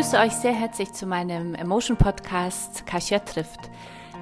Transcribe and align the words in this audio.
begrüße 0.00 0.18
euch 0.18 0.32
sehr 0.32 0.54
herzlich 0.54 0.94
zu 0.94 1.04
meinem 1.04 1.54
Emotion 1.54 1.98
Podcast 1.98 2.86
Kasia 2.86 3.18
trifft. 3.18 3.68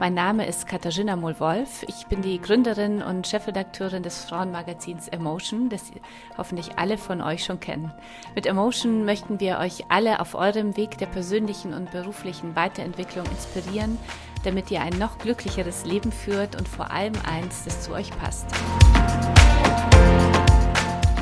Mein 0.01 0.13
Name 0.13 0.45
ist 0.45 0.67
Katharina 0.67 1.15
Mohl-Wolf. 1.15 1.85
Ich 1.87 2.09
bin 2.09 2.21
die 2.21 2.41
Gründerin 2.41 3.01
und 3.01 3.29
Chefredakteurin 3.29 4.03
des 4.03 4.25
Frauenmagazins 4.25 5.07
Emotion, 5.07 5.69
das 5.69 5.93
hoffentlich 6.37 6.81
alle 6.81 6.99
von 6.99 7.21
euch 7.21 7.45
schon 7.45 7.61
kennen. 7.61 7.93
Mit 8.35 8.47
Emotion 8.47 9.05
möchten 9.05 9.39
wir 9.39 9.59
euch 9.59 9.85
alle 9.89 10.19
auf 10.19 10.35
eurem 10.35 10.77
Weg 10.77 10.99
der 10.99 11.07
persönlichen 11.07 11.73
und 11.73 11.93
beruflichen 11.93 12.57
Weiterentwicklung 12.57 13.27
inspirieren, 13.27 13.99
damit 14.43 14.73
ihr 14.73 14.81
ein 14.81 14.99
noch 14.99 15.19
glücklicheres 15.19 15.85
Leben 15.85 16.11
führt 16.11 16.57
und 16.57 16.67
vor 16.67 16.91
allem 16.91 17.15
eins, 17.25 17.63
das 17.65 17.83
zu 17.83 17.93
euch 17.93 18.11
passt. 18.19 18.47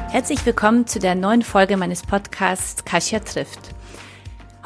Herzlich 0.09 0.47
willkommen 0.47 0.87
zu 0.87 0.99
der 0.99 1.15
neuen 1.15 1.43
Folge 1.43 1.77
meines 1.77 2.01
Podcasts 2.01 2.87
Kasia 2.87 3.21
trifft. 3.21 3.76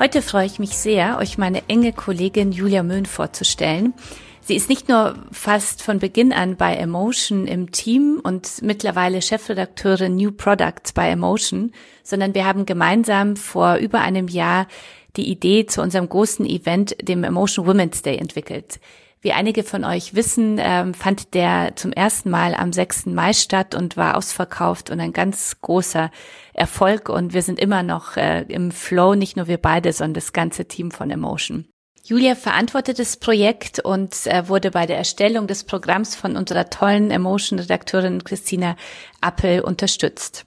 Heute 0.03 0.23
freue 0.23 0.47
ich 0.47 0.59
mich 0.59 0.79
sehr, 0.79 1.19
euch 1.19 1.37
meine 1.37 1.69
enge 1.69 1.93
Kollegin 1.93 2.53
Julia 2.53 2.83
Möhn 2.83 3.05
vorzustellen. 3.05 3.93
Sie 4.41 4.57
ist 4.57 4.71
nicht 4.71 4.89
nur 4.89 5.15
fast 5.31 5.83
von 5.83 5.99
Beginn 5.99 6.33
an 6.33 6.57
bei 6.57 6.75
Emotion 6.75 7.47
im 7.47 7.71
Team 7.71 8.19
und 8.23 8.63
mittlerweile 8.63 9.21
Chefredakteurin 9.21 10.17
New 10.17 10.33
Products 10.33 10.95
bei 10.95 11.11
Emotion, 11.11 11.73
sondern 12.03 12.35
wir 12.35 12.47
haben 12.47 12.65
gemeinsam 12.65 13.37
vor 13.37 13.75
über 13.75 14.01
einem 14.01 14.29
Jahr 14.29 14.69
die 15.17 15.29
Idee 15.31 15.67
zu 15.67 15.83
unserem 15.83 16.09
großen 16.09 16.47
Event, 16.47 16.97
dem 17.07 17.23
Emotion 17.23 17.67
Women's 17.67 18.01
Day, 18.01 18.17
entwickelt. 18.17 18.81
Wie 19.23 19.33
einige 19.33 19.65
von 19.65 19.85
euch 19.85 20.15
wissen, 20.15 20.57
ähm, 20.59 20.95
fand 20.95 21.35
der 21.35 21.77
zum 21.77 21.93
ersten 21.93 22.31
Mal 22.31 22.55
am 22.55 22.73
6. 22.73 23.07
Mai 23.07 23.35
statt 23.35 23.75
und 23.75 23.99
war 23.99 24.17
ausverkauft 24.17 24.89
und 24.89 24.99
ein 24.99 25.13
ganz 25.13 25.61
großer 25.61 26.11
Erfolg. 26.55 27.11
Und 27.11 27.35
wir 27.35 27.43
sind 27.43 27.61
immer 27.61 27.83
noch 27.83 28.17
äh, 28.17 28.43
im 28.49 28.71
Flow, 28.71 29.15
nicht 29.15 29.37
nur 29.37 29.47
wir 29.47 29.59
beide, 29.59 29.93
sondern 29.93 30.15
das 30.15 30.33
ganze 30.33 30.65
Team 30.65 30.91
von 30.91 31.11
Emotion. 31.11 31.67
Julia 32.03 32.35
verantwortet 32.35 32.99
das 32.99 33.19
Projekt 33.19 33.79
und 33.79 34.27
äh, 34.27 34.49
wurde 34.49 34.71
bei 34.71 34.87
der 34.87 34.97
Erstellung 34.97 35.47
des 35.47 35.65
Programms 35.65 36.17
von 36.17 36.39
unserer 36.39 36.71
tollen 36.71 37.11
Emotion-Redakteurin 37.11 38.25
Christina 38.25 38.75
Appel 39.21 39.61
unterstützt. 39.61 40.47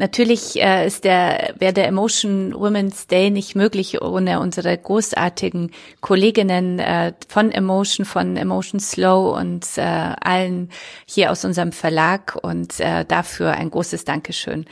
Natürlich 0.00 0.56
äh, 0.56 0.86
ist 0.86 1.04
der, 1.04 1.52
wäre 1.58 1.74
der 1.74 1.86
Emotion 1.86 2.54
Women's 2.54 3.06
Day 3.06 3.28
nicht 3.28 3.54
möglich 3.54 4.00
ohne 4.00 4.40
unsere 4.40 4.78
großartigen 4.78 5.72
Kolleginnen 6.00 6.78
äh, 6.78 7.12
von 7.28 7.52
Emotion, 7.52 8.06
von 8.06 8.38
Emotion 8.38 8.80
Slow 8.80 9.38
und 9.38 9.66
äh, 9.76 9.82
allen 9.82 10.70
hier 11.04 11.30
aus 11.30 11.44
unserem 11.44 11.72
Verlag 11.72 12.38
und 12.40 12.80
äh, 12.80 13.04
dafür 13.04 13.52
ein 13.52 13.70
großes 13.70 14.06
Dankeschön. 14.06 14.64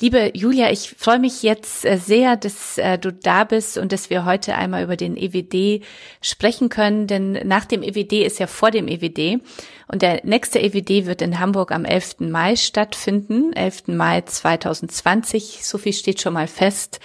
Liebe 0.00 0.32
Julia, 0.34 0.70
ich 0.70 0.90
freue 0.90 1.20
mich 1.20 1.42
jetzt 1.42 1.84
äh, 1.84 1.98
sehr, 1.98 2.36
dass 2.36 2.78
äh, 2.78 2.98
du 2.98 3.12
da 3.12 3.44
bist 3.44 3.78
und 3.78 3.92
dass 3.92 4.10
wir 4.10 4.24
heute 4.24 4.56
einmal 4.56 4.82
über 4.82 4.96
den 4.96 5.16
EWD 5.16 5.84
sprechen 6.20 6.68
können, 6.68 7.06
denn 7.06 7.32
nach 7.46 7.64
dem 7.64 7.82
EWD 7.82 8.24
ist 8.24 8.40
ja 8.40 8.48
vor 8.48 8.72
dem 8.72 8.88
EWD 8.88 9.40
und 9.86 10.02
der 10.02 10.20
nächste 10.24 10.58
EWD 10.58 11.06
wird 11.06 11.22
in 11.22 11.38
Hamburg 11.38 11.70
am 11.70 11.84
11. 11.84 12.16
Mai 12.20 12.56
stattfinden, 12.56 13.52
11. 13.52 13.88
Mai 13.88 14.22
2020, 14.22 15.64
so 15.64 15.78
viel 15.78 15.92
steht 15.92 16.20
schon 16.20 16.34
mal 16.34 16.48
fest 16.48 16.98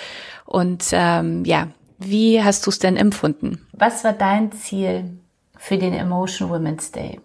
und 0.45 0.85
ähm, 0.91 1.45
ja, 1.45 1.67
wie 1.99 2.41
hast 2.41 2.65
du 2.65 2.71
es 2.71 2.79
denn 2.79 2.97
empfunden? 2.97 3.67
Was 3.73 4.03
war 4.03 4.13
dein 4.13 4.51
Ziel 4.51 5.19
für 5.57 5.77
den 5.77 5.93
Emotion 5.93 6.49
Women's 6.49 6.91
Day? 6.91 7.19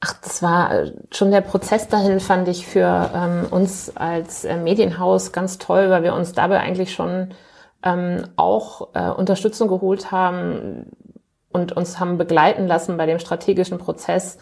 Ach, 0.00 0.14
das 0.22 0.42
war 0.42 0.72
äh, 0.72 0.92
schon 1.12 1.30
der 1.30 1.42
Prozess 1.42 1.88
dahin, 1.88 2.20
fand 2.20 2.48
ich 2.48 2.66
für 2.66 3.10
ähm, 3.14 3.46
uns 3.50 3.94
als 3.96 4.44
äh, 4.46 4.56
Medienhaus 4.56 5.32
ganz 5.32 5.58
toll, 5.58 5.90
weil 5.90 6.02
wir 6.02 6.14
uns 6.14 6.32
dabei 6.32 6.60
eigentlich 6.60 6.94
schon 6.94 7.34
ähm, 7.82 8.24
auch 8.36 8.88
äh, 8.94 9.10
Unterstützung 9.10 9.68
geholt 9.68 10.10
haben 10.10 10.86
und 11.52 11.72
uns 11.72 12.00
haben 12.00 12.16
begleiten 12.16 12.66
lassen 12.66 12.96
bei 12.96 13.04
dem 13.04 13.18
strategischen 13.18 13.76
Prozess. 13.76 14.38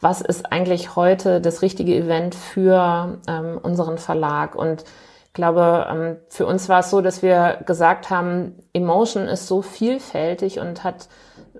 Was 0.00 0.22
ist 0.22 0.50
eigentlich 0.50 0.96
heute 0.96 1.40
das 1.40 1.60
richtige 1.60 1.94
Event 1.94 2.34
für 2.34 3.18
ähm, 3.28 3.58
unseren 3.62 3.98
Verlag? 3.98 4.54
Und 4.54 4.84
ich 5.26 5.32
glaube, 5.34 5.86
ähm, 5.90 6.16
für 6.28 6.46
uns 6.46 6.70
war 6.70 6.80
es 6.80 6.90
so, 6.90 7.02
dass 7.02 7.20
wir 7.20 7.60
gesagt 7.66 8.08
haben, 8.08 8.54
Emotion 8.72 9.24
ist 9.24 9.48
so 9.48 9.60
vielfältig 9.60 10.60
und 10.60 10.82
hat 10.82 11.08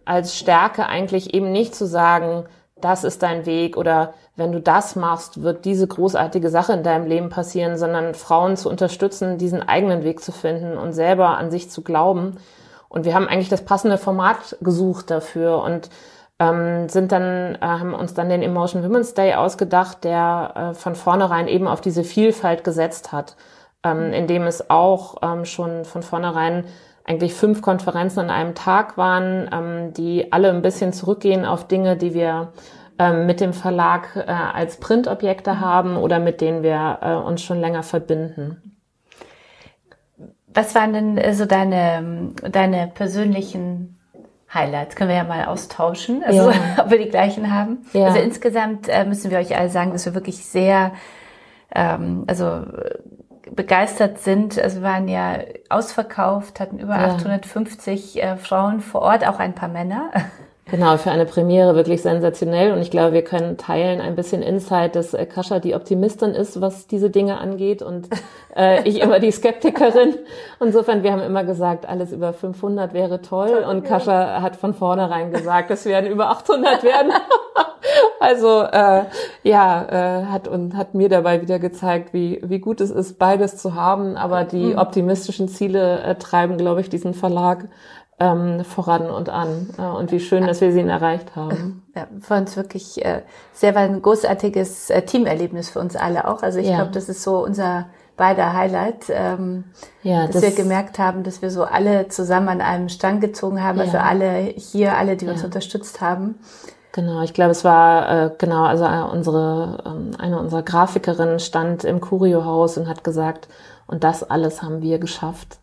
als 0.07 0.35
Stärke 0.37 0.87
eigentlich 0.87 1.35
eben 1.35 1.53
nicht 1.53 1.75
zu 1.75 1.87
sagen, 1.87 2.45
das 2.81 3.05
ist 3.05 3.23
dein 3.23 3.47
Weg 3.47 3.77
oder 3.77 4.15
wenn 4.37 4.53
du 4.53 4.61
das 4.61 4.97
machst, 4.97 5.43
wird 5.43 5.65
diese 5.65 5.87
großartige 5.87 6.51
Sache 6.51 6.73
in 6.73 6.83
deinem 6.83 7.07
Leben 7.07 7.29
passieren, 7.29 7.79
sondern 7.79 8.15
Frauen 8.15 8.57
zu 8.57 8.69
unterstützen, 8.69 9.39
diesen 9.39 9.63
eigenen 9.63 10.03
Weg 10.03 10.21
zu 10.21 10.33
finden 10.33 10.77
und 10.77 10.93
selber 10.93 11.39
an 11.39 11.51
sich 11.51 11.71
zu 11.71 11.83
glauben. 11.83 12.37
Und 12.89 13.05
wir 13.05 13.15
haben 13.15 13.29
eigentlich 13.29 13.49
das 13.49 13.65
passende 13.65 13.99
Format 13.99 14.57
gesucht 14.61 15.11
dafür 15.11 15.63
und 15.63 15.89
ähm, 16.41 16.89
sind 16.89 17.13
dann, 17.13 17.55
äh, 17.55 17.59
haben 17.61 17.95
uns 17.95 18.15
dann 18.15 18.29
den 18.29 18.43
Emotion 18.43 18.83
Women's 18.83 19.15
Day 19.15 19.35
ausgedacht, 19.35 20.05
der 20.05 20.53
äh, 20.73 20.75
von 20.75 20.97
vornherein 20.97 21.49
eben 21.49 21.69
auf 21.69 21.81
diese 21.81 22.03
Vielfalt 22.05 22.65
gesetzt 22.65 23.13
hat, 23.13 23.37
ähm, 23.85 24.13
indem 24.13 24.43
es 24.45 24.69
auch 24.69 25.17
ähm, 25.23 25.45
schon 25.45 25.85
von 25.85 26.03
vornherein 26.03 26.65
eigentlich 27.05 27.35
fünf 27.35 27.63
Konferenzen 27.63 28.21
an 28.21 28.31
einem 28.31 28.55
Tag 28.55 28.97
waren, 28.97 29.49
ähm, 29.53 29.93
die 29.93 30.33
alle 30.33 30.51
ein 30.51 30.63
bisschen 30.63 30.93
zurückgehen 30.93 31.45
auf 31.45 31.69
Dinge, 31.69 31.97
die 31.97 32.15
wir 32.15 32.53
ähm, 32.99 33.27
mit 33.27 33.41
dem 33.41 33.53
Verlag 33.53 34.17
äh, 34.17 34.31
als 34.31 34.79
Printobjekte 34.79 35.61
haben 35.61 35.97
oder 35.97 36.19
mit 36.19 36.41
denen 36.41 36.63
wir 36.63 36.99
äh, 37.03 37.15
uns 37.15 37.43
schon 37.43 37.61
länger 37.61 37.83
verbinden. 37.83 38.75
Was 40.47 40.75
waren 40.75 40.93
denn 40.93 41.19
äh, 41.19 41.35
so 41.35 41.45
deine, 41.45 42.33
deine 42.51 42.91
persönlichen 42.95 43.99
Highlights? 44.53 44.95
Können 44.95 45.11
wir 45.11 45.17
ja 45.17 45.25
mal 45.25 45.47
austauschen, 45.47 46.23
also 46.25 46.51
ja. 46.51 46.57
ob 46.79 46.91
wir 46.91 46.99
die 46.99 47.11
gleichen 47.11 47.53
haben. 47.53 47.85
Ja. 47.93 48.07
Also 48.07 48.21
insgesamt 48.21 48.89
äh, 48.89 49.05
müssen 49.05 49.31
wir 49.31 49.39
euch 49.39 49.59
alle 49.59 49.69
sagen, 49.69 49.91
dass 49.91 50.07
wir 50.07 50.15
wirklich 50.15 50.45
sehr, 50.45 50.93
ähm, 51.75 52.25
also 52.29 52.63
begeistert 53.55 54.19
sind. 54.19 54.59
Also 54.59 54.81
wir 54.81 54.89
waren 54.89 55.09
ja 55.09 55.39
ausverkauft, 55.69 56.61
hatten 56.61 56.79
über 56.79 56.95
ja. 56.95 57.15
850 57.15 58.23
äh, 58.23 58.37
Frauen 58.37 58.81
vor 58.81 59.03
Ort, 59.03 59.27
auch 59.27 59.39
ein 59.39 59.55
paar 59.55 59.69
Männer. 59.69 60.11
Genau, 60.71 60.97
für 60.97 61.11
eine 61.11 61.27
Premiere 61.27 61.75
wirklich 61.75 62.01
sensationell. 62.01 62.73
Und 62.73 62.81
ich 62.81 62.91
glaube, 62.91 63.13
wir 63.13 63.23
können 63.23 63.59
teilen 63.59 64.01
ein 64.01 64.17
bisschen 64.17 64.43
Insight, 64.43 64.97
dass 64.97 65.13
äh, 65.13 65.27
Kascha 65.27 65.59
die 65.59 65.75
Optimistin 65.75 66.31
ist, 66.31 66.61
was 66.61 66.87
diese 66.87 67.11
Dinge 67.11 67.39
angeht 67.39 67.83
und 67.83 68.09
äh, 68.57 68.83
ich 68.89 69.01
immer 69.01 69.21
die 69.21 69.31
Skeptikerin. 69.31 70.17
Insofern, 70.61 71.03
wir 71.03 71.13
haben 71.13 71.21
immer 71.21 71.45
gesagt, 71.45 71.87
alles 71.87 72.13
über 72.13 72.33
500 72.33 72.95
wäre 72.95 73.21
toll. 73.21 73.65
Und 73.69 73.85
Kascha 73.85 74.41
hat 74.41 74.57
von 74.57 74.73
vornherein 74.73 75.33
gesagt, 75.33 75.71
es 75.71 75.85
werden 75.85 76.11
über 76.11 76.31
800 76.31 76.83
werden. 76.83 77.13
Also 78.21 78.63
äh, 78.63 79.05
ja, 79.43 79.85
äh, 80.23 80.25
hat 80.27 80.49
und 80.49 80.77
hat 80.77 80.95
mir 80.95 81.09
dabei 81.09 81.43
wieder 81.43 81.59
gezeigt, 81.59 82.13
wie 82.13 82.41
wie 82.45 82.59
gut 82.59 82.81
es 82.81 82.91
ist, 82.91 83.19
beides 83.19 83.57
zu 83.57 83.75
haben. 83.75 84.17
Aber 84.17 84.45
die 84.45 84.73
mhm. 84.73 84.79
optimistischen 84.79 85.49
Ziele 85.49 86.01
äh, 86.03 86.15
treiben, 86.17 86.57
glaube 86.57 86.81
ich, 86.81 86.89
diesen 86.89 87.15
Verlag 87.15 87.69
ähm, 88.21 88.65
voran 88.65 89.11
und 89.11 89.29
an. 89.29 89.71
Äh, 89.79 89.83
und 89.83 90.13
wie 90.13 90.21
schön, 90.21 90.47
dass 90.47 90.61
wir 90.61 90.73
sie 90.73 90.81
erreicht 90.81 91.37
haben. 91.37 91.83
Ja, 91.95 92.07
für 92.21 92.35
uns 92.35 92.57
wirklich 92.57 93.05
äh, 93.05 93.23
sehr 93.53 93.75
war 93.75 93.83
ein 93.83 94.03
großartiges 94.03 94.91
äh, 94.91 95.03
Teamerlebnis 95.03 95.71
für 95.71 95.81
uns 95.81 95.97
alle 95.97 96.29
auch. 96.29 96.43
Also 96.43 96.59
ich 96.59 96.69
ja. 96.69 96.77
glaube, 96.77 96.93
das 96.93 97.09
ist 97.09 97.23
so 97.23 97.45
unser 97.45 97.87
beider 98.17 98.53
Highlight, 98.53 99.07
ähm, 99.09 99.65
ja, 100.03 100.27
dass 100.27 100.37
das 100.37 100.43
wir 100.43 100.51
gemerkt 100.53 100.99
haben, 100.99 101.25
dass 101.25 101.43
wir 101.43 101.51
so 101.51 101.65
alle 101.65 102.09
zusammen 102.09 102.49
an 102.49 102.61
einem 102.61 102.89
Strang 102.89 103.19
gezogen 103.19 103.63
haben, 103.63 103.81
also 103.81 103.97
ja. 103.97 104.03
also 104.05 104.25
alle 104.25 104.39
hier, 104.57 104.97
alle, 104.97 105.17
die 105.17 105.27
uns 105.27 105.43
unterstützt 105.43 106.01
haben. 106.01 106.37
Genau, 106.95 107.23
ich 107.23 107.35
glaube, 107.35 107.51
es 107.51 107.65
war 107.65 108.09
äh, 108.09 108.31
genau, 108.39 108.63
also 108.63 108.85
äh, 108.85 109.03
unsere 109.03 109.83
ähm, 109.85 110.13
eine 110.17 110.39
unserer 110.39 110.63
Grafikerinnen 110.63 111.41
stand 111.41 111.83
im 111.83 112.01
Curio-Haus 112.01 112.79
und 112.79 112.87
hat 112.87 113.03
gesagt, 113.03 113.49
und 113.89 114.05
das 114.05 114.23
alles 114.23 114.63
haben 114.63 114.81
wir 114.81 115.01
geschafft. 115.01 115.59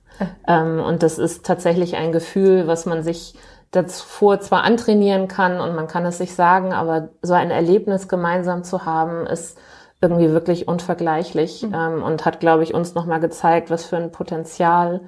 ähm, 0.46 0.82
und 0.82 1.04
das 1.04 1.18
ist 1.18 1.46
tatsächlich 1.46 1.96
ein 1.96 2.12
Gefühl, 2.12 2.68
was 2.68 2.86
man 2.86 3.02
sich 3.02 3.36
davor 3.72 4.42
zwar 4.42 4.64
antrainieren 4.66 5.30
kann 5.30 5.62
und 5.62 5.74
man 5.74 5.88
kann 5.88 6.06
es 6.06 6.18
sich 6.18 6.36
sagen, 6.36 6.74
aber 6.74 7.08
so 7.22 7.34
ein 7.34 7.50
Erlebnis 7.50 8.10
gemeinsam 8.10 8.66
zu 8.66 8.84
haben, 8.84 9.26
ist 9.26 9.58
irgendwie 10.02 10.32
wirklich 10.32 10.68
unvergleichlich 10.68 11.64
mhm. 11.64 11.74
ähm, 11.74 12.04
und 12.04 12.26
hat, 12.26 12.42
glaube 12.42 12.64
ich, 12.64 12.74
uns 12.74 12.94
nochmal 12.94 13.22
gezeigt, 13.22 13.70
was 13.70 13.86
für 13.86 13.96
ein 13.96 14.12
Potenzial 14.12 15.00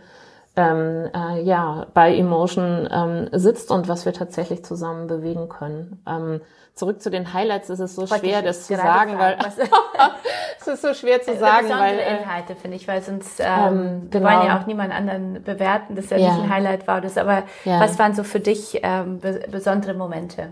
ähm, 0.56 1.10
äh, 1.14 1.42
ja 1.42 1.88
bei 1.94 2.16
Emotion 2.16 2.88
ähm, 2.92 3.30
sitzt 3.32 3.72
und 3.72 3.88
was 3.88 4.06
wir 4.06 4.14
tatsächlich 4.14 4.64
zusammen 4.64 5.08
bewegen 5.08 5.50
können. 5.50 6.02
Ähm, 6.08 6.42
zurück 6.76 7.02
zu 7.02 7.10
den 7.10 7.34
Highlights 7.34 7.70
ist 7.70 7.80
es 7.80 7.96
so 7.96 8.10
Wollte 8.10 8.26
schwer, 8.26 8.42
das 8.42 8.68
zu 8.68 8.76
sagen, 8.76 9.18
weil 9.18 9.38
es 10.60 10.68
ist 10.68 10.82
so 10.82 10.94
schwer 10.94 11.22
zu 11.22 11.32
äh, 11.32 11.38
sagen, 11.38 11.70
weil 11.70 11.98
äh, 11.98 12.22
Inhalte 12.22 12.56
finde 12.56 12.78
ich, 12.78 12.88
weil 12.88 13.02
sonst 13.02 13.40
ähm, 13.40 13.48
ähm, 13.48 14.08
genau. 14.12 14.30
wir 14.30 14.36
wollen 14.36 14.48
ja 14.48 14.60
auch 14.60 14.68
niemand 14.68 14.94
anderen 14.94 15.44
bewerten, 15.44 15.96
dass 15.96 16.12
ja, 16.12 16.18
ja. 16.18 16.34
nicht 16.34 16.44
ein 16.44 16.50
Highlight 16.50 16.88
war, 16.88 17.02
das 17.02 17.18
aber 17.18 17.44
ja. 17.66 17.80
was 17.80 17.98
waren 17.98 18.14
so 18.14 18.24
für 18.24 18.40
dich 18.40 18.80
ähm, 18.84 19.20
besondere 19.50 19.96
Momente? 19.96 20.50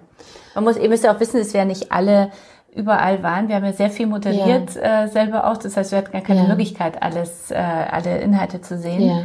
Man 0.56 0.64
muss, 0.64 0.78
ihr 0.78 0.90
müsst 0.90 1.04
ja 1.04 1.14
auch 1.16 1.20
wissen, 1.20 1.40
dass 1.40 1.54
wir 1.54 1.60
ja 1.62 1.66
nicht 1.66 1.92
alle 1.92 2.32
überall 2.74 3.22
waren. 3.22 3.48
Wir 3.50 3.56
haben 3.56 3.66
ja 3.66 3.74
sehr 3.74 3.90
viel 3.90 4.08
moderiert 4.08 4.76
ja. 4.76 5.04
äh, 5.04 5.08
selber 5.10 5.46
auch. 5.46 5.58
Das 5.58 5.76
heißt, 5.78 5.92
wir 5.92 6.00
hatten 6.00 6.12
gar 6.12 6.22
keine 6.22 6.44
ja. 6.44 6.48
Möglichkeit, 6.48 7.02
alles, 7.02 7.52
äh, 7.52 7.56
alle 7.56 8.20
Inhalte 8.20 8.62
zu 8.62 8.78
sehen. 8.78 9.02
Ja. 9.02 9.24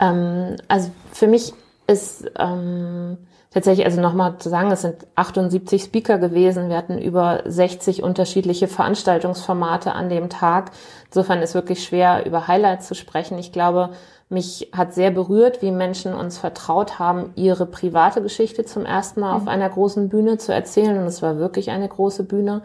Ähm, 0.00 0.56
also 0.68 0.90
für 1.12 1.26
mich 1.26 1.52
ist 1.86 2.30
ähm, 2.38 3.18
tatsächlich, 3.50 3.86
also 3.86 4.00
nochmal 4.00 4.36
zu 4.38 4.48
sagen, 4.48 4.70
es 4.70 4.82
sind 4.82 5.06
78 5.14 5.82
Speaker 5.82 6.18
gewesen. 6.18 6.68
Wir 6.68 6.76
hatten 6.76 6.98
über 6.98 7.42
60 7.46 8.02
unterschiedliche 8.02 8.68
Veranstaltungsformate 8.68 9.92
an 9.92 10.08
dem 10.08 10.28
Tag. 10.28 10.70
Insofern 11.06 11.40
ist 11.40 11.54
wirklich 11.54 11.82
schwer, 11.82 12.26
über 12.26 12.46
Highlights 12.46 12.88
zu 12.88 12.94
sprechen. 12.94 13.38
Ich 13.38 13.52
glaube, 13.52 13.90
mich 14.28 14.70
hat 14.76 14.92
sehr 14.92 15.10
berührt, 15.10 15.62
wie 15.62 15.70
Menschen 15.70 16.12
uns 16.12 16.36
vertraut 16.36 16.98
haben, 16.98 17.32
ihre 17.34 17.64
private 17.64 18.20
Geschichte 18.20 18.66
zum 18.66 18.84
ersten 18.84 19.20
Mal 19.20 19.30
mhm. 19.30 19.36
auf 19.42 19.48
einer 19.48 19.70
großen 19.70 20.10
Bühne 20.10 20.36
zu 20.36 20.52
erzählen. 20.52 20.98
Und 20.98 21.06
es 21.06 21.22
war 21.22 21.38
wirklich 21.38 21.70
eine 21.70 21.88
große 21.88 22.24
Bühne. 22.24 22.62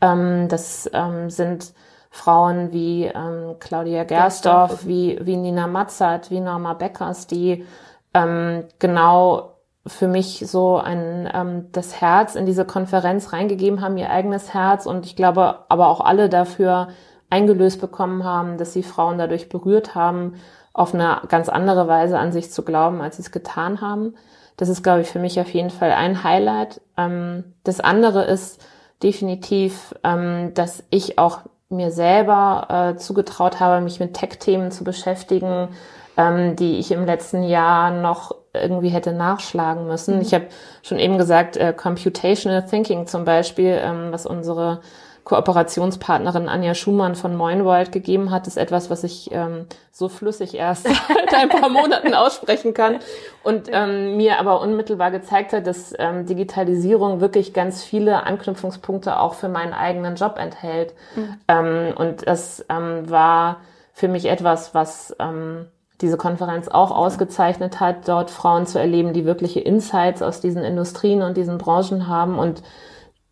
Ähm, 0.00 0.46
das 0.48 0.88
ähm, 0.92 1.28
sind 1.28 1.72
Frauen 2.14 2.72
wie 2.72 3.06
ähm, 3.06 3.56
Claudia 3.58 4.04
Gersdorf, 4.04 4.86
wie, 4.86 5.18
wie 5.22 5.38
Nina 5.38 5.66
Matzert, 5.66 6.30
wie 6.30 6.40
Norma 6.40 6.74
Beckers, 6.74 7.26
die 7.26 7.64
ähm, 8.12 8.64
genau 8.78 9.54
für 9.86 10.08
mich 10.08 10.44
so 10.46 10.76
ein 10.76 11.26
ähm, 11.32 11.72
das 11.72 12.02
Herz 12.02 12.34
in 12.34 12.44
diese 12.44 12.66
Konferenz 12.66 13.32
reingegeben 13.32 13.80
haben, 13.80 13.96
ihr 13.96 14.10
eigenes 14.10 14.52
Herz 14.52 14.84
und 14.84 15.06
ich 15.06 15.16
glaube 15.16 15.60
aber 15.70 15.88
auch 15.88 16.02
alle 16.02 16.28
dafür 16.28 16.88
eingelöst 17.30 17.80
bekommen 17.80 18.24
haben, 18.24 18.58
dass 18.58 18.74
sie 18.74 18.82
Frauen 18.82 19.16
dadurch 19.16 19.48
berührt 19.48 19.94
haben, 19.94 20.34
auf 20.74 20.92
eine 20.92 21.22
ganz 21.28 21.48
andere 21.48 21.88
Weise 21.88 22.18
an 22.18 22.30
sich 22.30 22.52
zu 22.52 22.62
glauben, 22.62 23.00
als 23.00 23.16
sie 23.16 23.22
es 23.22 23.32
getan 23.32 23.80
haben. 23.80 24.14
Das 24.58 24.68
ist, 24.68 24.82
glaube 24.82 25.00
ich, 25.00 25.08
für 25.08 25.18
mich 25.18 25.40
auf 25.40 25.48
jeden 25.48 25.70
Fall 25.70 25.92
ein 25.92 26.24
Highlight. 26.24 26.82
Ähm, 26.98 27.54
das 27.64 27.80
andere 27.80 28.24
ist 28.24 28.62
definitiv, 29.02 29.94
ähm, 30.04 30.52
dass 30.52 30.84
ich 30.90 31.18
auch 31.18 31.40
mir 31.72 31.90
selber 31.90 32.94
äh, 32.94 32.96
zugetraut 32.96 33.60
habe, 33.60 33.82
mich 33.82 34.00
mit 34.00 34.14
Tech-Themen 34.14 34.70
zu 34.70 34.84
beschäftigen, 34.84 35.68
ähm, 36.16 36.56
die 36.56 36.78
ich 36.78 36.92
im 36.92 37.04
letzten 37.04 37.42
Jahr 37.42 37.90
noch 37.90 38.34
irgendwie 38.54 38.90
hätte 38.90 39.12
nachschlagen 39.12 39.86
müssen. 39.86 40.16
Mhm. 40.16 40.20
Ich 40.20 40.34
habe 40.34 40.46
schon 40.82 40.98
eben 40.98 41.18
gesagt, 41.18 41.56
äh, 41.56 41.72
Computational 41.72 42.66
Thinking 42.66 43.06
zum 43.06 43.24
Beispiel, 43.24 43.78
ähm, 43.82 44.08
was 44.10 44.26
unsere 44.26 44.80
Kooperationspartnerin 45.24 46.48
Anja 46.48 46.74
Schumann 46.74 47.14
von 47.14 47.36
Moinwold 47.36 47.92
gegeben 47.92 48.30
hat, 48.30 48.46
ist 48.48 48.56
etwas, 48.56 48.90
was 48.90 49.04
ich 49.04 49.30
ähm, 49.32 49.66
so 49.92 50.08
flüssig 50.08 50.54
erst 50.54 50.84
seit 50.84 51.34
ein 51.34 51.48
paar 51.48 51.68
Monaten 51.68 52.14
aussprechen 52.14 52.74
kann 52.74 52.98
und 53.44 53.68
ähm, 53.70 54.16
mir 54.16 54.40
aber 54.40 54.60
unmittelbar 54.60 55.10
gezeigt 55.12 55.52
hat, 55.52 55.66
dass 55.66 55.94
ähm, 55.98 56.26
Digitalisierung 56.26 57.20
wirklich 57.20 57.52
ganz 57.52 57.84
viele 57.84 58.24
Anknüpfungspunkte 58.24 59.18
auch 59.18 59.34
für 59.34 59.48
meinen 59.48 59.74
eigenen 59.74 60.16
Job 60.16 60.36
enthält. 60.38 60.92
Mhm. 61.14 61.36
Ähm, 61.46 61.94
und 61.96 62.26
das 62.26 62.64
ähm, 62.68 63.08
war 63.08 63.60
für 63.92 64.08
mich 64.08 64.24
etwas, 64.24 64.74
was 64.74 65.14
ähm, 65.20 65.66
diese 66.00 66.16
Konferenz 66.16 66.66
auch 66.66 66.90
ausgezeichnet 66.90 67.78
hat, 67.78 68.08
dort 68.08 68.30
Frauen 68.30 68.66
zu 68.66 68.78
erleben, 68.78 69.12
die 69.12 69.24
wirkliche 69.24 69.60
Insights 69.60 70.20
aus 70.20 70.40
diesen 70.40 70.64
Industrien 70.64 71.22
und 71.22 71.36
diesen 71.36 71.58
Branchen 71.58 72.08
haben 72.08 72.38
und 72.40 72.62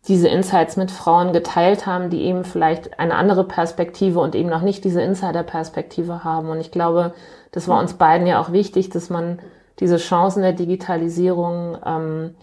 diese 0.07 0.27
Insights 0.27 0.77
mit 0.77 0.89
Frauen 0.89 1.31
geteilt 1.31 1.85
haben, 1.85 2.09
die 2.09 2.23
eben 2.23 2.43
vielleicht 2.43 2.99
eine 2.99 3.15
andere 3.15 3.43
Perspektive 3.43 4.19
und 4.19 4.33
eben 4.35 4.49
noch 4.49 4.63
nicht 4.63 4.83
diese 4.83 5.01
Insider-Perspektive 5.01 6.23
haben. 6.23 6.49
Und 6.49 6.59
ich 6.59 6.71
glaube, 6.71 7.13
das 7.51 7.67
war 7.67 7.79
uns 7.79 7.93
beiden 7.93 8.25
ja 8.25 8.41
auch 8.41 8.51
wichtig, 8.51 8.89
dass 8.89 9.09
man 9.09 9.39
diese 9.79 9.97
Chancen 9.97 10.41
der 10.41 10.53
Digitalisierung 10.53 11.77
ähm, 11.85 12.35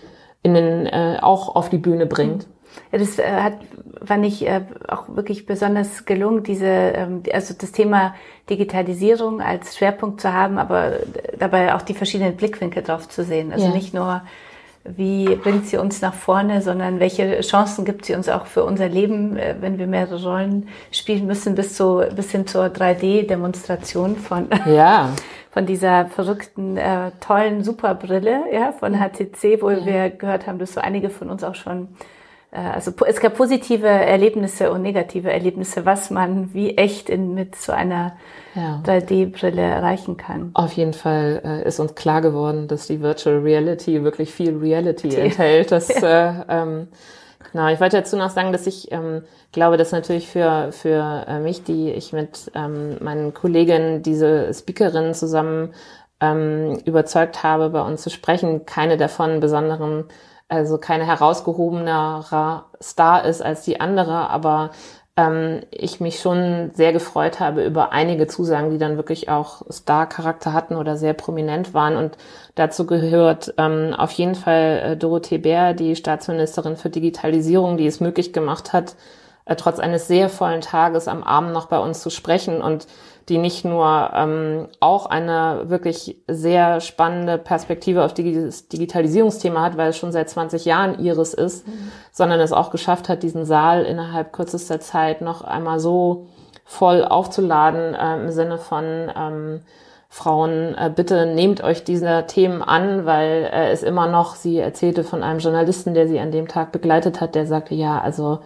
in 0.42 0.54
den, 0.54 0.86
äh, 0.86 1.18
auch 1.20 1.56
auf 1.56 1.68
die 1.68 1.78
Bühne 1.78 2.06
bringt. 2.06 2.46
Ja, 2.92 2.98
das 2.98 3.18
äh, 3.18 3.24
hat, 3.24 3.54
fand 4.04 4.24
ich 4.24 4.46
äh, 4.46 4.60
auch 4.86 5.08
wirklich 5.08 5.46
besonders 5.46 6.04
gelungen, 6.04 6.44
diese, 6.44 6.66
ähm, 6.66 7.22
also 7.32 7.54
das 7.58 7.72
Thema 7.72 8.14
Digitalisierung 8.48 9.40
als 9.40 9.76
Schwerpunkt 9.76 10.20
zu 10.20 10.32
haben, 10.32 10.58
aber 10.58 10.92
dabei 11.38 11.74
auch 11.74 11.82
die 11.82 11.94
verschiedenen 11.94 12.36
Blickwinkel 12.36 12.82
drauf 12.82 13.08
zu 13.08 13.24
sehen. 13.24 13.52
Also 13.52 13.66
ja. 13.66 13.72
nicht 13.72 13.94
nur 13.94 14.22
wie 14.84 15.36
bringt 15.36 15.66
sie 15.66 15.76
uns 15.76 16.00
nach 16.00 16.14
vorne, 16.14 16.62
sondern 16.62 17.00
welche 17.00 17.40
Chancen 17.40 17.84
gibt 17.84 18.04
sie 18.04 18.14
uns 18.14 18.28
auch 18.28 18.46
für 18.46 18.64
unser 18.64 18.88
Leben, 18.88 19.36
äh, 19.36 19.56
wenn 19.60 19.78
wir 19.78 19.86
mehrere 19.86 20.22
Rollen 20.22 20.68
spielen 20.90 21.26
müssen, 21.26 21.54
bis, 21.54 21.74
zu, 21.74 22.04
bis 22.14 22.30
hin 22.30 22.46
zur 22.46 22.66
3D-Demonstration 22.66 24.16
von, 24.16 24.48
ja. 24.66 25.10
von 25.50 25.66
dieser 25.66 26.06
verrückten, 26.06 26.76
äh, 26.76 27.10
tollen 27.20 27.62
Superbrille 27.64 28.44
ja, 28.52 28.72
von 28.72 28.94
HTC, 28.94 29.60
wo 29.60 29.70
ja. 29.70 29.84
wir 29.84 30.10
gehört 30.10 30.46
haben, 30.46 30.58
dass 30.58 30.74
so 30.74 30.80
einige 30.80 31.10
von 31.10 31.30
uns 31.30 31.44
auch 31.44 31.54
schon 31.54 31.88
also 32.50 32.92
es 33.06 33.20
gab 33.20 33.36
positive 33.36 33.86
Erlebnisse 33.86 34.70
und 34.70 34.80
negative 34.80 35.30
Erlebnisse, 35.30 35.84
was 35.84 36.10
man 36.10 36.54
wie 36.54 36.76
echt 36.78 37.10
in, 37.10 37.34
mit 37.34 37.56
so 37.56 37.72
einer 37.72 38.16
ja. 38.54 38.82
3D-Brille 38.86 39.60
erreichen 39.60 40.16
kann. 40.16 40.50
Auf 40.54 40.72
jeden 40.72 40.94
Fall 40.94 41.42
äh, 41.44 41.68
ist 41.68 41.78
uns 41.78 41.94
klar 41.94 42.22
geworden, 42.22 42.66
dass 42.66 42.86
die 42.86 43.02
Virtual 43.02 43.38
Reality 43.38 44.02
wirklich 44.02 44.32
viel 44.32 44.56
Reality 44.56 45.10
die. 45.10 45.16
enthält. 45.16 45.72
Das, 45.72 45.88
ja. 46.00 46.40
äh, 46.40 46.44
ähm, 46.48 46.88
genau, 47.52 47.68
ich 47.68 47.80
wollte 47.80 47.98
dazu 47.98 48.16
noch 48.16 48.30
sagen, 48.30 48.50
dass 48.52 48.66
ich 48.66 48.90
ähm, 48.92 49.22
glaube, 49.52 49.76
dass 49.76 49.92
natürlich 49.92 50.26
für, 50.26 50.72
für 50.72 51.26
äh, 51.28 51.40
mich, 51.40 51.64
die 51.64 51.90
ich 51.90 52.14
mit 52.14 52.50
ähm, 52.54 52.96
meinen 53.00 53.34
Kolleginnen 53.34 54.02
diese 54.02 54.54
Speakerinnen 54.54 55.12
zusammen 55.12 55.74
ähm, 56.20 56.78
überzeugt 56.86 57.42
habe, 57.42 57.68
bei 57.68 57.82
uns 57.82 58.02
zu 58.02 58.08
sprechen, 58.08 58.64
keine 58.64 58.96
davon 58.96 59.40
besonderen 59.40 60.04
also 60.48 60.78
keine 60.78 61.06
herausgehobenerer 61.06 62.66
Star 62.82 63.24
ist 63.24 63.42
als 63.42 63.62
die 63.62 63.80
andere, 63.80 64.30
aber 64.30 64.70
ähm, 65.16 65.60
ich 65.70 66.00
mich 66.00 66.20
schon 66.20 66.70
sehr 66.74 66.92
gefreut 66.92 67.40
habe 67.40 67.64
über 67.64 67.92
einige 67.92 68.28
Zusagen, 68.28 68.70
die 68.70 68.78
dann 68.78 68.96
wirklich 68.96 69.28
auch 69.28 69.62
Star-Charakter 69.70 70.52
hatten 70.52 70.76
oder 70.76 70.96
sehr 70.96 71.12
prominent 71.12 71.74
waren. 71.74 71.96
Und 71.96 72.16
dazu 72.54 72.86
gehört 72.86 73.52
ähm, 73.58 73.94
auf 73.96 74.12
jeden 74.12 74.36
Fall 74.36 74.92
äh, 74.92 74.96
Dorothee 74.96 75.38
Bär, 75.38 75.74
die 75.74 75.96
Staatsministerin 75.96 76.76
für 76.76 76.88
Digitalisierung, 76.88 77.76
die 77.76 77.86
es 77.86 78.00
möglich 78.00 78.32
gemacht 78.32 78.72
hat, 78.72 78.94
äh, 79.48 79.56
trotz 79.56 79.78
eines 79.78 80.06
sehr 80.06 80.28
vollen 80.28 80.60
Tages 80.60 81.08
am 81.08 81.22
Abend 81.24 81.52
noch 81.52 81.66
bei 81.66 81.78
uns 81.78 82.00
zu 82.00 82.10
sprechen 82.10 82.60
und 82.62 82.86
die 83.28 83.38
nicht 83.38 83.64
nur 83.64 84.10
ähm, 84.14 84.68
auch 84.80 85.06
eine 85.06 85.64
wirklich 85.66 86.16
sehr 86.28 86.80
spannende 86.80 87.36
Perspektive 87.36 88.04
auf 88.04 88.14
dieses 88.14 88.68
Digitalisierungsthema 88.68 89.60
hat, 89.60 89.76
weil 89.76 89.90
es 89.90 89.98
schon 89.98 90.12
seit 90.12 90.30
20 90.30 90.64
Jahren 90.64 90.98
ihres 91.00 91.34
ist, 91.34 91.66
mhm. 91.66 91.92
sondern 92.10 92.40
es 92.40 92.52
auch 92.52 92.70
geschafft 92.70 93.08
hat, 93.08 93.22
diesen 93.22 93.44
Saal 93.44 93.84
innerhalb 93.84 94.32
kürzester 94.32 94.80
Zeit 94.80 95.20
noch 95.20 95.42
einmal 95.42 95.78
so 95.78 96.26
voll 96.64 97.04
aufzuladen 97.04 97.94
äh, 97.94 98.16
im 98.16 98.30
Sinne 98.30 98.58
von 98.58 99.10
ähm, 99.14 99.60
Frauen, 100.10 100.74
äh, 100.74 100.90
bitte 100.94 101.26
nehmt 101.26 101.62
euch 101.62 101.84
dieser 101.84 102.26
Themen 102.26 102.62
an, 102.62 103.04
weil 103.04 103.48
äh, 103.52 103.70
es 103.70 103.82
immer 103.82 104.06
noch, 104.06 104.36
sie 104.36 104.58
erzählte 104.58 105.04
von 105.04 105.22
einem 105.22 105.38
Journalisten, 105.38 105.92
der 105.92 106.08
sie 106.08 106.18
an 106.18 106.32
dem 106.32 106.48
Tag 106.48 106.72
begleitet 106.72 107.20
hat, 107.20 107.34
der 107.34 107.46
sagte, 107.46 107.74
ja, 107.74 108.00
also 108.00 108.40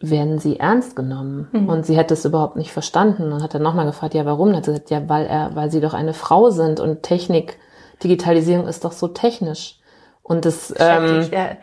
werden 0.00 0.38
sie 0.38 0.60
ernst 0.60 0.94
genommen. 0.94 1.48
Mhm. 1.52 1.68
Und 1.68 1.86
sie 1.86 1.96
hätte 1.96 2.14
es 2.14 2.24
überhaupt 2.24 2.56
nicht 2.56 2.72
verstanden 2.72 3.32
und 3.32 3.42
hat 3.42 3.54
dann 3.54 3.62
nochmal 3.62 3.86
gefragt, 3.86 4.14
ja, 4.14 4.24
warum? 4.24 4.54
Hat 4.54 4.64
sie 4.64 4.72
gesagt, 4.72 4.90
ja, 4.90 5.08
weil 5.08 5.26
er, 5.26 5.54
weil 5.54 5.70
sie 5.70 5.80
doch 5.80 5.94
eine 5.94 6.14
Frau 6.14 6.50
sind 6.50 6.80
und 6.80 7.02
Technik, 7.02 7.58
Digitalisierung 8.02 8.68
ist 8.68 8.84
doch 8.84 8.92
so 8.92 9.08
technisch. 9.08 9.78
Und 10.22 10.44
das 10.44 10.72
ähm, 10.78 11.28
ja, 11.32 11.56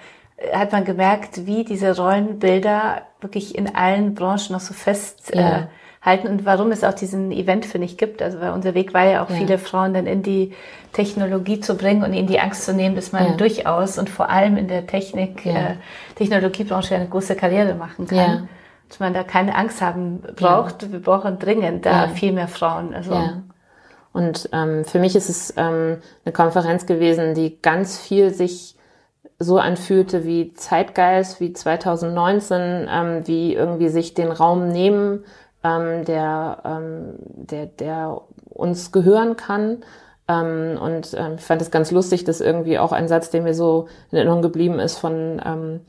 hat 0.54 0.72
man 0.72 0.84
gemerkt, 0.84 1.46
wie 1.46 1.64
diese 1.64 1.96
Rollenbilder 1.96 3.04
wirklich 3.22 3.58
in 3.58 3.74
allen 3.76 4.16
Branchen 4.16 4.52
noch 4.52 4.60
so 4.60 4.74
fest 4.74 5.32
ja. 5.34 5.60
äh, 5.60 5.68
halten 6.06 6.28
und 6.28 6.46
warum 6.46 6.72
es 6.72 6.84
auch 6.84 6.94
diesen 6.94 7.32
Event, 7.32 7.66
finde 7.66 7.86
ich, 7.86 7.98
gibt. 7.98 8.22
Also 8.22 8.40
weil 8.40 8.52
unser 8.52 8.74
Weg 8.74 8.94
war 8.94 9.06
ja 9.06 9.24
auch 9.24 9.30
ja. 9.30 9.36
viele 9.36 9.58
Frauen 9.58 9.94
dann 9.94 10.06
in 10.06 10.22
die 10.22 10.54
Technologie 10.94 11.60
zu 11.60 11.76
bringen 11.76 12.04
und 12.04 12.14
ihnen 12.14 12.28
die 12.28 12.40
Angst 12.40 12.64
zu 12.64 12.74
nehmen, 12.74 12.96
dass 12.96 13.12
man 13.12 13.26
ja. 13.26 13.34
durchaus 13.36 13.98
und 13.98 14.10
vor 14.10 14.30
allem 14.30 14.56
in 14.56 14.68
der 14.68 14.86
Technik, 14.88 15.46
äh, 15.46 15.76
Technologiebranche 16.16 16.96
eine 16.96 17.08
große 17.08 17.36
Karriere 17.36 17.76
machen 17.76 18.08
kann. 18.08 18.50
Dass 18.88 19.00
man 19.00 19.16
da 19.16 19.24
keine 19.24 19.56
Angst 19.56 19.82
haben 19.82 20.22
braucht. 20.36 20.92
Wir 20.92 21.02
brauchen 21.02 21.40
dringend 21.40 21.88
da 21.88 22.08
viel 22.10 22.32
mehr 22.32 22.48
Frauen. 22.48 22.94
Also, 22.94 23.14
Und 24.14 24.48
ähm, 24.54 24.86
für 24.86 25.00
mich 25.00 25.16
ist 25.16 25.28
es 25.28 25.54
ähm, 25.58 25.98
eine 26.24 26.32
Konferenz 26.34 26.86
gewesen, 26.86 27.34
die 27.34 27.60
ganz 27.62 28.00
viel 28.00 28.32
sich 28.32 28.76
so 29.40 29.58
anfühlte 29.58 30.24
wie 30.24 30.54
Zeitgeist, 30.54 31.42
wie 31.42 31.52
2019, 31.52 32.88
ähm, 32.90 33.28
wie 33.28 33.54
irgendwie 33.54 33.90
sich 33.90 34.14
den 34.14 34.32
Raum 34.32 34.70
nehmen, 34.70 35.26
ähm, 35.66 36.06
der, 36.06 36.60
ähm, 36.64 37.16
der, 37.18 37.66
der 37.66 38.22
uns 38.50 38.92
gehören 38.92 39.36
kann. 39.36 39.84
Ähm, 40.28 40.78
und 40.80 41.14
ähm, 41.18 41.36
ich 41.38 41.42
fand 41.44 41.62
es 41.62 41.72
ganz 41.72 41.92
lustig, 41.92 42.24
dass 42.24 42.40
irgendwie 42.40 42.78
auch 42.78 42.92
ein 42.92 43.08
Satz, 43.08 43.32
der 43.32 43.42
mir 43.42 43.56
so 43.56 43.88
in 44.12 44.18
Erinnerung 44.18 44.42
geblieben 44.42 44.80
ist, 44.80 44.98
von 44.98 45.42
ähm, 45.44 45.82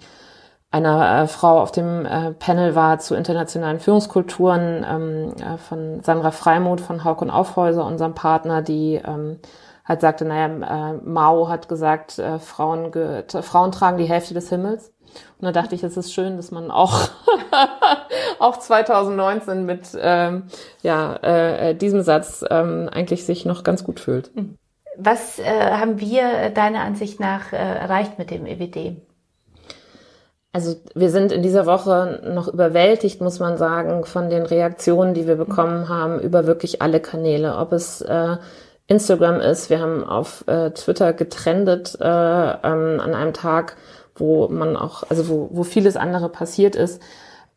einer 0.71 1.23
äh, 1.23 1.27
Frau 1.27 1.61
auf 1.61 1.73
dem 1.73 2.07
äh, 2.07 2.33
Panel 2.33 2.75
war 2.75 2.99
zu 2.99 3.15
internationalen 3.15 3.81
Führungskulturen 3.81 4.85
ähm, 4.89 5.33
äh, 5.41 5.59
von 5.59 6.03
Sandra 6.03 6.31
Freimuth 6.31 6.81
von 6.81 7.05
Hauk 7.05 7.23
und 7.23 7.31
Aufhäuser, 7.31 7.85
unserem 7.85 8.15
Partner, 8.15 8.63
die 8.63 9.01
ähm, 9.07 9.39
hat 9.87 10.01
sagte, 10.01 10.25
naja, 10.25 10.93
äh, 10.93 11.01
Mao 11.05 11.49
hat 11.49 11.69
gesagt, 11.69 12.19
äh, 12.19 12.39
Frauen, 12.39 12.93
Frauen 13.29 13.73
tragen 13.73 13.99
die 13.99 14.05
Hälfte 14.05 14.35
des 14.35 14.51
Himmels. 14.51 14.93
Und 15.39 15.47
da 15.47 15.53
dachte 15.53 15.75
ich, 15.75 15.83
es 15.83 15.97
ist 15.97 16.13
schön, 16.13 16.37
dass 16.37 16.51
man 16.51 16.71
auch, 16.71 17.09
auch 18.39 18.59
2019 18.59 19.65
mit 19.65 19.97
ähm, 19.99 20.45
ja, 20.83 21.17
äh, 21.17 21.75
diesem 21.75 22.03
Satz 22.03 22.45
ähm, 22.51 22.91
eigentlich 22.93 23.25
sich 23.25 23.47
noch 23.47 23.63
ganz 23.63 23.85
gut 23.85 24.01
fühlt. 24.01 24.31
Was 24.99 25.39
äh, 25.39 25.45
haben 25.45 26.01
wir 26.01 26.51
deiner 26.51 26.81
Ansicht 26.81 27.21
nach 27.21 27.53
äh, 27.53 27.57
erreicht 27.57 28.19
mit 28.19 28.31
dem 28.31 28.45
EWD? 28.45 28.97
Also 30.53 30.75
wir 30.95 31.11
sind 31.11 31.33
in 31.33 31.43
dieser 31.43 31.67
Woche 31.67 32.23
noch 32.35 32.49
überwältigt, 32.49 33.21
muss 33.21 33.41
man 33.41 33.59
sagen, 33.59 34.07
von 34.07 34.31
den 34.31 34.47
Reaktionen, 34.47 35.13
die 35.13 35.27
wir 35.27 35.37
bekommen 35.37 35.91
haben 35.91 36.19
über 36.19 36.47
wirklich 36.47 36.81
alle 36.81 36.99
Kanäle. 36.99 37.59
Ob 37.59 37.73
es 37.73 38.01
äh, 38.01 38.37
Instagram 38.89 39.41
ist, 39.41 39.69
wir 39.69 39.81
haben 39.81 40.05
auf 40.05 40.45
äh, 40.47 40.71
Twitter 40.71 41.13
getrendet 41.13 41.97
äh, 42.01 42.05
ähm, 42.05 43.01
an 43.01 43.15
einem 43.15 43.33
Tag, 43.33 43.77
wo 44.15 44.49
man 44.49 44.77
auch, 44.77 45.03
also 45.09 45.29
wo, 45.29 45.49
wo 45.53 45.65
vieles 45.65 45.97
andere 45.97 46.29
passiert 46.29 46.77
ist. 46.77 47.03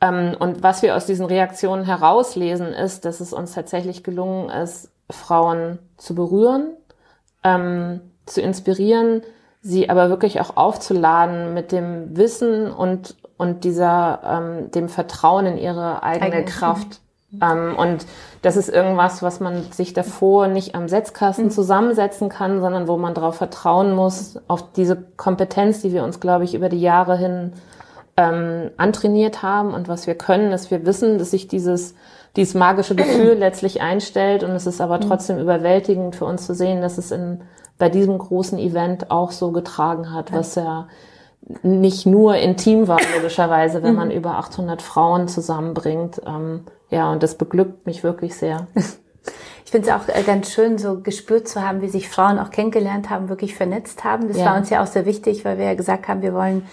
Ähm, 0.02 0.36
und 0.40 0.64
was 0.64 0.82
wir 0.82 0.96
aus 0.96 1.06
diesen 1.06 1.26
Reaktionen 1.26 1.86
herauslesen, 1.86 2.68
ist, 2.68 3.06
dass 3.06 3.20
es 3.20 3.34
uns 3.34 3.54
tatsächlich 3.54 4.04
gelungen 4.04 4.50
ist, 4.50 4.90
Frauen 5.10 5.80
zu 5.98 6.16
berühren, 6.16 6.74
ähm, 7.44 8.02
zu 8.26 8.42
inspirieren, 8.42 9.22
sie 9.62 9.90
aber 9.90 10.10
wirklich 10.10 10.40
auch 10.42 10.58
aufzuladen 10.58 11.54
mit 11.54 11.72
dem 11.72 12.16
Wissen 12.16 12.72
und, 12.72 13.18
und 13.38 13.64
dieser, 13.64 14.22
ähm, 14.24 14.72
dem 14.72 14.90
Vertrauen 14.90 15.46
in 15.46 15.58
ihre 15.58 16.02
eigene 16.02 16.38
Eigen. 16.38 16.46
Kraft. 16.46 17.02
Ähm, 17.42 17.76
und 17.78 18.06
das 18.42 18.58
ist 18.58 18.70
irgendwas, 18.70 19.22
was 19.22 19.40
man 19.40 19.72
sich 19.72 19.94
davor 19.94 20.48
nicht 20.48 20.76
am 20.76 20.88
Setzkasten 20.88 21.46
mhm. 21.46 21.52
zusammensetzen 21.52 22.30
kann, 22.30 22.60
sondern 22.60 22.88
wo 22.88 22.98
man 22.98 23.14
darauf 23.14 23.36
vertrauen 23.36 23.96
muss, 23.96 24.40
auf 24.48 24.72
diese 24.72 24.98
Kompetenz, 25.18 25.82
die 25.82 25.94
wir 25.94 26.04
uns, 26.04 26.20
glaube 26.20 26.44
ich, 26.44 26.56
über 26.56 26.70
die 26.70 26.82
Jahre 26.82 27.18
hin 27.18 27.54
ähm, 28.18 28.72
antrainiert 28.78 29.44
haben 29.44 29.74
und 29.74 29.88
was 29.88 30.08
wir 30.08 30.16
können, 30.16 30.52
dass 30.52 30.72
wir 30.72 30.86
wissen, 30.86 31.20
dass 31.20 31.32
sich 31.32 31.48
dieses, 31.48 31.94
dieses 32.36 32.56
magische 32.56 32.96
Gefühl 32.96 33.34
letztlich 33.38 33.82
einstellt 33.82 34.44
und 34.44 34.52
es 34.52 34.66
ist 34.66 34.82
aber 34.82 34.98
mhm. 34.98 35.02
trotzdem 35.02 35.36
mhm. 35.36 35.44
überwältigend 35.44 36.16
für 36.16 36.26
uns 36.26 36.46
zu 36.46 36.56
sehen, 36.56 36.82
dass 36.82 36.98
es 36.98 37.12
in, 37.12 37.42
bei 37.78 37.90
diesem 37.90 38.18
großen 38.18 38.58
Event 38.58 39.12
auch 39.12 39.32
so 39.32 39.52
getragen 39.52 40.12
hat, 40.12 40.34
was 40.34 40.56
ja 40.56 40.88
nicht 41.64 42.06
nur 42.06 42.36
intim 42.36 42.88
war, 42.88 43.00
logischerweise, 43.16 43.82
wenn 43.84 43.96
man 43.96 44.10
mhm. 44.10 44.16
über 44.16 44.32
800 44.32 44.82
Frauen 44.82 45.28
zusammenbringt. 45.28 46.22
Ähm, 46.26 46.66
ja, 46.90 47.12
und 47.12 47.24
das 47.24 47.36
beglückt 47.36 47.86
mich 47.86 48.04
wirklich 48.04 48.36
sehr. 48.36 48.68
Ich 49.66 49.72
finde 49.72 49.88
es 49.88 49.94
auch 49.94 50.08
äh, 50.08 50.24
ganz 50.24 50.52
schön, 50.52 50.80
so 50.80 51.00
gespürt 51.00 51.48
zu 51.48 51.62
haben, 51.62 51.84
wie 51.84 51.90
sich 51.90 52.10
Frauen 52.10 52.40
auch 52.40 52.50
kennengelernt 52.50 53.12
haben, 53.12 53.30
wirklich 53.30 53.54
vernetzt 53.54 54.04
haben. 54.04 54.28
Das 54.28 54.38
ja. 54.38 54.46
war 54.46 54.58
uns 54.58 54.72
ja 54.72 54.82
auch 54.82 54.88
sehr 54.88 55.06
wichtig, 55.06 55.46
weil 55.46 55.60
wir 55.60 55.66
ja 55.66 55.76
gesagt 55.76 56.08
haben, 56.08 56.24
wir 56.24 56.34
wollen 56.34 56.64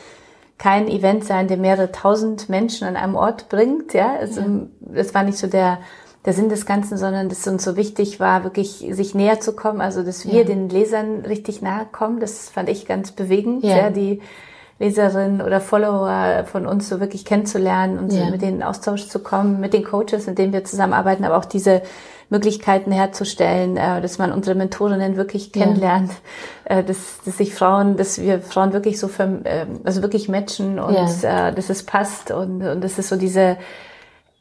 kein 0.56 0.88
Event 0.88 1.22
sein, 1.22 1.46
der 1.46 1.58
mehrere 1.58 1.92
tausend 1.92 2.48
Menschen 2.48 2.88
an 2.88 2.96
einem 2.96 3.14
Ort 3.14 3.50
bringt. 3.50 3.92
Ja, 3.92 4.16
also, 4.18 4.40
ja. 4.40 4.48
das 4.80 5.12
war 5.12 5.24
nicht 5.24 5.36
so 5.36 5.46
der, 5.46 5.80
der 6.24 6.32
Sinn 6.32 6.48
des 6.48 6.64
Ganzen, 6.64 6.96
sondern 6.96 7.28
dass 7.28 7.46
uns 7.46 7.64
so 7.64 7.76
wichtig 7.76 8.18
war, 8.18 8.44
wirklich 8.44 8.86
sich 8.90 9.14
näher 9.14 9.40
zu 9.40 9.54
kommen, 9.54 9.82
also 9.82 10.02
dass 10.02 10.24
wir 10.24 10.40
ja. 10.40 10.44
den 10.44 10.70
Lesern 10.70 11.26
richtig 11.26 11.60
nahe 11.60 11.84
kommen. 11.92 12.18
Das 12.18 12.48
fand 12.48 12.70
ich 12.70 12.86
ganz 12.86 13.12
bewegend, 13.12 13.62
ja, 13.62 13.76
ja 13.76 13.90
die 13.90 14.22
Leserinnen 14.78 15.40
oder 15.40 15.60
Follower 15.60 16.44
von 16.44 16.66
uns 16.66 16.88
so 16.88 17.00
wirklich 17.00 17.24
kennenzulernen 17.24 17.98
und 17.98 18.12
ja. 18.12 18.30
mit 18.30 18.42
denen 18.42 18.56
in 18.56 18.62
Austausch 18.62 19.06
zu 19.06 19.20
kommen, 19.20 19.58
mit 19.60 19.72
den 19.72 19.84
Coaches, 19.84 20.26
mit 20.26 20.38
denen 20.38 20.52
wir 20.52 20.64
zusammenarbeiten, 20.64 21.24
aber 21.24 21.38
auch 21.38 21.46
diese 21.46 21.82
Möglichkeiten 22.28 22.92
herzustellen, 22.92 23.76
äh, 23.76 24.00
dass 24.00 24.18
man 24.18 24.32
unsere 24.32 24.56
Mentorinnen 24.56 25.16
wirklich 25.16 25.52
kennenlernt, 25.52 26.10
ja. 26.68 26.78
äh, 26.78 26.84
dass, 26.84 27.20
dass 27.24 27.38
sich 27.38 27.54
Frauen, 27.54 27.96
dass 27.96 28.20
wir 28.20 28.40
Frauen 28.40 28.72
wirklich 28.72 28.98
so, 28.98 29.08
für, 29.08 29.40
äh, 29.44 29.66
also 29.84 30.02
wirklich 30.02 30.28
matchen 30.28 30.78
und 30.78 30.94
ja. 30.94 31.48
äh, 31.48 31.54
dass 31.54 31.70
es 31.70 31.84
passt 31.84 32.30
und, 32.30 32.62
und 32.62 32.82
dass 32.82 32.98
es 32.98 33.08
so 33.08 33.16
diese 33.16 33.56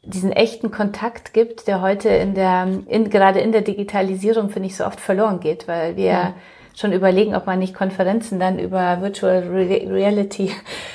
diesen 0.06 0.30
echten 0.30 0.70
Kontakt 0.70 1.34
gibt, 1.34 1.66
der 1.66 1.82
heute 1.82 2.08
in 2.08 2.34
der, 2.34 2.68
in, 2.86 3.10
gerade 3.10 3.40
in 3.40 3.50
der 3.50 3.62
Digitalisierung, 3.62 4.50
finde 4.50 4.68
ich, 4.68 4.76
so 4.76 4.86
oft 4.86 5.00
verloren 5.00 5.40
geht, 5.40 5.66
weil 5.66 5.96
wir 5.96 6.34
schon 6.76 6.92
überlegen, 6.92 7.34
ob 7.34 7.46
man 7.46 7.58
nicht 7.58 7.74
Konferenzen 7.74 8.38
dann 8.38 8.58
über 8.58 9.00
Virtual 9.00 9.42
Reality 9.48 10.52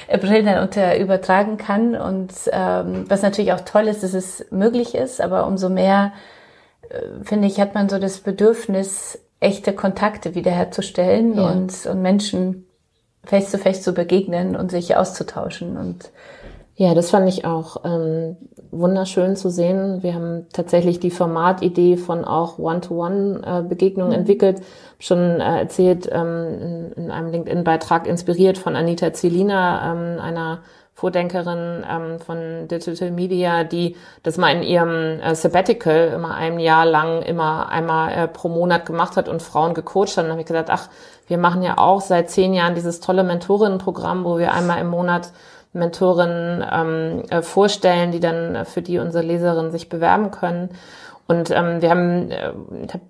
Brillen 0.07 0.45
dann 0.45 0.63
unter 0.63 0.97
übertragen 0.97 1.57
kann. 1.57 1.95
Und 1.95 2.31
ähm, 2.51 3.05
was 3.09 3.23
natürlich 3.23 3.51
auch 3.51 3.61
toll 3.61 3.88
ist, 3.88 4.03
dass 4.03 4.13
es 4.13 4.45
möglich 4.51 4.95
ist, 4.95 5.19
aber 5.19 5.47
umso 5.47 5.69
mehr 5.69 6.13
äh, 6.88 7.23
finde 7.23 7.47
ich, 7.47 7.59
hat 7.59 7.73
man 7.73 7.89
so 7.89 7.97
das 7.97 8.19
Bedürfnis, 8.19 9.19
echte 9.39 9.73
Kontakte 9.73 10.35
wiederherzustellen 10.35 11.35
ja. 11.35 11.50
und, 11.50 11.88
und 11.88 12.01
Menschen 12.01 12.67
face 13.23 13.51
to 13.51 13.57
face 13.57 13.81
zu 13.81 13.93
begegnen 13.93 14.55
und 14.55 14.69
sich 14.69 14.95
auszutauschen 14.95 15.77
und 15.77 16.11
ja, 16.75 16.95
das 16.95 17.11
fand 17.11 17.27
ich 17.29 17.45
auch 17.45 17.83
ähm, 17.85 18.38
wunderschön 18.72 19.36
zu 19.36 19.50
sehen. 19.50 20.01
Wir 20.01 20.16
haben 20.16 20.48
tatsächlich 20.54 21.00
die 21.00 21.12
Formatidee 21.12 21.98
von 21.98 22.25
auch 22.25 22.58
One-to-One-Begegnungen 22.58 24.12
äh, 24.12 24.16
mhm. 24.16 24.20
entwickelt. 24.22 24.62
Schon 25.00 25.20
äh, 25.20 25.60
erzählt 25.60 26.10
ähm, 26.12 26.92
in, 26.96 27.04
in 27.04 27.12
einem 27.12 27.32
LinkedIn-Beitrag 27.32 28.08
inspiriert 28.08 28.58
von 28.58 28.75
Anita 28.75 29.13
Zelina, 29.13 29.92
ähm, 29.92 30.20
einer 30.20 30.60
Vordenkerin 30.94 31.84
ähm, 31.90 32.20
von 32.20 32.68
Digital 32.68 33.10
Media, 33.10 33.63
die 33.63 33.96
das 34.22 34.38
mal 34.38 34.51
in 34.56 34.62
ihrem 34.62 35.20
äh, 35.20 35.34
Sabbatical 35.34 36.10
immer 36.13 36.36
ein 36.36 36.60
Jahr 36.60 36.86
lang 36.86 37.24
immer 37.24 37.70
einmal 37.70 38.12
äh, 38.12 38.28
pro 38.28 38.50
Monat 38.50 38.86
gemacht 38.86 39.18
hat 39.18 39.28
und 39.28 39.42
Frauen 39.42 39.74
gecoacht 39.74 40.18
hat. 40.18 40.25
Und 40.25 40.32
habe 40.32 40.42
ich 40.42 40.48
gesagt, 40.48 40.70
ach, 40.70 40.90
wir 41.28 41.40
machen 41.40 41.63
ja 41.63 41.80
auch 41.80 42.01
seit 42.01 42.30
zehn 42.30 42.54
Jahren 42.54 42.75
dieses 42.75 43.00
tolle 43.00 43.24
Mentorinnenprogramm, 43.24 44.25
wo 44.25 44.38
wir 44.38 44.54
einmal 44.54 44.80
im 44.80 44.90
Monat 44.90 45.32
Mentorinnen 45.74 46.66
ähm, 46.70 47.24
äh, 47.30 47.42
vorstellen, 47.42 48.12
die 48.12 48.20
dann 48.20 48.66
für 48.66 48.82
die 48.82 49.00
unsere 49.00 49.24
Leserinnen 49.24 49.72
sich 49.72 49.90
bewerben 49.90 50.32
können. 50.32 50.70
Und 51.28 51.50
ähm, 51.51 51.82
wir 51.82 51.90
haben, 51.90 52.30
äh, 52.30 52.51
ich 52.84 52.94
habe 52.94 53.04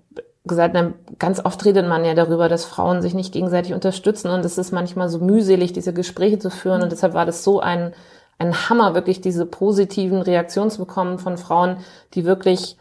gesagt, 0.44 0.76
ganz 1.18 1.44
oft 1.44 1.64
redet 1.64 1.88
man 1.88 2.04
ja 2.04 2.14
darüber, 2.14 2.48
dass 2.48 2.64
Frauen 2.64 3.02
sich 3.02 3.14
nicht 3.14 3.32
gegenseitig 3.32 3.74
unterstützen 3.74 4.30
und 4.30 4.44
es 4.44 4.58
ist 4.58 4.72
manchmal 4.72 5.08
so 5.08 5.18
mühselig, 5.18 5.72
diese 5.72 5.92
Gespräche 5.92 6.38
zu 6.38 6.50
führen. 6.50 6.82
Und 6.82 6.92
deshalb 6.92 7.14
war 7.14 7.26
das 7.26 7.44
so 7.44 7.60
ein, 7.60 7.94
ein 8.38 8.68
Hammer, 8.68 8.94
wirklich 8.94 9.20
diese 9.20 9.46
positiven 9.46 10.22
Reaktionen 10.22 10.70
zu 10.70 10.78
bekommen 10.78 11.18
von 11.18 11.38
Frauen, 11.38 11.78
die 12.14 12.24
wirklich 12.24 12.76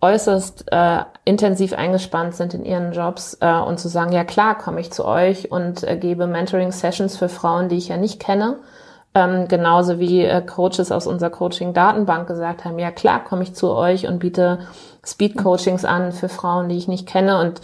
äußerst 0.00 0.66
äh, 0.70 0.98
intensiv 1.24 1.72
eingespannt 1.72 2.34
sind 2.34 2.52
in 2.52 2.64
ihren 2.64 2.92
Jobs 2.92 3.38
äh, 3.40 3.58
und 3.58 3.80
zu 3.80 3.88
sagen, 3.88 4.12
ja 4.12 4.24
klar, 4.24 4.58
komme 4.58 4.80
ich 4.80 4.92
zu 4.92 5.04
euch 5.04 5.50
und 5.50 5.82
äh, 5.82 5.96
gebe 5.96 6.26
Mentoring-Sessions 6.26 7.16
für 7.16 7.28
Frauen, 7.28 7.68
die 7.68 7.76
ich 7.76 7.88
ja 7.88 7.96
nicht 7.96 8.20
kenne 8.20 8.58
ähm, 9.14 9.48
genauso 9.48 9.98
wie 9.98 10.24
äh, 10.24 10.42
Coaches 10.42 10.90
aus 10.90 11.06
unserer 11.06 11.30
Coaching-Datenbank 11.30 12.26
gesagt 12.26 12.64
haben, 12.64 12.78
ja 12.78 12.90
klar, 12.90 13.22
komme 13.22 13.44
ich 13.44 13.54
zu 13.54 13.70
euch 13.70 14.06
und 14.08 14.18
biete 14.18 14.60
Speed-Coachings 15.04 15.84
an 15.84 16.12
für 16.12 16.28
Frauen, 16.28 16.68
die 16.68 16.76
ich 16.76 16.88
nicht 16.88 17.06
kenne. 17.06 17.38
Und 17.40 17.60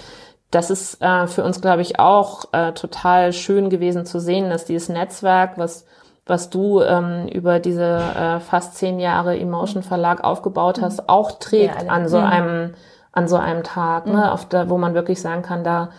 das 0.51 0.71
ist 0.71 1.03
äh, 1.03 1.27
für 1.27 1.43
uns, 1.43 1.61
glaube 1.61 1.83
ich, 1.83 1.99
auch 1.99 2.45
äh, 2.53 2.73
total 2.73 3.33
schön 3.33 3.71
gewesen 3.71 4.07
zu 4.07 4.21
sehen, 4.21 4.51
dass 4.51 4.65
dieses 4.65 4.89
Netzwerk, 4.89 5.59
was 5.59 5.85
was 6.27 6.49
du 6.49 6.81
ähm, 6.81 7.27
über 7.27 7.59
diese 7.59 7.99
äh, 7.99 8.41
fast 8.41 8.77
zehn 8.77 9.01
Jahre 9.01 9.37
Emotion 9.39 9.83
Verlag 9.83 10.23
aufgebaut 10.23 10.81
hast, 10.81 11.09
auch 11.09 11.33
trägt 11.33 11.83
ja, 11.83 11.89
an 11.89 12.09
so 12.09 12.19
einem 12.19 12.75
an 13.13 13.27
so 13.27 13.37
einem 13.37 13.65
Tag, 13.65 14.07
ne, 14.07 14.13
mhm. 14.13 14.23
auf 14.23 14.49
der, 14.49 14.71
wo 14.71 14.79
man 14.79 14.95
wirklich 14.95 15.21
sagen 15.21 15.43
kann, 15.43 15.65
da 15.65 15.91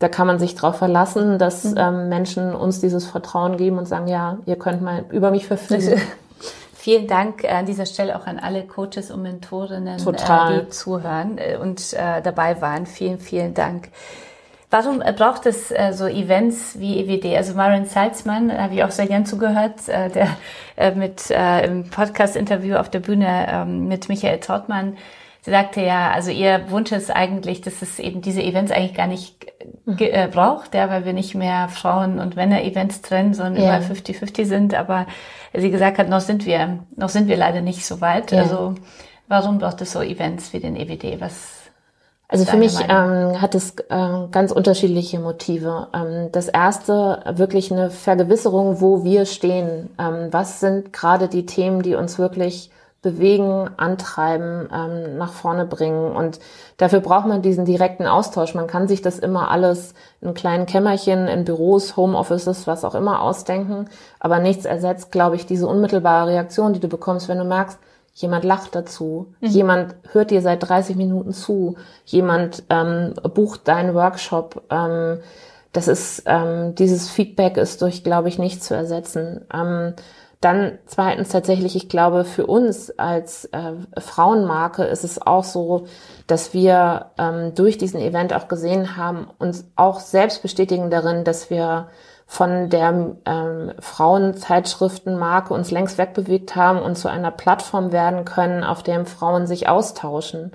da 0.00 0.08
kann 0.08 0.26
man 0.26 0.38
sich 0.38 0.54
darauf 0.54 0.78
verlassen, 0.78 1.38
dass 1.38 1.64
mhm. 1.64 1.74
ähm, 1.76 2.08
Menschen 2.08 2.54
uns 2.54 2.80
dieses 2.80 3.06
Vertrauen 3.06 3.56
geben 3.58 3.78
und 3.78 3.86
sagen, 3.86 4.08
ja, 4.08 4.38
ihr 4.46 4.56
könnt 4.56 4.82
mal 4.82 5.04
über 5.10 5.30
mich 5.30 5.46
verfügen. 5.46 6.00
Vielen 6.74 7.06
Dank 7.06 7.44
an 7.44 7.66
dieser 7.66 7.84
Stelle 7.84 8.16
auch 8.16 8.26
an 8.26 8.38
alle 8.38 8.64
Coaches 8.64 9.10
und 9.10 9.20
Mentorinnen, 9.20 9.98
äh, 9.98 10.62
die 10.62 10.68
zuhören 10.70 11.36
äh, 11.36 11.58
und 11.60 11.92
äh, 11.92 12.22
dabei 12.22 12.62
waren. 12.62 12.86
Vielen, 12.86 13.18
vielen 13.18 13.52
Dank. 13.52 13.90
Warum 14.70 15.02
äh, 15.02 15.12
braucht 15.12 15.44
es 15.44 15.70
äh, 15.70 15.92
so 15.92 16.06
Events 16.06 16.78
wie 16.78 17.00
EWD? 17.00 17.36
Also 17.36 17.52
Marion 17.52 17.84
Salzmann, 17.84 18.50
habe 18.50 18.72
ich 18.72 18.82
auch 18.82 18.90
sehr 18.92 19.06
gern 19.06 19.26
zugehört, 19.26 19.86
äh, 19.88 20.08
der 20.08 20.28
äh, 20.76 20.94
mit 20.94 21.30
äh, 21.30 21.66
im 21.66 21.90
Podcast-Interview 21.90 22.76
auf 22.76 22.88
der 22.88 23.00
Bühne 23.00 23.46
äh, 23.48 23.64
mit 23.66 24.08
Michael 24.08 24.40
Trautmann 24.40 24.96
Sie 25.42 25.50
sagte 25.50 25.80
ja, 25.80 26.10
also 26.10 26.30
ihr 26.30 26.70
Wunsch 26.70 26.92
ist 26.92 27.10
eigentlich, 27.10 27.62
dass 27.62 27.80
es 27.80 27.98
eben 27.98 28.20
diese 28.20 28.42
Events 28.42 28.70
eigentlich 28.70 28.94
gar 28.94 29.06
nicht 29.06 29.46
äh, 29.86 30.28
braucht, 30.28 30.74
ja, 30.74 30.90
weil 30.90 31.04
wir 31.06 31.14
nicht 31.14 31.34
mehr 31.34 31.68
Frauen- 31.68 32.18
und 32.18 32.36
Männer-Events 32.36 33.00
trennen, 33.00 33.32
sondern 33.32 33.56
ja. 33.56 33.78
überall 33.78 33.82
50-50 33.82 34.44
sind. 34.44 34.74
Aber 34.74 35.06
sie 35.54 35.70
gesagt 35.70 35.98
hat, 35.98 36.08
noch 36.08 36.20
sind 36.20 36.44
wir, 36.44 36.80
noch 36.96 37.08
sind 37.08 37.28
wir 37.28 37.38
leider 37.38 37.62
nicht 37.62 37.86
so 37.86 38.00
weit. 38.02 38.32
Ja. 38.32 38.42
Also 38.42 38.74
warum 39.28 39.58
braucht 39.58 39.80
es 39.80 39.92
so 39.92 40.02
Events 40.02 40.52
wie 40.52 40.60
den 40.60 40.76
EWD? 40.76 41.20
Was 41.20 41.60
also 42.30 42.44
für 42.44 42.58
mich 42.58 42.78
ähm, 42.88 43.42
hat 43.42 43.56
es 43.56 43.74
äh, 43.88 44.28
ganz 44.30 44.52
unterschiedliche 44.52 45.18
Motive. 45.18 45.88
Ähm, 45.92 46.28
das 46.30 46.46
erste 46.46 47.24
wirklich 47.34 47.72
eine 47.72 47.90
Vergewisserung, 47.90 48.80
wo 48.80 49.02
wir 49.02 49.26
stehen. 49.26 49.90
Ähm, 49.98 50.28
was 50.30 50.60
sind 50.60 50.92
gerade 50.92 51.26
die 51.26 51.44
Themen, 51.44 51.82
die 51.82 51.96
uns 51.96 52.20
wirklich 52.20 52.70
bewegen, 53.02 53.70
antreiben, 53.78 54.68
ähm, 54.72 55.16
nach 55.16 55.32
vorne 55.32 55.64
bringen. 55.64 56.12
Und 56.12 56.38
dafür 56.76 57.00
braucht 57.00 57.26
man 57.26 57.40
diesen 57.40 57.64
direkten 57.64 58.06
Austausch. 58.06 58.54
Man 58.54 58.66
kann 58.66 58.88
sich 58.88 59.00
das 59.00 59.18
immer 59.18 59.50
alles 59.50 59.94
in 60.20 60.34
kleinen 60.34 60.66
Kämmerchen, 60.66 61.26
in 61.26 61.44
Büros, 61.44 61.96
Homeoffices, 61.96 62.66
was 62.66 62.84
auch 62.84 62.94
immer 62.94 63.22
ausdenken. 63.22 63.88
Aber 64.18 64.38
nichts 64.38 64.66
ersetzt, 64.66 65.12
glaube 65.12 65.36
ich, 65.36 65.46
diese 65.46 65.66
unmittelbare 65.66 66.30
Reaktion, 66.30 66.74
die 66.74 66.80
du 66.80 66.88
bekommst, 66.88 67.28
wenn 67.28 67.38
du 67.38 67.44
merkst, 67.44 67.78
jemand 68.14 68.44
lacht 68.44 68.74
dazu, 68.74 69.32
mhm. 69.40 69.48
jemand 69.48 69.94
hört 70.12 70.30
dir 70.30 70.42
seit 70.42 70.68
30 70.68 70.96
Minuten 70.96 71.32
zu, 71.32 71.76
jemand 72.04 72.64
ähm, 72.68 73.14
bucht 73.34 73.66
deinen 73.66 73.94
Workshop. 73.94 74.62
Ähm, 74.68 75.20
das 75.72 75.88
ist, 75.88 76.24
ähm, 76.26 76.74
dieses 76.74 77.08
Feedback 77.08 77.56
ist 77.56 77.80
durch, 77.80 78.02
glaube 78.02 78.28
ich, 78.28 78.38
nicht 78.38 78.62
zu 78.62 78.74
ersetzen. 78.74 79.46
Ähm, 79.54 79.94
dann 80.40 80.78
zweitens 80.86 81.28
tatsächlich, 81.28 81.76
ich 81.76 81.90
glaube, 81.90 82.24
für 82.24 82.46
uns 82.46 82.90
als 82.98 83.44
äh, 83.46 83.72
Frauenmarke 83.98 84.84
ist 84.84 85.04
es 85.04 85.20
auch 85.20 85.44
so, 85.44 85.86
dass 86.26 86.54
wir 86.54 87.10
ähm, 87.18 87.54
durch 87.54 87.76
diesen 87.76 88.00
Event 88.00 88.32
auch 88.32 88.48
gesehen 88.48 88.96
haben, 88.96 89.28
uns 89.38 89.70
auch 89.76 90.00
selbst 90.00 90.40
bestätigen 90.40 90.88
darin, 90.88 91.24
dass 91.24 91.50
wir 91.50 91.88
von 92.26 92.70
der 92.70 93.16
ähm, 93.26 93.72
Frauenzeitschriftenmarke 93.80 95.52
uns 95.52 95.70
längst 95.70 95.98
wegbewegt 95.98 96.56
haben 96.56 96.80
und 96.80 96.96
zu 96.96 97.08
einer 97.08 97.32
Plattform 97.32 97.92
werden 97.92 98.24
können, 98.24 98.64
auf 98.64 98.82
der 98.82 99.04
Frauen 99.04 99.46
sich 99.46 99.68
austauschen, 99.68 100.52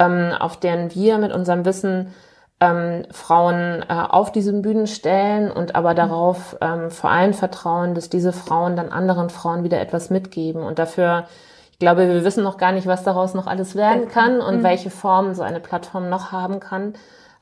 ähm, 0.00 0.32
auf 0.36 0.56
deren 0.56 0.92
wir 0.96 1.18
mit 1.18 1.32
unserem 1.32 1.64
Wissen 1.64 2.12
ähm, 2.60 3.04
Frauen 3.10 3.84
äh, 3.88 3.92
auf 3.92 4.32
diesen 4.32 4.62
Bühnen 4.62 4.86
stellen 4.86 5.50
und 5.50 5.76
aber 5.76 5.94
darauf 5.94 6.56
ähm, 6.60 6.90
vor 6.90 7.10
allem 7.10 7.32
vertrauen, 7.32 7.94
dass 7.94 8.10
diese 8.10 8.32
Frauen 8.32 8.74
dann 8.76 8.88
anderen 8.88 9.30
Frauen 9.30 9.62
wieder 9.62 9.80
etwas 9.80 10.10
mitgeben. 10.10 10.62
Und 10.62 10.78
dafür, 10.78 11.26
ich 11.72 11.78
glaube, 11.78 12.08
wir 12.08 12.24
wissen 12.24 12.42
noch 12.42 12.56
gar 12.56 12.72
nicht, 12.72 12.86
was 12.86 13.04
daraus 13.04 13.34
noch 13.34 13.46
alles 13.46 13.76
werden 13.76 14.08
kann 14.08 14.40
und 14.40 14.58
mhm. 14.58 14.62
welche 14.64 14.90
Form 14.90 15.34
so 15.34 15.42
eine 15.42 15.60
Plattform 15.60 16.08
noch 16.08 16.32
haben 16.32 16.58
kann. 16.58 16.94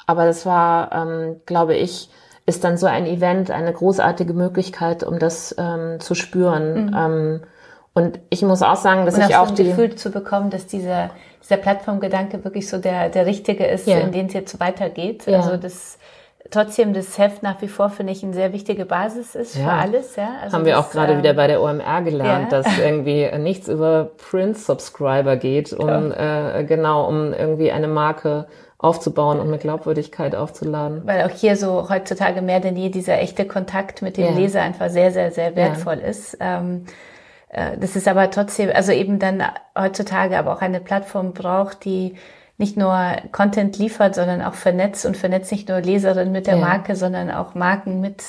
Aber 0.07 0.27
das 0.27 0.45
war, 0.45 0.93
ähm, 0.93 1.41
glaube 1.47 1.75
ich, 1.75 2.11
ist 2.45 2.63
dann 2.63 2.77
so 2.77 2.87
ein 2.87 3.07
Event 3.07 3.51
eine 3.51 3.73
großartige 3.73 4.35
Möglichkeit, 4.35 5.03
um 5.03 5.19
das 5.19 5.55
ähm, 5.59 5.99
zu 5.99 6.15
spüren. 6.15 6.87
Mhm. 6.87 6.97
Ähm, 6.97 7.41
und 7.97 8.21
ich 8.29 8.43
muss 8.43 8.61
auch 8.61 8.77
sagen, 8.77 9.07
dass 9.07 9.15
und 9.15 9.23
ich 9.23 9.37
auch, 9.37 9.47
so 9.47 9.55
ein 9.55 9.69
Gefühl 9.69 9.95
zu 9.95 10.11
bekommen, 10.11 10.51
dass 10.51 10.67
dieser 10.67 11.09
dieser 11.43 11.57
Plattformgedanke 11.57 12.45
wirklich 12.45 12.69
so 12.69 12.77
der 12.77 13.09
der 13.09 13.25
richtige 13.25 13.65
ist, 13.65 13.87
ja. 13.87 14.01
in 14.01 14.13
den 14.13 14.27
es 14.27 14.35
jetzt 14.35 14.61
weitergeht. 14.61 15.25
Ja. 15.27 15.39
Also 15.39 15.57
das 15.57 15.97
trotzdem 16.51 16.93
das 16.93 17.17
Heft 17.17 17.43
nach 17.43 17.63
wie 17.63 17.69
vor 17.69 17.89
finde 17.89 18.13
ich 18.13 18.23
eine 18.23 18.35
sehr 18.35 18.53
wichtige 18.53 18.85
Basis 18.85 19.35
ist 19.35 19.57
ja. 19.57 19.65
für 19.65 19.73
alles. 19.73 20.15
Ja, 20.17 20.29
also 20.43 20.59
haben 20.59 20.67
wir 20.67 20.79
auch 20.79 20.91
gerade 20.91 21.15
ähm, 21.15 21.21
wieder 21.21 21.33
bei 21.33 21.47
der 21.47 21.63
OMR 21.63 22.03
gelernt, 22.03 22.53
ja. 22.53 22.63
dass 22.63 22.79
irgendwie 22.79 23.31
nichts 23.39 23.67
über 23.67 24.11
Print-Subscriber 24.31 25.37
geht, 25.37 25.73
um 25.73 26.13
äh, 26.13 26.65
genau 26.65 27.09
um 27.09 27.33
irgendwie 27.33 27.73
eine 27.73 27.89
Marke 27.89 28.47
aufzubauen 28.77 29.41
und 29.41 29.49
mit 29.49 29.63
Glaubwürdigkeit 29.63 30.37
aufzuladen. 30.37 31.01
Weil 31.07 31.25
auch 31.25 31.35
hier 31.35 31.57
so 31.57 31.89
heutzutage 31.89 32.43
mehr 32.43 32.61
denn 32.61 32.77
je 32.77 32.91
dieser 32.91 33.19
echte 33.21 33.47
Kontakt 33.47 34.03
mit 34.03 34.19
dem 34.19 34.37
Leser 34.37 34.61
einfach 34.61 34.91
sehr, 34.91 35.13
sehr, 35.13 35.31
sehr 35.31 35.57
wertvoll 35.57 35.97
ist. 35.97 36.37
Ähm, 36.41 36.85
äh, 36.85 36.91
das 37.81 37.97
ist 37.97 38.07
aber 38.07 38.31
trotzdem, 38.31 38.71
also 38.75 38.93
eben 38.93 39.19
dann 39.19 39.43
heutzutage 39.79 40.39
aber 40.39 40.53
auch 40.53 40.61
eine 40.61 40.81
Plattform 40.81 41.33
braucht, 41.33 41.85
die 41.85 42.17
nicht 42.59 42.77
nur 42.77 42.95
Content 43.33 43.79
liefert, 43.79 44.15
sondern 44.15 44.43
auch 44.43 44.55
vernetzt 44.55 45.05
und 45.07 45.17
vernetzt 45.17 45.53
nicht 45.53 45.69
nur 45.69 45.81
Leserinnen 45.81 46.33
mit 46.33 46.47
der 46.47 46.57
ja. 46.57 46.61
Marke, 46.61 46.97
sondern 46.97 47.31
auch 47.31 47.55
Marken 47.55 48.01
mit, 48.01 48.23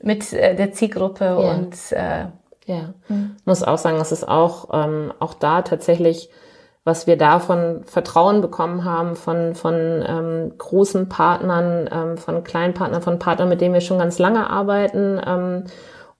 mit 0.00 0.32
äh, 0.32 0.54
der 0.54 0.72
Zielgruppe 0.72 1.24
ja. 1.24 1.34
und 1.34 1.74
äh, 1.92 2.26
ja, 2.66 2.94
hm. 3.08 3.36
muss 3.44 3.62
auch 3.62 3.78
sagen, 3.78 3.98
es 4.00 4.12
ist 4.12 4.26
auch, 4.26 4.68
ähm, 4.72 5.12
auch 5.18 5.34
da 5.34 5.62
tatsächlich, 5.62 6.30
was 6.84 7.06
wir 7.06 7.16
da 7.16 7.38
von 7.38 7.84
Vertrauen 7.84 8.40
bekommen 8.40 8.84
haben, 8.84 9.16
von, 9.16 9.54
von 9.54 10.04
ähm, 10.06 10.52
großen 10.56 11.08
Partnern, 11.08 11.88
ähm, 11.92 12.18
von 12.18 12.44
kleinen 12.44 12.74
Partnern, 12.74 13.02
von 13.02 13.18
Partnern, 13.18 13.48
mit 13.48 13.60
denen 13.60 13.74
wir 13.74 13.80
schon 13.80 13.98
ganz 13.98 14.18
lange 14.18 14.48
arbeiten 14.48 15.20
ähm, 15.26 15.64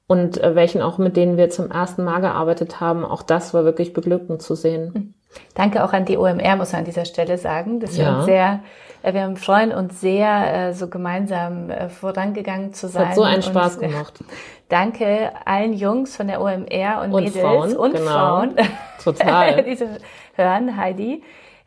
und 0.07 0.43
äh, 0.43 0.55
welchen 0.55 0.83
auch 0.83 0.99
mit 0.99 1.17
denen 1.17 1.37
wir 1.37 1.51
zum 1.51 1.71
ersten 1.71 2.05
Mal 2.05 2.21
gearbeitet 2.21 2.81
haben. 2.81 3.05
Auch 3.05 3.23
das 3.23 3.55
war 3.55 3.65
wirklich 3.65 3.93
beglückend 3.93 4.43
zu 4.43 4.55
sehen. 4.55 4.93
Hm. 4.95 5.15
Danke 5.55 5.85
auch 5.85 5.93
an 5.93 6.05
die 6.05 6.17
OMR, 6.17 6.57
muss 6.57 6.73
man 6.73 6.81
an 6.81 6.85
dieser 6.85 7.05
Stelle 7.05 7.39
sagen, 7.39 7.81
dass 7.81 7.97
ja. 7.97 8.05
wir 8.05 8.17
uns 8.17 8.25
sehr, 8.27 8.61
äh, 9.03 9.15
wir 9.15 9.37
freuen 9.37 9.73
uns 9.73 10.01
sehr, 10.01 10.69
äh, 10.69 10.73
so 10.75 10.89
gemeinsam 10.89 11.71
äh, 11.71 11.89
vorangegangen 11.89 12.73
zu 12.73 12.89
sein. 12.89 13.09
hat 13.09 13.15
so 13.17 13.23
einen 13.23 13.43
Spaß 13.43 13.77
und, 13.77 13.89
gemacht. 13.89 14.25
Danke 14.69 15.33
allen 15.45 15.73
Jungs 15.73 16.17
von 16.17 16.29
der 16.29 16.41
OMR 16.41 17.03
und, 17.03 17.13
und 17.13 17.25
Mädels 17.25 17.39
Frauen, 17.39 17.77
und 17.77 17.95
genau. 17.95 18.11
Frauen, 18.11 18.57
Total. 19.03 19.63
diese 19.69 19.99
hören, 20.35 20.77
Heidi. 20.77 21.23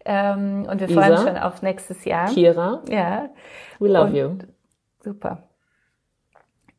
Ähm, 0.06 0.66
und 0.70 0.80
wir 0.80 0.90
freuen 0.90 1.12
uns 1.12 1.24
schon 1.24 1.38
auf 1.38 1.62
nächstes 1.62 2.06
Jahr. 2.06 2.30
Kira. 2.30 2.82
Ja. 2.90 3.30
We 3.80 3.90
love 3.90 4.08
und, 4.08 4.16
you. 4.16 4.30
Super. 5.04 5.47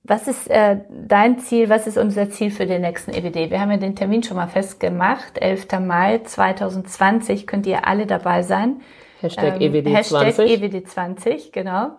Was 0.09 0.27
ist 0.27 0.51
äh, 0.51 0.79
dein 1.07 1.39
Ziel, 1.39 1.69
was 1.69 1.87
ist 1.87 1.99
unser 1.99 2.31
Ziel 2.31 2.51
für 2.51 2.65
den 2.65 2.81
nächsten 2.81 3.13
EWD? 3.13 3.51
Wir 3.51 3.61
haben 3.61 3.71
ja 3.71 3.77
den 3.77 3.95
Termin 3.95 4.23
schon 4.23 4.39
mal 4.39 4.49
festgemacht. 4.49 5.37
11. 5.39 5.67
Mai 5.81 6.21
2020 6.25 7.47
könnt 7.47 7.67
ihr 7.67 7.87
alle 7.87 8.07
dabei 8.07 8.43
sein. 8.43 8.81
Hashtag 9.21 9.61
ähm, 9.61 9.75
EWD20. 9.75 9.95
Hashtag 9.95 10.47
EWD20, 10.47 11.53
genau. 11.53 11.91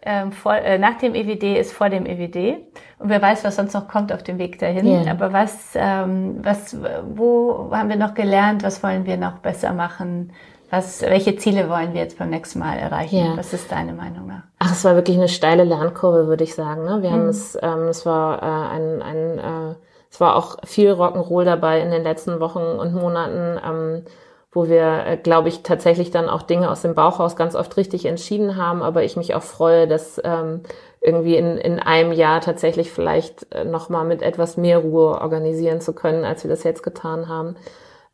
Ähm, 0.00 0.32
vor, 0.32 0.54
äh, 0.54 0.78
nach 0.78 0.96
dem 0.96 1.14
EWD 1.14 1.58
ist 1.58 1.74
vor 1.74 1.90
dem 1.90 2.06
EWD. 2.06 2.56
Und 3.00 3.10
wer 3.10 3.20
weiß, 3.20 3.44
was 3.44 3.56
sonst 3.56 3.74
noch 3.74 3.86
kommt 3.86 4.12
auf 4.12 4.22
dem 4.22 4.38
Weg 4.38 4.58
dahin. 4.58 4.86
Yeah. 4.86 5.10
Aber 5.10 5.34
was, 5.34 5.72
ähm, 5.74 6.38
was, 6.42 6.74
wo 7.14 7.70
haben 7.70 7.90
wir 7.90 7.96
noch 7.96 8.14
gelernt? 8.14 8.62
Was 8.62 8.82
wollen 8.82 9.04
wir 9.04 9.18
noch 9.18 9.40
besser 9.40 9.74
machen? 9.74 10.32
Was, 10.70 11.00
welche 11.02 11.36
Ziele 11.36 11.70
wollen 11.70 11.94
wir 11.94 12.02
jetzt 12.02 12.18
beim 12.18 12.30
nächsten 12.30 12.58
Mal 12.58 12.78
erreichen? 12.78 13.16
Ja. 13.16 13.36
Was 13.36 13.52
ist 13.52 13.72
deine 13.72 13.92
Meinung 13.94 14.26
nach? 14.26 14.42
Ach, 14.58 14.72
es 14.72 14.84
war 14.84 14.94
wirklich 14.94 15.16
eine 15.16 15.28
steile 15.28 15.64
Lernkurve, 15.64 16.26
würde 16.26 16.44
ich 16.44 16.54
sagen. 16.54 16.84
Ne? 16.84 17.02
Wir 17.02 17.10
mhm. 17.10 17.14
haben 17.14 17.28
es, 17.28 17.58
ähm, 17.60 17.88
es 17.88 18.04
war 18.04 18.42
äh, 18.42 18.76
ein, 18.76 19.02
ein 19.02 19.38
äh, 19.38 19.74
es 20.10 20.20
war 20.20 20.36
auch 20.36 20.56
viel 20.64 20.92
Rock'n'Roll 20.92 21.44
dabei 21.44 21.80
in 21.80 21.90
den 21.90 22.02
letzten 22.02 22.40
Wochen 22.40 22.60
und 22.60 22.94
Monaten, 22.94 23.60
ähm, 23.64 24.04
wo 24.52 24.68
wir, 24.68 25.06
äh, 25.06 25.16
glaube 25.16 25.48
ich, 25.48 25.62
tatsächlich 25.62 26.10
dann 26.10 26.28
auch 26.28 26.42
Dinge 26.42 26.70
aus 26.70 26.82
dem 26.82 26.94
Bauchhaus 26.94 27.36
ganz 27.36 27.54
oft 27.54 27.76
richtig 27.76 28.06
entschieden 28.06 28.56
haben. 28.56 28.82
Aber 28.82 29.04
ich 29.04 29.16
mich 29.16 29.34
auch 29.34 29.42
freue, 29.42 29.86
dass 29.86 30.20
ähm, 30.24 30.62
irgendwie 31.00 31.36
in, 31.36 31.58
in 31.58 31.78
einem 31.78 32.12
Jahr 32.12 32.40
tatsächlich 32.40 32.90
vielleicht 32.90 33.52
äh, 33.54 33.64
nochmal 33.64 34.04
mit 34.04 34.22
etwas 34.22 34.56
mehr 34.56 34.78
Ruhe 34.78 35.20
organisieren 35.20 35.80
zu 35.80 35.92
können, 35.92 36.24
als 36.24 36.42
wir 36.44 36.50
das 36.50 36.64
jetzt 36.64 36.82
getan 36.82 37.28
haben. 37.28 37.56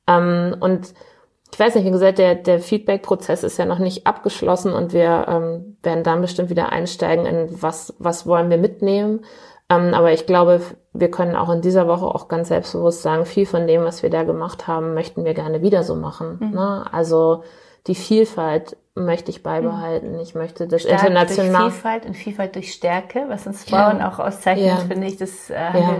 Ähm, 0.07 0.57
und 0.61 0.95
ich 1.55 1.61
weiß 1.61 1.77
nicht, 1.77 1.85
wie 1.85 1.93
gesagt, 1.93 2.19
der, 2.19 2.35
der 2.35 2.59
Feedback-Prozess 2.59 3.45
ist 3.45 3.59
ja 3.59 3.64
noch 3.64 3.79
nicht 3.79 4.09
abgeschlossen 4.09 4.73
und 4.73 4.93
wir 4.93 5.27
ähm, 5.29 5.77
werden 5.85 6.03
dann 6.03 6.21
bestimmt 6.21 6.51
wieder 6.51 6.73
einsteigen 6.73 7.27
in 7.27 7.62
was, 7.62 7.95
was 8.01 8.27
wollen 8.27 8.51
wir 8.51 8.57
mitnehmen. 8.57 9.21
Ähm, 9.71 9.95
aber 9.95 10.12
ich 10.12 10.27
glaube, 10.27 10.61
wir 10.93 11.12
können 11.12 11.37
auch 11.37 11.51
in 11.51 11.61
dieser 11.61 11.87
Woche 11.87 12.07
auch 12.07 12.27
ganz 12.27 12.49
selbstbewusst 12.49 13.03
sagen, 13.03 13.25
viel 13.25 13.47
von 13.47 13.69
dem, 13.69 13.85
was 13.85 14.03
wir 14.03 14.11
da 14.11 14.25
gemacht 14.25 14.67
haben, 14.67 14.95
möchten 14.95 15.25
wir 15.25 15.33
gerne 15.33 15.62
wieder 15.62 15.85
so 15.85 15.95
machen. 15.95 16.38
Mhm. 16.40 16.51
Ne? 16.57 16.87
Also 16.90 17.45
die 17.87 17.95
Vielfalt 17.95 18.77
möchte 18.97 19.31
ich 19.31 19.45
beibehalten. 19.45 20.19
Ich 20.19 20.35
möchte 20.35 20.67
das 20.67 20.83
Stark 20.83 21.05
international. 21.05 21.62
Durch 21.62 21.73
Vielfalt 21.75 22.07
und 22.07 22.14
Vielfalt 22.14 22.55
durch 22.57 22.73
Stärke, 22.73 23.27
was 23.29 23.47
uns 23.47 23.62
Frauen 23.62 24.01
ja. 24.01 24.11
auch 24.11 24.19
auszeichnet, 24.19 24.67
ja. 24.67 24.77
finde 24.79 25.07
ich, 25.07 25.19
das 25.19 25.51
äh, 25.51 25.55
ja. 25.55 25.99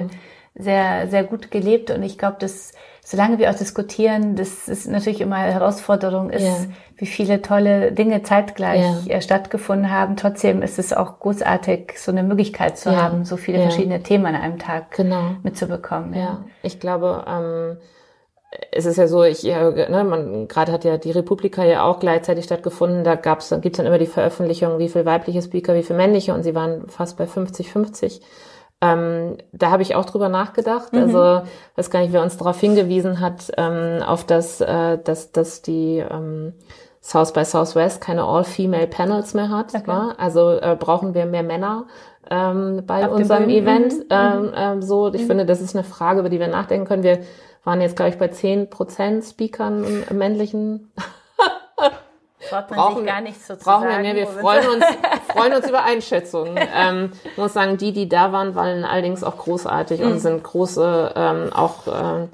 Sehr, 0.55 1.09
sehr 1.09 1.25
gut 1.25 1.51
gelebt. 1.51 1.90
Und 1.90 2.03
ich 2.03 2.19
glaube, 2.19 2.37
dass 2.38 2.73
solange 3.05 3.38
wir 3.38 3.51
auch 3.51 3.55
diskutieren, 3.55 4.35
das 4.35 4.69
ist 4.69 4.88
natürlich 4.88 5.21
immer 5.21 5.37
eine 5.37 5.53
Herausforderung 5.53 6.31
ist, 6.31 6.43
ja. 6.43 6.57
wie 6.97 7.07
viele 7.07 7.43
tolle 7.43 7.93
Dinge 7.93 8.23
zeitgleich 8.23 9.07
ja. 9.07 9.17
Äh, 9.17 9.21
stattgefunden 9.21 9.90
haben. 9.90 10.17
Trotzdem 10.17 10.62
ist 10.62 10.79
es 10.79 10.93
auch 10.93 11.21
großartig, 11.21 11.95
so 11.99 12.12
eine 12.12 12.23
Möglichkeit 12.23 12.79
zu 12.79 12.90
ja. 12.90 13.03
haben, 13.03 13.25
so 13.25 13.37
viele 13.37 13.61
verschiedene 13.61 14.03
Themen 14.03 14.27
an 14.27 14.37
einem 14.37 14.59
Tag 14.59 14.93
genau. 14.93 15.37
mitzubekommen. 15.43 16.14
Ja, 16.14 16.45
ich 16.62 16.81
glaube, 16.81 17.25
ähm, 17.29 17.77
es 18.71 18.87
ist 18.87 18.97
ja 18.97 19.09
so, 19.09 19.23
ich, 19.25 19.43
ja, 19.43 19.71
ne, 19.71 20.05
man 20.05 20.49
gerade 20.49 20.73
hat 20.73 20.85
ja 20.85 20.97
die 20.97 21.11
Republika 21.11 21.64
ja 21.64 21.83
auch 21.83 21.99
gleichzeitig 21.99 22.45
stattgefunden. 22.45 23.05
Da 23.05 23.17
gab's, 23.17 23.49
da 23.49 23.59
gibt's 23.59 23.79
dann 23.79 23.87
immer 23.87 23.99
die 23.99 24.07
Veröffentlichung, 24.07 24.79
wie 24.79 24.88
viel 24.88 25.05
weibliche 25.05 25.43
Speaker, 25.43 25.75
wie 25.75 25.83
viel 25.83 25.97
männliche, 25.97 26.33
und 26.33 26.43
sie 26.43 26.55
waren 26.55 26.88
fast 26.88 27.19
bei 27.19 27.25
50-50. 27.25 28.21
Ähm, 28.85 29.37
da 29.53 29.70
habe 29.70 29.83
ich 29.83 29.94
auch 29.94 30.05
drüber 30.05 30.29
nachgedacht. 30.29 30.92
Mhm. 30.92 31.01
Also 31.01 31.42
weiß 31.77 31.90
gar 31.90 32.01
nicht, 32.01 32.12
wer 32.12 32.23
uns 32.23 32.37
darauf 32.37 32.59
hingewiesen 32.61 33.20
hat, 33.20 33.53
ähm, 33.57 34.03
auf 34.03 34.25
das, 34.25 34.61
äh, 34.61 34.99
dass, 34.99 35.33
dass 35.33 35.62
die 35.62 35.99
ähm, 35.99 36.53
South 37.03 37.33
by 37.33 37.44
Southwest 37.44 38.01
keine 38.01 38.25
All-Female 38.25 38.87
Panels 38.87 39.35
mehr 39.35 39.51
hat. 39.51 39.75
Okay. 39.75 39.90
Ne? 39.90 40.14
Also 40.18 40.51
äh, 40.51 40.77
brauchen 40.79 41.14
wir 41.14 41.27
mehr 41.27 41.42
Männer 41.42 41.87
ähm, 42.31 42.83
bei 42.87 43.07
Auf 43.07 43.12
unserem 43.12 43.49
Event. 43.49 43.92
Mhm. 43.92 44.05
Ähm, 44.11 44.53
ähm, 44.57 44.83
so, 44.83 45.12
ich 45.12 45.23
mhm. 45.23 45.27
finde, 45.27 45.47
das 45.47 45.61
ist 45.61 45.75
eine 45.75 45.85
Frage, 45.85 46.20
über 46.20 46.29
die 46.29 46.40
wir 46.40 46.49
nachdenken 46.49 46.87
können. 46.87 47.03
Wir 47.03 47.20
waren 47.64 47.81
jetzt, 47.81 47.97
glaube 47.97 48.11
ich, 48.11 48.18
bei 48.18 48.29
zehn 48.29 48.70
Prozent 48.70 49.25
Speakern 49.25 49.85
im 50.09 50.18
männlichen 50.18 50.92
brauchen, 52.51 52.97
sich 52.97 53.07
gar 53.07 53.21
nichts 53.21 53.47
zu 53.47 53.57
brauchen 53.57 53.89
sagen. 53.89 54.05
Wir, 54.05 54.15
mehr. 54.15 54.27
wir 54.27 54.27
freuen 54.27 54.69
uns, 54.69 54.85
freuen 55.35 55.53
uns 55.55 55.69
über 55.69 55.85
Einschätzungen. 55.85 56.59
Ähm, 56.77 57.13
muss 57.37 57.53
sagen, 57.53 57.77
die, 57.77 57.93
die 57.93 58.09
da 58.09 58.33
waren, 58.33 58.55
waren 58.57 58.85
allerdings 58.85 59.23
auch 59.23 59.37
großartig 59.37 60.01
mhm. 60.01 60.07
und 60.07 60.19
sind 60.19 60.43
große, 60.43 61.13
ähm, 61.15 61.53
auch 61.53 61.87
ähm, 61.87 62.31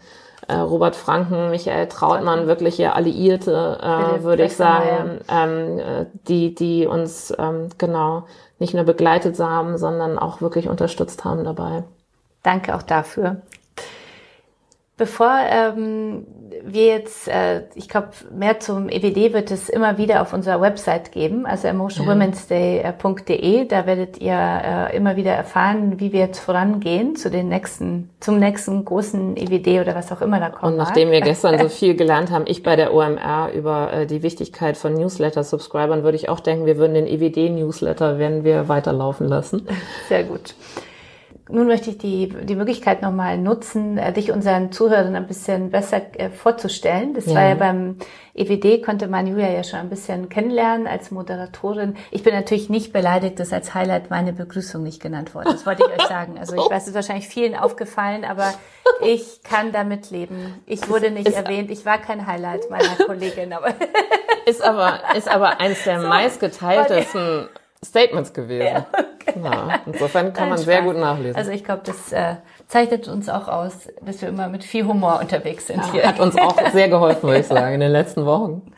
äh, 0.49 0.55
Robert 0.57 0.96
Franken, 0.96 1.51
Michael 1.51 1.88
Trautmann, 1.88 2.46
wirkliche 2.46 2.94
Alliierte, 2.94 3.79
äh, 3.83 4.23
würde 4.23 4.44
ich 4.44 4.57
sagen, 4.57 5.20
ähm, 5.29 5.79
äh, 5.79 6.07
die, 6.27 6.55
die 6.55 6.87
uns 6.87 7.35
ähm, 7.38 7.68
genau 7.77 8.25
nicht 8.59 8.75
nur 8.75 8.85
begleitet 8.85 9.38
haben, 9.38 9.79
sondern 9.79 10.18
auch 10.18 10.40
wirklich 10.40 10.68
unterstützt 10.68 11.25
haben 11.25 11.44
dabei. 11.44 11.85
Danke 12.42 12.75
auch 12.75 12.83
dafür. 12.83 13.42
Bevor 15.00 15.34
ähm, 15.50 16.26
wir 16.62 16.84
jetzt, 16.84 17.26
äh, 17.26 17.62
ich 17.74 17.88
glaube, 17.88 18.08
mehr 18.36 18.60
zum 18.60 18.90
EWD 18.90 19.32
wird 19.32 19.50
es 19.50 19.70
immer 19.70 19.96
wieder 19.96 20.20
auf 20.20 20.34
unserer 20.34 20.60
Website 20.60 21.10
geben, 21.10 21.46
also 21.46 21.68
emotionwomensday.de. 21.68 23.64
Da 23.64 23.86
werdet 23.86 24.20
ihr 24.20 24.34
äh, 24.34 24.94
immer 24.94 25.16
wieder 25.16 25.32
erfahren, 25.32 25.98
wie 26.00 26.12
wir 26.12 26.20
jetzt 26.20 26.40
vorangehen 26.40 27.16
zu 27.16 27.30
den 27.30 27.48
nächsten, 27.48 28.10
zum 28.20 28.38
nächsten 28.38 28.84
großen 28.84 29.38
EWD 29.38 29.80
oder 29.80 29.94
was 29.94 30.12
auch 30.12 30.20
immer 30.20 30.38
da 30.38 30.50
kommt. 30.50 30.72
Und 30.72 30.76
nachdem 30.76 31.10
wir 31.10 31.22
gestern 31.22 31.58
so 31.58 31.68
viel 31.74 31.96
gelernt 31.96 32.30
haben, 32.30 32.44
ich 32.46 32.62
bei 32.62 32.76
der 32.76 32.92
OMR 32.92 33.52
über 33.54 33.94
äh, 33.94 34.06
die 34.06 34.22
Wichtigkeit 34.22 34.76
von 34.76 34.92
Newsletter-Subscribern, 34.92 36.02
würde 36.02 36.16
ich 36.16 36.28
auch 36.28 36.40
denken, 36.40 36.66
wir 36.66 36.76
würden 36.76 36.92
den 36.92 37.06
EWD-Newsletter 37.06 38.18
werden 38.18 38.44
wir 38.44 38.68
weiterlaufen 38.68 39.28
lassen. 39.28 39.66
Sehr 40.10 40.24
gut. 40.24 40.54
Nun 41.52 41.66
möchte 41.66 41.90
ich 41.90 41.98
die, 41.98 42.28
die 42.28 42.54
Möglichkeit 42.54 43.02
nochmal 43.02 43.38
nutzen, 43.38 43.98
äh, 43.98 44.12
dich 44.12 44.32
unseren 44.32 44.72
Zuhörern 44.72 45.16
ein 45.16 45.26
bisschen 45.26 45.70
besser 45.70 46.00
äh, 46.18 46.30
vorzustellen. 46.30 47.14
Das 47.14 47.26
ja. 47.26 47.34
war 47.34 47.48
ja 47.48 47.54
beim 47.54 47.96
EWD, 48.34 48.82
konnte 48.84 49.08
man 49.08 49.26
Julia 49.26 49.50
ja 49.50 49.64
schon 49.64 49.80
ein 49.80 49.90
bisschen 49.90 50.28
kennenlernen 50.28 50.86
als 50.86 51.10
Moderatorin. 51.10 51.96
Ich 52.10 52.22
bin 52.22 52.34
natürlich 52.34 52.70
nicht 52.70 52.92
beleidigt, 52.92 53.40
dass 53.40 53.52
als 53.52 53.74
Highlight 53.74 54.10
meine 54.10 54.32
Begrüßung 54.32 54.82
nicht 54.82 55.02
genannt 55.02 55.34
wurde. 55.34 55.50
Das 55.50 55.66
wollte 55.66 55.84
ich 55.84 56.00
euch 56.00 56.08
sagen. 56.08 56.38
Also 56.38 56.54
ich 56.54 56.60
weiß, 56.70 56.82
es 56.82 56.88
ist 56.88 56.94
wahrscheinlich 56.94 57.28
vielen 57.28 57.54
aufgefallen, 57.54 58.24
aber 58.24 58.54
ich 59.02 59.42
kann 59.42 59.72
damit 59.72 60.10
leben. 60.10 60.62
Ich 60.66 60.88
wurde 60.88 61.10
nicht 61.10 61.32
erwähnt. 61.32 61.70
Ich 61.70 61.84
war 61.84 61.98
kein 61.98 62.26
Highlight 62.26 62.70
meiner 62.70 62.96
Kollegin, 63.06 63.52
aber 63.52 63.74
ist 64.46 64.62
aber 64.62 65.00
ist 65.16 65.28
aber 65.28 65.60
eins 65.60 65.84
der 65.84 66.00
so, 66.00 66.08
meistgeteiltesten 66.08 67.48
Statements 67.84 68.32
gewesen. 68.32 68.66
Ja, 68.66 68.86
okay. 68.92 69.40
ja, 69.42 69.80
insofern 69.86 70.32
kann 70.32 70.50
man 70.50 70.58
Spaß. 70.58 70.66
sehr 70.66 70.82
gut 70.82 70.96
nachlesen. 70.96 71.36
Also 71.36 71.50
ich 71.50 71.64
glaube, 71.64 71.82
das 71.84 72.12
äh, 72.12 72.36
zeichnet 72.68 73.08
uns 73.08 73.28
auch 73.28 73.48
aus, 73.48 73.88
dass 74.02 74.20
wir 74.20 74.28
immer 74.28 74.48
mit 74.48 74.64
viel 74.64 74.86
Humor 74.86 75.18
unterwegs 75.20 75.66
sind 75.66 75.78
ja, 75.78 75.92
hier. 75.92 76.06
Hat 76.06 76.20
uns 76.20 76.36
auch 76.36 76.56
sehr 76.72 76.88
geholfen, 76.88 77.22
würde 77.22 77.40
ich 77.40 77.46
sagen, 77.48 77.74
in 77.74 77.80
den 77.80 77.92
letzten 77.92 78.26
Wochen. 78.26 78.70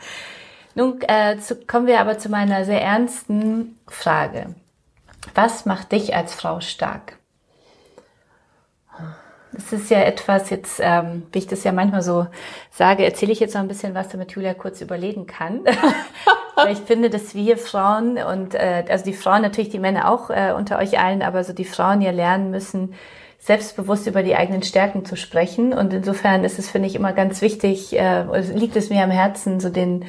Nun 0.74 1.00
äh, 1.02 1.36
zu, 1.38 1.56
kommen 1.66 1.86
wir 1.86 2.00
aber 2.00 2.18
zu 2.18 2.28
meiner 2.28 2.64
sehr 2.64 2.80
ernsten 2.80 3.78
Frage. 3.88 4.54
Was 5.34 5.66
macht 5.66 5.92
dich 5.92 6.14
als 6.14 6.34
Frau 6.34 6.60
stark? 6.60 7.18
Das 9.52 9.72
ist 9.72 9.90
ja 9.90 10.00
etwas 10.00 10.50
jetzt, 10.50 10.80
ähm, 10.82 11.24
wie 11.32 11.38
ich 11.38 11.46
das 11.46 11.64
ja 11.64 11.72
manchmal 11.72 12.02
so 12.02 12.26
sage, 12.70 13.04
erzähle 13.04 13.32
ich 13.32 13.40
jetzt 13.40 13.54
noch 13.54 13.60
ein 13.60 13.68
bisschen 13.68 13.94
was, 13.94 14.08
damit 14.08 14.32
Julia 14.32 14.54
kurz 14.54 14.80
überlegen 14.80 15.26
kann. 15.26 15.60
Weil 16.54 16.72
ich 16.72 16.78
finde, 16.78 17.10
dass 17.10 17.34
wir 17.34 17.58
Frauen 17.58 18.18
und 18.18 18.54
äh, 18.54 18.84
also 18.88 19.04
die 19.04 19.12
Frauen 19.12 19.42
natürlich 19.42 19.70
die 19.70 19.78
Männer 19.78 20.10
auch 20.10 20.30
äh, 20.30 20.52
unter 20.56 20.78
euch 20.78 20.98
allen, 20.98 21.22
aber 21.22 21.44
so 21.44 21.52
die 21.52 21.64
Frauen 21.64 22.00
ja 22.00 22.10
lernen 22.10 22.50
müssen, 22.50 22.94
selbstbewusst 23.38 24.06
über 24.06 24.22
die 24.22 24.36
eigenen 24.36 24.62
Stärken 24.62 25.04
zu 25.04 25.16
sprechen. 25.16 25.72
Und 25.72 25.92
insofern 25.92 26.44
ist 26.44 26.58
es, 26.58 26.70
finde 26.70 26.88
ich, 26.88 26.94
immer 26.94 27.12
ganz 27.12 27.42
wichtig, 27.42 27.98
äh, 27.98 28.24
liegt 28.52 28.76
es 28.76 28.90
mir 28.90 29.02
am 29.02 29.10
Herzen, 29.10 29.60
so 29.60 29.68
den 29.68 30.04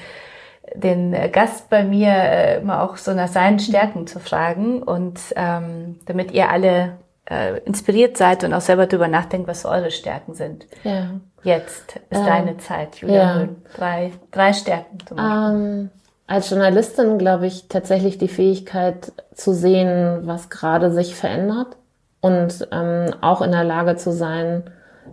den 0.76 1.16
Gast 1.32 1.70
bei 1.70 1.84
mir 1.84 2.10
äh, 2.10 2.58
immer 2.58 2.82
auch 2.82 2.98
so 2.98 3.14
nach 3.14 3.28
seinen 3.28 3.60
Stärken 3.60 4.08
zu 4.08 4.20
fragen 4.20 4.82
und 4.82 5.20
ähm, 5.36 6.00
damit 6.06 6.32
ihr 6.32 6.50
alle 6.50 6.98
äh, 7.30 7.60
inspiriert 7.60 8.18
seid 8.18 8.44
und 8.44 8.54
auch 8.54 8.62
selber 8.62 8.88
darüber 8.88 9.08
nachdenkt, 9.08 9.48
was 9.48 9.66
eure 9.66 9.92
Stärken 9.92 10.34
sind. 10.34 10.68
Ja. 10.84 11.12
Jetzt 11.44 11.98
ist 12.10 12.20
ähm, 12.20 12.26
deine 12.26 12.58
Zeit, 12.58 12.98
Julia. 12.98 13.42
Ja. 13.42 13.50
Drei, 13.76 14.12
drei 14.32 14.54
Stärken 14.54 14.98
zum 15.06 15.18
Beispiel. 15.18 15.56
Ähm, 15.56 15.90
als 16.28 16.50
Journalistin 16.50 17.18
glaube 17.18 17.48
ich 17.48 17.68
tatsächlich 17.68 18.18
die 18.18 18.30
Fähigkeit 18.30 19.12
zu 19.34 19.54
sehen, 19.54 20.22
was 20.24 20.50
gerade 20.50 20.92
sich 20.92 21.16
verändert 21.16 21.76
und 22.22 22.68
ähm, 22.72 23.14
auch 23.22 23.42
in 23.42 23.52
der 23.52 23.66
Lage 23.66 23.98
zu 23.98 24.12
sein, 24.12 24.64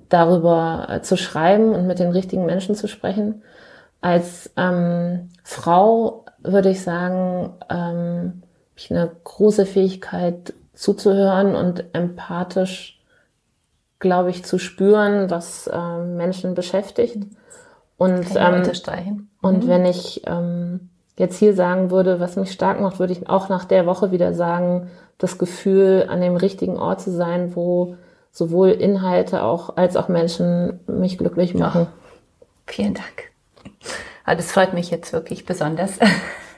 darüber 0.08 0.86
äh, 0.88 1.02
zu 1.02 1.16
schreiben 1.16 1.74
und 1.74 1.86
mit 1.86 1.98
den 1.98 2.10
richtigen 2.10 2.46
Menschen 2.46 2.76
zu 2.76 2.86
sprechen. 2.86 3.42
Als 4.00 4.50
ähm, 4.56 5.30
Frau 5.42 6.24
würde 6.42 6.70
ich 6.70 6.82
sagen, 6.82 7.54
ähm, 7.68 8.42
ich 8.76 8.90
eine 8.90 9.10
große 9.24 9.66
Fähigkeit 9.66 10.54
zuzuhören 10.80 11.54
und 11.54 11.84
empathisch, 11.92 12.98
glaube 13.98 14.30
ich, 14.30 14.46
zu 14.46 14.58
spüren, 14.58 15.30
was 15.30 15.66
äh, 15.66 15.98
Menschen 15.98 16.54
beschäftigt. 16.54 17.18
Und, 17.98 18.26
ähm, 18.34 19.28
und 19.42 19.64
mhm. 19.64 19.68
wenn 19.68 19.84
ich 19.84 20.22
ähm, 20.26 20.88
jetzt 21.18 21.36
hier 21.36 21.54
sagen 21.54 21.90
würde, 21.90 22.18
was 22.18 22.36
mich 22.36 22.50
stark 22.50 22.80
macht, 22.80 22.98
würde 22.98 23.12
ich 23.12 23.28
auch 23.28 23.50
nach 23.50 23.66
der 23.66 23.84
Woche 23.84 24.10
wieder 24.10 24.32
sagen, 24.32 24.88
das 25.18 25.36
Gefühl, 25.36 26.06
an 26.08 26.22
dem 26.22 26.36
richtigen 26.36 26.78
Ort 26.78 27.02
zu 27.02 27.10
sein, 27.12 27.54
wo 27.54 27.96
sowohl 28.32 28.70
Inhalte 28.70 29.42
auch 29.42 29.76
als 29.76 29.96
auch 29.96 30.08
Menschen 30.08 30.80
mich 30.86 31.18
glücklich 31.18 31.52
machen. 31.54 31.88
Oh, 31.90 32.46
vielen 32.64 32.94
Dank. 32.94 33.32
Ah, 34.24 34.34
das 34.34 34.50
freut 34.50 34.72
mich 34.72 34.90
jetzt 34.90 35.12
wirklich 35.12 35.44
besonders. 35.44 35.98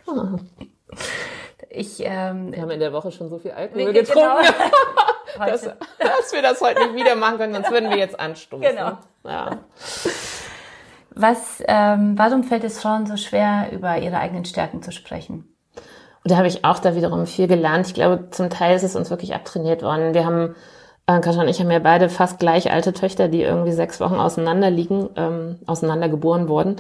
Oh. 0.06 0.38
Ich, 1.74 2.00
ähm, 2.00 2.52
wir 2.52 2.61
haben 2.61 2.70
in 2.70 2.80
der 2.80 2.92
Woche 2.92 3.11
schon 3.12 3.30
so 3.30 3.38
viel 3.38 3.52
Alkohol 3.52 3.92
getrunken, 3.92 4.44
genau. 5.37 5.46
dass, 5.46 5.62
dass, 5.62 6.32
wir 6.32 6.42
das 6.42 6.61
heute 6.61 6.87
nicht 6.87 6.94
wieder 6.94 7.16
machen 7.16 7.38
können, 7.38 7.54
sonst 7.54 7.70
würden 7.70 7.88
wir 7.88 7.96
jetzt 7.96 8.20
anstoßen. 8.20 8.66
Genau. 8.66 8.98
Ja. 9.24 9.58
Was, 11.14 11.62
ähm, 11.66 12.14
warum 12.18 12.44
fällt 12.44 12.64
es 12.64 12.80
Frauen 12.80 13.06
so 13.06 13.16
schwer, 13.16 13.68
über 13.72 13.98
ihre 13.98 14.18
eigenen 14.18 14.44
Stärken 14.44 14.82
zu 14.82 14.92
sprechen? 14.92 15.48
Und 16.24 16.30
da 16.30 16.37
habe 16.37 16.46
ich 16.46 16.64
auch 16.64 16.78
da 16.78 16.94
wiederum 16.94 17.26
viel 17.26 17.48
gelernt. 17.48 17.87
Ich 17.87 17.94
glaube, 17.94 18.28
zum 18.30 18.50
Teil 18.50 18.76
ist 18.76 18.85
es 18.85 18.94
uns 18.94 19.11
wirklich 19.11 19.35
abtrainiert 19.35 19.82
worden. 19.82 20.14
Wir 20.14 20.24
haben, 20.24 20.54
äh, 21.06 21.20
Kascha 21.20 21.40
und 21.40 21.48
ich 21.48 21.61
haben 21.61 21.70
ja 21.70 21.80
beide 21.80 22.08
fast 22.08 22.38
gleich 22.38 22.70
alte 22.70 22.92
Töchter, 22.92 23.28
die 23.28 23.42
irgendwie 23.42 23.72
sechs 23.72 23.98
Wochen 24.00 24.16
auseinander 24.16 24.70
liegen, 24.70 25.08
ähm, 25.16 25.58
auseinander 25.66 26.08
geboren 26.08 26.48
wurden. 26.48 26.76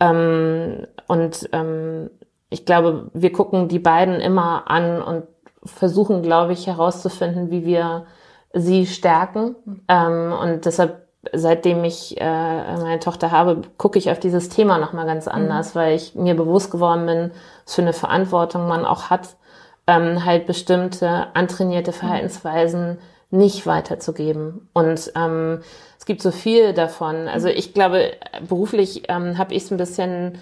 Ähm, 0.00 0.86
und 1.08 1.48
ähm, 1.52 2.10
ich 2.54 2.64
glaube, 2.64 3.10
wir 3.12 3.32
gucken 3.32 3.66
die 3.66 3.80
beiden 3.80 4.20
immer 4.20 4.70
an 4.70 5.02
und 5.02 5.24
versuchen, 5.64 6.22
glaube 6.22 6.52
ich, 6.52 6.68
herauszufinden, 6.68 7.50
wie 7.50 7.66
wir 7.66 8.06
sie 8.52 8.86
stärken. 8.86 9.56
Ähm, 9.88 10.32
und 10.32 10.64
deshalb, 10.64 11.02
seitdem 11.32 11.82
ich 11.82 12.20
äh, 12.20 12.76
meine 12.76 13.00
Tochter 13.00 13.32
habe, 13.32 13.62
gucke 13.76 13.98
ich 13.98 14.08
auf 14.08 14.20
dieses 14.20 14.50
Thema 14.50 14.78
nochmal 14.78 15.04
ganz 15.04 15.26
anders, 15.26 15.74
mhm. 15.74 15.78
weil 15.80 15.96
ich 15.96 16.14
mir 16.14 16.36
bewusst 16.36 16.70
geworden 16.70 17.06
bin, 17.06 17.32
was 17.64 17.74
für 17.74 17.82
eine 17.82 17.92
Verantwortung 17.92 18.68
man 18.68 18.84
auch 18.84 19.10
hat, 19.10 19.30
ähm, 19.88 20.24
halt 20.24 20.46
bestimmte 20.46 21.26
antrainierte 21.34 21.90
mhm. 21.90 21.96
Verhaltensweisen 21.96 22.98
nicht 23.30 23.66
weiterzugeben. 23.66 24.68
Und 24.74 25.10
ähm, 25.16 25.58
es 25.98 26.06
gibt 26.06 26.22
so 26.22 26.30
viel 26.30 26.72
davon. 26.72 27.26
Also 27.26 27.48
mhm. 27.48 27.54
ich 27.56 27.74
glaube, 27.74 28.12
beruflich 28.48 29.08
ähm, 29.08 29.38
habe 29.38 29.54
ich 29.54 29.64
es 29.64 29.72
ein 29.72 29.76
bisschen 29.76 30.38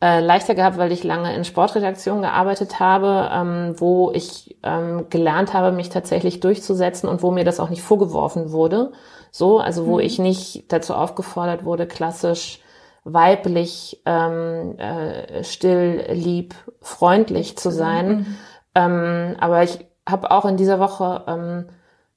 äh, 0.00 0.20
leichter 0.20 0.54
gehabt, 0.54 0.76
weil 0.76 0.92
ich 0.92 1.04
lange 1.04 1.34
in 1.34 1.44
Sportredaktionen 1.44 2.22
gearbeitet 2.22 2.80
habe, 2.80 3.30
ähm, 3.32 3.74
wo 3.78 4.10
ich 4.12 4.56
ähm, 4.62 5.06
gelernt 5.08 5.54
habe, 5.54 5.72
mich 5.72 5.88
tatsächlich 5.88 6.40
durchzusetzen 6.40 7.08
und 7.08 7.22
wo 7.22 7.30
mir 7.30 7.44
das 7.44 7.60
auch 7.60 7.70
nicht 7.70 7.82
vorgeworfen 7.82 8.52
wurde. 8.52 8.92
So, 9.30 9.58
also 9.58 9.86
wo 9.86 9.94
mhm. 9.94 10.00
ich 10.00 10.18
nicht 10.18 10.72
dazu 10.72 10.94
aufgefordert 10.94 11.64
wurde, 11.64 11.86
klassisch 11.86 12.60
weiblich, 13.04 14.00
ähm, 14.06 14.78
äh, 14.78 15.44
still, 15.44 16.04
lieb, 16.10 16.54
freundlich 16.80 17.56
zu 17.56 17.70
sein. 17.70 18.08
Mhm. 18.08 18.26
Ähm, 18.74 19.36
aber 19.38 19.62
ich 19.62 19.86
habe 20.08 20.30
auch 20.30 20.44
in 20.44 20.56
dieser 20.56 20.80
Woche 20.80 21.24
ähm, 21.26 21.66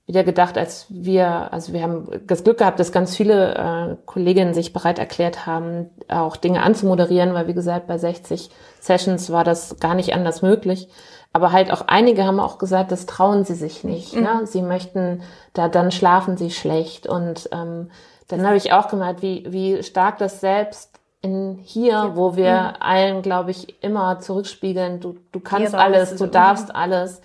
wieder 0.08 0.24
gedacht, 0.24 0.58
als 0.58 0.86
wir, 0.89 1.52
also 1.52 1.74
wir 1.74 1.84
haben 1.84 2.08
das 2.26 2.46
Glück 2.46 2.60
gehabt, 2.60 2.80
dass 2.80 2.93
ganz 2.93 3.15
viele 3.15 3.56
äh, 3.56 3.96
Kolleginnen 4.06 4.54
sich 4.54 4.72
bereit 4.72 5.00
erklärt 5.00 5.46
haben, 5.46 5.89
auch 6.08 6.38
Dinge 6.38 6.63
anzumoderieren, 6.63 7.34
weil 7.34 7.48
wie 7.48 7.54
gesagt, 7.54 7.88
bei 7.88 7.98
60 7.98 8.50
Sessions 8.80 9.32
war 9.32 9.43
das 9.43 9.80
gar 9.80 9.96
nicht 9.96 10.13
anders 10.13 10.41
möglich. 10.41 10.88
Aber 11.34 11.52
halt 11.52 11.72
auch 11.72 11.82
einige 11.88 12.24
haben 12.24 12.39
auch 12.39 12.58
gesagt, 12.58 12.91
das 12.93 13.06
trauen 13.06 13.43
sie 13.43 13.54
sich 13.54 13.84
nicht. 13.84 14.15
Mhm. 14.15 14.24
Ne? 14.24 14.41
Sie 14.46 14.62
möchten, 14.62 15.22
da 15.54 15.67
dann 15.67 15.91
schlafen 15.91 16.38
sie 16.38 16.52
schlecht. 16.52 17.06
Und 17.06 17.50
ähm, 17.52 17.91
dann 18.30 18.46
habe 18.46 18.56
ich 18.56 18.72
auch 18.72 18.88
gemerkt, 18.88 19.22
wie, 19.22 19.46
wie 19.50 19.84
stark 19.84 20.20
das 20.20 20.39
selbst 20.39 20.98
in 21.22 21.60
hier, 21.62 22.12
wo 22.13 22.38
wir 22.38 22.54
mhm. 22.54 22.82
allen, 22.82 23.22
glaube 23.22 23.52
ich, 23.52 23.84
immer 23.84 24.20
zurückspiegeln, 24.20 25.02
du, 25.02 25.17
du 25.34 25.41
kannst 25.41 25.76
alles, 25.76 26.15
du 26.15 26.28
darfst 26.28 26.74
alles. 26.74 27.22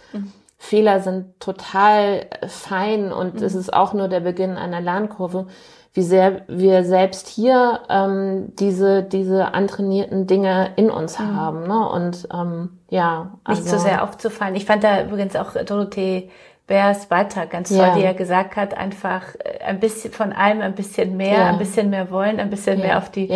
Fehler 0.62 1.01
sind 1.01 1.40
total 1.40 2.27
fein 2.46 3.12
und 3.12 3.40
mhm. 3.40 3.42
es 3.42 3.57
ist 3.57 3.75
auch 3.75 3.94
nur 3.94 4.07
der 4.07 4.20
Beginn 4.20 4.53
einer 4.53 4.81
Lernkurve, 4.81 5.48
wie 5.92 6.03
sehr 6.03 6.42
wir 6.46 6.85
selbst 6.85 7.27
hier 7.27 7.81
ähm, 7.88 8.55
diese, 8.61 9.03
diese 9.03 9.55
antrainierten 9.55 10.29
Dinge 10.29 10.70
in 10.77 10.88
uns 10.88 11.18
mhm. 11.18 11.37
haben. 11.37 11.66
Ne? 11.66 11.88
Und 11.88 12.29
ähm, 12.33 12.79
ja. 12.90 13.33
Also, 13.42 13.61
Nicht 13.61 13.72
so 13.72 13.79
sehr 13.79 14.05
aufzufallen. 14.05 14.55
Ich 14.55 14.64
fand 14.64 14.85
da 14.85 15.03
übrigens 15.03 15.35
auch 15.35 15.53
Dorothee 15.66 16.31
Bears 16.73 17.05
Beitrag 17.05 17.51
ganz 17.51 17.69
toll, 17.69 17.81
ja. 17.81 17.95
die 17.95 18.03
er 18.03 18.15
gesagt 18.15 18.57
hat, 18.57 18.73
einfach 18.73 19.35
äh, 19.45 19.63
ein 19.63 19.79
bisschen 19.79 20.11
von 20.11 20.33
allem 20.33 20.63
ein 20.63 20.75
bisschen 20.75 21.19
mehr, 21.19 21.33
ja. 21.33 21.47
ein 21.51 21.59
bisschen 21.59 21.91
mehr 21.91 22.11
wollen, 22.11 22.41
ein 22.41 22.49
bisschen 22.49 22.79
ja. 22.79 22.87
mehr 22.87 22.99
auf 22.99 23.11
die 23.11 23.29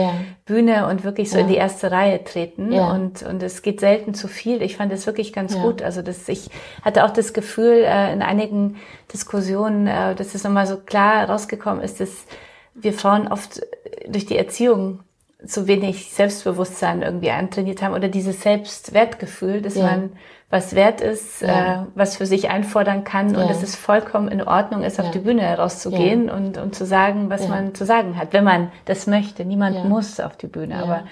Bühne 0.47 0.89
und 0.89 1.05
wirklich 1.05 1.31
so 1.31 1.39
in 1.39 1.47
die 1.47 1.57
erste 1.57 1.91
Reihe 1.91 2.25
treten. 2.25 2.73
Und, 2.73 3.23
und 3.25 3.43
es 3.43 3.61
geht 3.61 3.81
selten 3.81 4.15
zu 4.15 4.27
viel. 4.27 4.63
Ich 4.63 4.79
fand 4.79 4.91
es 4.91 5.05
wirklich 5.05 5.35
ganz 5.35 5.55
gut. 5.55 5.83
Also 5.83 6.01
das, 6.01 6.27
ich 6.31 6.49
hatte 6.81 7.05
auch 7.05 7.11
das 7.11 7.35
Gefühl 7.35 7.85
äh, 7.85 8.11
in 8.11 8.23
einigen 8.23 8.77
Diskussionen, 9.13 9.87
äh, 9.87 10.15
dass 10.15 10.35
es 10.35 10.43
nochmal 10.43 10.67
so 10.67 10.79
klar 10.79 11.29
rausgekommen 11.29 11.85
ist, 11.85 12.01
dass 12.01 12.25
wir 12.73 12.95
Frauen 12.95 13.29
oft 13.29 13.61
durch 14.09 14.25
die 14.25 14.39
Erziehung 14.39 15.01
zu 15.47 15.67
wenig 15.67 16.13
Selbstbewusstsein 16.13 17.03
irgendwie 17.03 17.31
antrainiert 17.31 17.83
haben 17.83 17.95
oder 17.95 18.09
dieses 18.09 18.43
Selbstwertgefühl, 18.43 19.63
dass 19.63 19.77
man 19.77 20.13
was 20.49 20.75
wert 20.75 21.01
ist, 21.01 21.43
ja. 21.43 21.83
äh, 21.83 21.87
was 21.95 22.17
für 22.17 22.27
sich 22.27 22.51
einfordern 22.51 23.03
kann 23.03 23.35
ja. 23.35 23.41
und 23.41 23.51
dass 23.51 23.63
es 23.63 23.75
vollkommen 23.75 24.29
in 24.29 24.43
Ordnung 24.43 24.85
ist, 24.85 25.01
auf 25.01 25.07
ja. 25.07 25.13
die 25.13 25.19
Bühne 25.19 25.43
herauszugehen 25.43 26.31
und, 26.31 26.57
und 26.57 26.75
zu 26.75 26.87
sagen, 26.87 27.31
was 27.31 27.49
man 27.49 27.75
zu 27.75 27.85
sagen 27.85 28.17
hat, 28.17 28.33
wenn 28.33 28.45
man 28.45 28.71
das 28.85 29.07
möchte. 29.07 29.45
Niemand 29.45 29.85
muss 29.89 30.21
auf 30.21 30.37
die 30.37 30.47
Bühne, 30.47 30.77
aber 30.77 31.05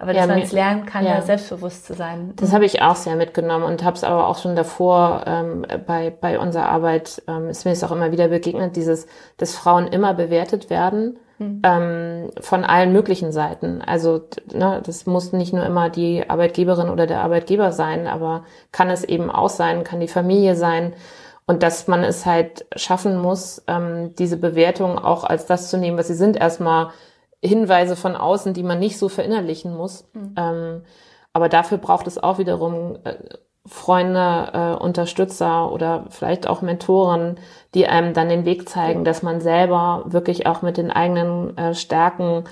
aber 0.00 0.12
dass 0.12 0.28
man 0.28 0.38
es 0.38 0.52
lernen 0.52 0.86
kann, 0.86 1.04
ja. 1.04 1.20
selbstbewusst 1.22 1.86
zu 1.86 1.94
sein. 1.94 2.32
Das 2.36 2.52
habe 2.52 2.64
ich 2.64 2.82
auch 2.82 2.94
sehr 2.94 3.16
mitgenommen 3.16 3.64
und 3.64 3.82
habe 3.82 3.96
es 3.96 4.04
aber 4.04 4.28
auch 4.28 4.38
schon 4.38 4.54
davor 4.54 5.24
ähm, 5.26 5.66
bei, 5.88 6.10
bei 6.10 6.38
unserer 6.38 6.68
Arbeit, 6.68 7.20
ähm, 7.26 7.48
ist 7.48 7.64
mir 7.64 7.72
es 7.72 7.82
auch 7.82 7.90
immer 7.90 8.12
wieder 8.12 8.28
begegnet, 8.28 8.76
dieses, 8.76 9.08
dass 9.38 9.56
Frauen 9.56 9.88
immer 9.88 10.14
bewertet 10.14 10.70
werden 10.70 11.18
Mhm. 11.38 11.62
Ähm, 11.62 12.30
von 12.40 12.64
allen 12.64 12.92
möglichen 12.92 13.32
Seiten. 13.32 13.80
Also 13.80 14.22
ne, 14.52 14.82
das 14.84 15.06
muss 15.06 15.32
nicht 15.32 15.52
nur 15.52 15.64
immer 15.64 15.88
die 15.88 16.28
Arbeitgeberin 16.28 16.88
oder 16.90 17.06
der 17.06 17.20
Arbeitgeber 17.20 17.72
sein, 17.72 18.06
aber 18.06 18.44
kann 18.72 18.90
es 18.90 19.04
eben 19.04 19.30
auch 19.30 19.48
sein, 19.48 19.84
kann 19.84 20.00
die 20.00 20.08
Familie 20.08 20.56
sein. 20.56 20.94
Und 21.46 21.62
dass 21.62 21.88
man 21.88 22.04
es 22.04 22.26
halt 22.26 22.66
schaffen 22.76 23.18
muss, 23.18 23.62
ähm, 23.68 24.14
diese 24.16 24.36
Bewertung 24.36 24.98
auch 24.98 25.24
als 25.24 25.46
das 25.46 25.70
zu 25.70 25.78
nehmen, 25.78 25.96
was 25.96 26.08
sie 26.08 26.14
sind, 26.14 26.36
erstmal 26.36 26.90
Hinweise 27.42 27.96
von 27.96 28.16
außen, 28.16 28.52
die 28.52 28.64
man 28.64 28.78
nicht 28.78 28.98
so 28.98 29.08
verinnerlichen 29.08 29.74
muss. 29.74 30.08
Mhm. 30.12 30.34
Ähm, 30.36 30.82
aber 31.32 31.48
dafür 31.48 31.78
braucht 31.78 32.06
es 32.06 32.18
auch 32.18 32.38
wiederum 32.38 32.98
äh, 33.04 33.14
Freunde, 33.68 34.50
äh, 34.52 34.82
Unterstützer 34.82 35.70
oder 35.70 36.04
vielleicht 36.10 36.48
auch 36.48 36.62
Mentoren, 36.62 37.38
die 37.74 37.86
einem 37.86 38.14
dann 38.14 38.28
den 38.28 38.44
Weg 38.44 38.68
zeigen, 38.68 39.04
dass 39.04 39.22
man 39.22 39.40
selber 39.40 40.04
wirklich 40.06 40.46
auch 40.46 40.62
mit 40.62 40.76
den 40.76 40.90
eigenen 40.90 41.56
äh, 41.56 41.74
Stärken 41.74 42.44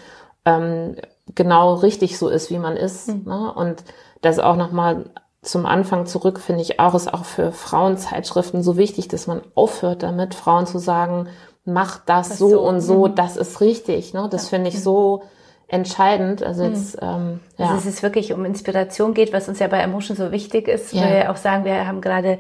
ähm, 0.44 0.96
genau 1.35 1.74
richtig 1.74 2.18
so 2.18 2.29
ist, 2.29 2.50
wie 2.50 2.59
man 2.59 2.76
ist. 2.76 3.09
Mhm. 3.09 3.22
Ne? 3.26 3.52
Und 3.55 3.85
das 4.20 4.38
auch 4.38 4.57
nochmal 4.57 5.07
zum 5.42 5.64
Anfang 5.64 6.07
zurück, 6.07 6.40
finde 6.40 6.62
ich 6.62 6.81
auch, 6.81 6.94
ist 6.94 7.12
auch 7.12 7.24
für 7.24 7.52
Frauenzeitschriften 7.52 8.62
so 8.62 8.76
wichtig, 8.76 9.09
dass 9.09 9.26
man 9.26 9.42
aufhört 9.55 10.02
damit, 10.02 10.35
Frauen 10.35 10.66
zu 10.66 10.79
sagen, 10.79 11.29
mach 11.64 11.98
das, 12.05 12.38
so, 12.38 12.48
so, 12.48 12.61
und 12.61 12.81
so, 12.81 13.09
mhm. 13.09 13.14
das 13.14 13.37
ist 13.37 13.61
richtig. 13.61 14.12
Ne? 14.12 14.29
Das 14.31 14.44
ja. 14.44 14.57
finde 14.57 14.68
ich 14.68 14.76
mhm. 14.76 14.81
so 14.81 15.22
entscheidend. 15.68 16.42
Also 16.42 16.64
hm. 16.64 16.72
jetzt, 16.72 16.98
ähm, 17.02 17.40
ja. 17.57 17.66
Also 17.66 17.79
es 17.79 17.87
ist 17.87 18.02
wirklich 18.02 18.33
um 18.33 18.44
Inspiration 18.44 19.14
geht, 19.14 19.33
was 19.33 19.48
uns 19.48 19.59
ja 19.59 19.68
bei 19.68 19.79
Emotion 19.79 20.16
so 20.16 20.33
wichtig 20.33 20.68
ist. 20.68 20.92
Ja. 20.92 21.09
Wir 21.09 21.31
auch 21.31 21.37
sagen, 21.37 21.64
wir 21.64 21.87
haben 21.87 22.00
gerade 22.00 22.38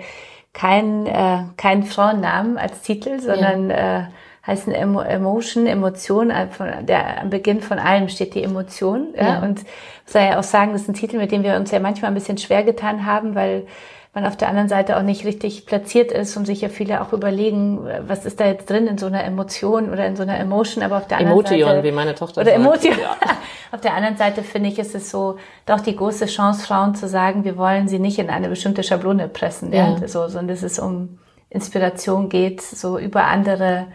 keinen 0.52 1.06
äh, 1.06 1.44
keinen 1.56 1.82
Frauennamen 1.82 2.56
als 2.56 2.80
Titel, 2.82 3.20
sondern 3.20 3.70
ja. 3.70 3.98
äh, 3.98 4.04
heißen 4.46 4.72
Emo 4.72 5.00
Emotion, 5.00 5.66
Emotion, 5.66 6.30
äh, 6.30 6.46
von 6.46 6.68
der, 6.86 7.20
am 7.20 7.30
Beginn 7.30 7.60
von 7.60 7.78
allem 7.78 8.08
steht 8.08 8.34
die 8.34 8.42
Emotion. 8.42 9.08
Ja? 9.14 9.26
ja. 9.26 9.42
Und 9.42 9.60
soll 10.06 10.22
ja 10.22 10.38
auch 10.38 10.44
sagen, 10.44 10.72
das 10.72 10.82
ist 10.82 10.88
ein 10.88 10.94
Titel, 10.94 11.18
mit 11.18 11.32
dem 11.32 11.42
wir 11.42 11.56
uns 11.56 11.70
ja 11.72 11.80
manchmal 11.80 12.10
ein 12.10 12.14
bisschen 12.14 12.38
schwer 12.38 12.62
getan 12.62 13.04
haben, 13.04 13.34
weil 13.34 13.66
man 14.16 14.24
auf 14.24 14.36
der 14.36 14.48
anderen 14.48 14.70
Seite 14.70 14.96
auch 14.96 15.02
nicht 15.02 15.26
richtig 15.26 15.66
platziert 15.66 16.10
ist 16.10 16.38
und 16.38 16.46
sich 16.46 16.62
ja 16.62 16.70
viele 16.70 17.02
auch 17.02 17.12
überlegen, 17.12 17.86
was 18.06 18.24
ist 18.24 18.40
da 18.40 18.46
jetzt 18.46 18.68
drin 18.70 18.86
in 18.86 18.96
so 18.96 19.04
einer 19.04 19.22
Emotion 19.22 19.90
oder 19.90 20.06
in 20.06 20.16
so 20.16 20.22
einer 20.22 20.38
Emotion, 20.38 20.82
aber 20.82 20.96
auf 20.96 21.06
der 21.06 21.18
anderen 21.18 21.38
Emotion, 21.38 21.60
Seite... 21.60 21.84
wie 21.84 21.92
meine 21.92 22.14
Tochter 22.14 22.40
Oder 22.40 22.52
sagt. 22.52 22.64
Emotion. 22.64 22.98
Ja. 22.98 23.16
auf 23.72 23.82
der 23.82 23.92
anderen 23.92 24.16
Seite 24.16 24.42
finde 24.42 24.70
ich, 24.70 24.78
ist 24.78 24.94
es 24.94 25.10
so 25.10 25.36
doch 25.66 25.80
die 25.80 25.94
große 25.94 26.24
Chance, 26.26 26.66
Frauen 26.66 26.94
zu 26.94 27.08
sagen, 27.08 27.44
wir 27.44 27.58
wollen 27.58 27.88
sie 27.88 27.98
nicht 27.98 28.18
in 28.18 28.30
eine 28.30 28.48
bestimmte 28.48 28.82
Schablone 28.82 29.28
pressen, 29.28 29.70
ja. 29.70 29.98
ja? 30.00 30.08
So, 30.08 30.28
sondern 30.28 30.48
dass 30.48 30.62
es 30.62 30.78
um 30.78 31.18
Inspiration 31.50 32.30
geht, 32.30 32.62
so 32.62 32.98
über 32.98 33.24
andere 33.24 33.86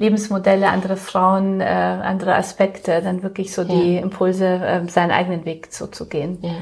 Lebensmodelle, 0.00 0.68
andere 0.68 0.96
Frauen, 0.96 1.60
äh, 1.60 1.64
andere 1.64 2.34
Aspekte, 2.34 3.02
dann 3.02 3.22
wirklich 3.22 3.52
so 3.52 3.62
ja. 3.62 3.68
die 3.68 3.96
Impulse, 3.98 4.46
äh, 4.46 4.88
seinen 4.88 5.10
eigenen 5.10 5.44
Weg 5.44 5.68
so 5.70 5.86
zu 5.86 6.08
gehen. 6.08 6.38
Ja. 6.40 6.52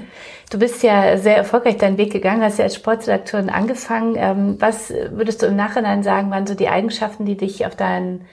Du 0.51 0.59
bist 0.59 0.83
ja 0.83 1.16
sehr 1.18 1.37
erfolgreich 1.37 1.77
deinen 1.77 1.98
Weg 1.98 2.12
gegangen, 2.12 2.42
hast 2.42 2.59
ja 2.59 2.64
als 2.64 2.74
Sportredakteurin 2.74 3.48
angefangen. 3.48 4.16
Ähm, 4.18 4.57
was 4.59 4.90
würdest 4.90 5.40
du 5.42 5.46
im 5.46 5.55
Nachhinein 5.55 6.03
sagen, 6.03 6.33
waren 6.33 6.48
so 6.48 6.55
die 6.55 6.68
Eigenschaften, 6.68 7.27
die 7.27 7.37
dich 7.37 7.64
auf 7.64 7.77
deinen, 7.77 8.27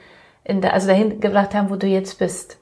in 0.43 0.61
der, 0.61 0.73
also 0.73 0.87
dahin 0.87 1.19
gebracht 1.19 1.53
haben, 1.53 1.69
wo 1.69 1.75
du 1.75 1.85
jetzt 1.85 2.17
bist? 2.17 2.57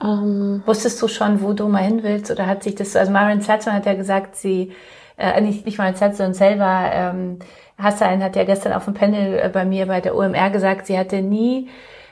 Um. 0.00 0.08
Ähm. 0.08 0.62
Wusstest 0.66 1.00
du 1.00 1.06
schon, 1.06 1.40
wo 1.40 1.52
du 1.52 1.68
mal 1.68 1.84
hin 1.84 2.02
willst 2.02 2.32
oder 2.32 2.46
hat 2.46 2.64
sich 2.64 2.74
das, 2.74 2.96
also 2.96 3.12
Marion 3.12 3.42
Salzman 3.42 3.76
hat 3.76 3.86
ja 3.86 3.94
gesagt, 3.94 4.34
sie, 4.34 4.72
äh, 5.16 5.40
nicht, 5.40 5.66
nicht 5.66 5.78
Marion 5.78 5.94
Salzman, 5.94 6.34
sondern 6.34 6.58
selber, 6.58 6.90
ähm, 6.92 7.38
Hassan 7.78 8.22
hat 8.22 8.36
ja 8.36 8.44
gestern 8.44 8.72
auf 8.72 8.84
dem 8.84 8.94
Panel 8.94 9.38
äh, 9.38 9.48
bei 9.48 9.64
mir 9.64 9.86
bei 9.86 10.00
der 10.00 10.16
OMR 10.16 10.50
gesagt, 10.50 10.86
sie 10.86 10.98
hatte 10.98 11.22
nie 11.22 11.68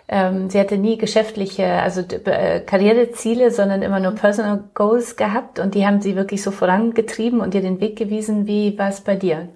ähm, 0.07 0.51
sie 0.51 0.61
hatte 0.61 0.77
nie 0.77 0.99
geschäftliche, 0.99 1.67
also 1.67 2.03
äh, 2.03 2.61
Karriereziele, 2.61 3.51
sondern 3.51 3.81
immer 3.81 4.01
nur 4.01 4.13
Personal 4.13 4.65
Goals 4.75 5.17
gehabt 5.17 5.59
und 5.59 5.75
die 5.75 5.87
haben 5.87 6.03
sie 6.03 6.15
wirklich 6.15 6.43
so 6.43 6.51
vorangetrieben 6.51 7.41
und 7.41 7.55
dir 7.55 7.63
den 7.63 7.81
Weg 7.81 7.97
gewiesen. 7.97 8.47
Wie 8.47 8.79
war 8.79 8.91
es 8.91 9.01
bei 9.01 9.17
dir? 9.17 9.49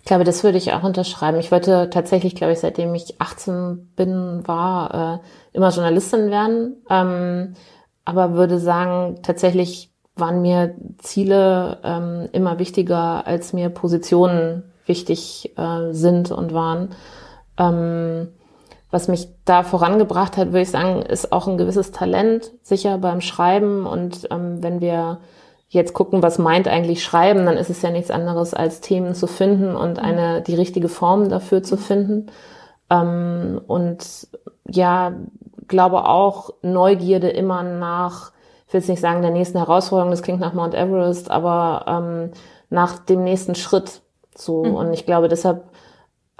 Ich 0.00 0.06
glaube, 0.06 0.24
das 0.24 0.42
würde 0.42 0.58
ich 0.58 0.72
auch 0.72 0.82
unterschreiben. 0.82 1.38
Ich 1.38 1.52
wollte 1.52 1.90
tatsächlich, 1.90 2.34
glaube 2.34 2.52
ich, 2.52 2.60
seitdem 2.60 2.94
ich 2.94 3.20
18 3.20 3.92
bin, 3.96 4.42
war, 4.46 5.20
äh, 5.22 5.56
immer 5.56 5.70
Journalistin 5.70 6.30
werden. 6.30 6.76
Ähm, 6.88 7.54
aber 8.04 8.34
würde 8.34 8.58
sagen, 8.58 9.20
tatsächlich 9.22 9.90
waren 10.14 10.42
mir 10.42 10.74
Ziele 10.98 11.78
ähm, 11.82 12.28
immer 12.32 12.58
wichtiger, 12.58 13.26
als 13.26 13.52
mir 13.52 13.68
Positionen 13.70 14.73
wichtig 14.86 15.52
äh, 15.56 15.92
sind 15.92 16.30
und 16.30 16.52
waren. 16.52 16.90
Ähm, 17.58 18.28
was 18.90 19.08
mich 19.08 19.28
da 19.44 19.64
vorangebracht 19.64 20.36
hat, 20.36 20.48
würde 20.48 20.60
ich 20.60 20.70
sagen, 20.70 21.02
ist 21.02 21.32
auch 21.32 21.48
ein 21.48 21.58
gewisses 21.58 21.90
Talent, 21.90 22.52
sicher 22.62 22.98
beim 22.98 23.20
Schreiben. 23.20 23.86
Und 23.86 24.28
ähm, 24.30 24.62
wenn 24.62 24.80
wir 24.80 25.18
jetzt 25.68 25.94
gucken, 25.94 26.22
was 26.22 26.38
meint 26.38 26.68
eigentlich 26.68 27.02
Schreiben, 27.02 27.44
dann 27.44 27.56
ist 27.56 27.70
es 27.70 27.82
ja 27.82 27.90
nichts 27.90 28.12
anderes 28.12 28.54
als 28.54 28.80
Themen 28.80 29.14
zu 29.14 29.26
finden 29.26 29.74
und 29.74 29.98
eine 29.98 30.42
die 30.42 30.54
richtige 30.54 30.88
Form 30.88 31.28
dafür 31.28 31.62
zu 31.62 31.76
finden. 31.76 32.30
Ähm, 32.88 33.60
und 33.66 34.28
ja, 34.68 35.12
glaube 35.66 36.06
auch 36.06 36.50
Neugierde 36.62 37.30
immer 37.30 37.62
nach, 37.62 38.30
ich 38.68 38.74
will 38.74 38.80
jetzt 38.80 38.88
nicht 38.88 39.00
sagen 39.00 39.22
der 39.22 39.30
nächsten 39.30 39.58
Herausforderung, 39.58 40.10
das 40.10 40.22
klingt 40.22 40.40
nach 40.40 40.54
Mount 40.54 40.74
Everest, 40.74 41.30
aber 41.30 41.84
ähm, 41.88 42.30
nach 42.70 42.98
dem 42.98 43.24
nächsten 43.24 43.54
Schritt. 43.54 44.02
So, 44.36 44.64
mhm. 44.64 44.74
und 44.74 44.92
ich 44.92 45.06
glaube, 45.06 45.28
deshalb 45.28 45.64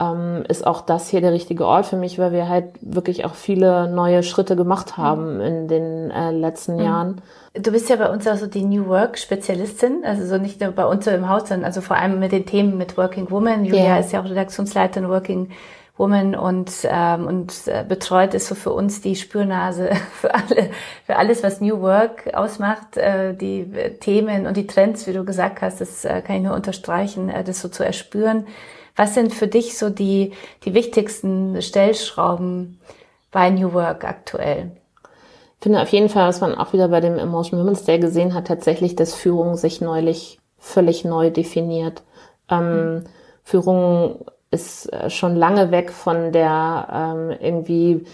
ähm, 0.01 0.45
ist 0.49 0.67
auch 0.67 0.81
das 0.81 1.09
hier 1.09 1.21
der 1.21 1.33
richtige 1.33 1.67
Ort 1.67 1.87
für 1.87 1.97
mich, 1.97 2.19
weil 2.19 2.33
wir 2.33 2.49
halt 2.49 2.67
wirklich 2.81 3.25
auch 3.25 3.35
viele 3.35 3.89
neue 3.89 4.25
Schritte 4.25 4.57
gemacht 4.57 4.99
mhm. 4.99 5.03
haben 5.03 5.41
in 5.41 5.69
den 5.69 6.11
äh, 6.11 6.33
letzten 6.33 6.77
mhm. 6.77 6.83
Jahren. 6.83 7.23
Du 7.55 7.71
bist 7.71 7.89
ja 7.89 7.97
bei 7.97 8.11
uns 8.11 8.27
auch 8.27 8.37
so 8.37 8.47
die 8.47 8.65
New 8.65 8.87
Work 8.89 9.17
Spezialistin, 9.19 10.03
also 10.05 10.27
so 10.27 10.39
nicht 10.39 10.61
nur 10.61 10.73
bei 10.73 10.85
uns 10.85 11.07
im 11.07 11.29
Haus, 11.29 11.49
sondern 11.49 11.65
also 11.65 11.81
vor 11.81 11.97
allem 11.97 12.19
mit 12.19 12.33
den 12.33 12.47
Themen 12.47 12.77
mit 12.77 12.97
Working 12.97 13.31
Woman. 13.31 13.65
Julia 13.65 13.85
yeah. 13.85 13.99
ist 13.99 14.13
ja 14.13 14.21
auch 14.21 14.25
Redaktionsleiterin 14.25 15.09
Working 15.09 15.51
Woman 15.97 16.35
und, 16.35 16.73
ähm, 16.85 17.27
und 17.27 17.69
äh, 17.69 17.85
betreut 17.89 18.35
ist 18.35 18.49
so 18.49 18.57
für 18.57 18.73
uns 18.73 19.01
die 19.01 19.15
Spürnase 19.15 19.91
für 20.21 20.35
alle, 20.35 20.71
für 21.07 21.17
alles, 21.17 21.43
was 21.43 21.61
New 21.61 21.81
Work 21.81 22.35
ausmacht, 22.35 22.97
äh, 22.97 23.35
die 23.35 23.61
äh, 23.61 23.97
Themen 23.99 24.47
und 24.47 24.57
die 24.57 24.67
Trends, 24.67 25.07
wie 25.07 25.13
du 25.13 25.25
gesagt 25.25 25.63
hast, 25.63 25.81
das 25.81 26.05
äh, 26.05 26.21
kann 26.23 26.37
ich 26.37 26.43
nur 26.43 26.55
unterstreichen, 26.55 27.29
äh, 27.29 27.45
das 27.45 27.61
so 27.61 27.69
zu 27.69 27.85
erspüren. 27.85 28.47
Was 28.97 29.15
sind 29.15 29.33
für 29.33 29.47
dich 29.47 29.79
so 29.79 29.89
die, 29.89 30.33
die 30.65 30.75
wichtigsten 30.75 31.63
Stellschrauben 31.63 32.81
bei 33.31 33.51
New 33.51 33.73
Work 33.73 34.05
aktuell? 34.05 34.73
Ich 35.59 35.63
finde 35.63 35.81
auf 35.81 35.89
jeden 35.89 36.09
Fall, 36.09 36.29
was 36.29 36.41
man 36.41 36.55
auch 36.57 36.73
wieder 36.73 36.89
bei 36.89 37.01
dem 37.01 37.19
Emotion 37.19 37.59
Women's 37.59 37.85
Day 37.85 37.99
gesehen 37.99 38.35
hat, 38.35 38.49
tatsächlich, 38.49 38.97
dass 38.97 39.15
Führung 39.15 39.57
sich 39.57 39.81
neulich 39.81 40.39
völlig 40.59 41.05
neu 41.05 41.31
definiert. 41.31 42.03
Ähm, 42.51 42.97
mhm. 42.97 43.05
Führung 43.45 44.27
ist 44.55 44.91
äh, 44.93 45.11
schon 45.11 45.37
lange 45.37 45.71
weg 45.71 45.91
von 45.91 46.33
der 46.33 46.89
ähm, 46.93 47.37
irgendwie, 47.41 48.05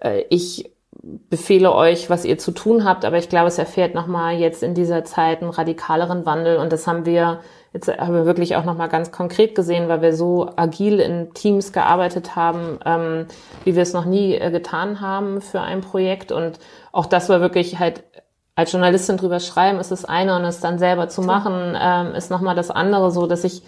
äh, 0.00 0.22
ich 0.30 0.70
befehle 1.02 1.74
euch, 1.74 2.10
was 2.10 2.24
ihr 2.24 2.38
zu 2.38 2.52
tun 2.52 2.84
habt, 2.84 3.04
aber 3.04 3.18
ich 3.18 3.28
glaube, 3.28 3.48
es 3.48 3.58
erfährt 3.58 3.94
nochmal 3.94 4.34
jetzt 4.34 4.62
in 4.62 4.74
dieser 4.74 5.04
Zeit 5.04 5.42
einen 5.42 5.50
radikaleren 5.50 6.24
Wandel 6.26 6.56
und 6.56 6.72
das 6.72 6.86
haben 6.86 7.04
wir 7.04 7.40
jetzt 7.72 7.88
haben 7.88 8.14
wir 8.14 8.24
wirklich 8.24 8.56
auch 8.56 8.64
nochmal 8.64 8.88
ganz 8.88 9.12
konkret 9.12 9.54
gesehen, 9.54 9.88
weil 9.88 10.00
wir 10.00 10.14
so 10.14 10.50
agil 10.56 11.00
in 11.00 11.34
Teams 11.34 11.72
gearbeitet 11.72 12.34
haben, 12.34 12.78
ähm, 12.84 13.26
wie 13.64 13.74
wir 13.74 13.82
es 13.82 13.92
noch 13.92 14.06
nie 14.06 14.34
äh, 14.34 14.50
getan 14.50 15.00
haben 15.00 15.40
für 15.40 15.60
ein 15.60 15.82
Projekt 15.82 16.32
und 16.32 16.58
auch 16.92 17.06
das 17.06 17.28
war 17.28 17.40
wirklich 17.40 17.78
halt 17.78 18.04
als 18.54 18.72
Journalistin 18.72 19.18
drüber 19.18 19.38
schreiben 19.38 19.78
ist 19.78 19.92
das 19.92 20.04
eine 20.04 20.34
und 20.34 20.44
es 20.44 20.60
dann 20.60 20.78
selber 20.78 21.08
zu 21.08 21.22
machen 21.22 21.76
ähm, 21.80 22.14
ist 22.14 22.30
nochmal 22.30 22.56
das 22.56 22.70
andere, 22.70 23.10
so 23.10 23.26
dass 23.26 23.44
ich 23.44 23.62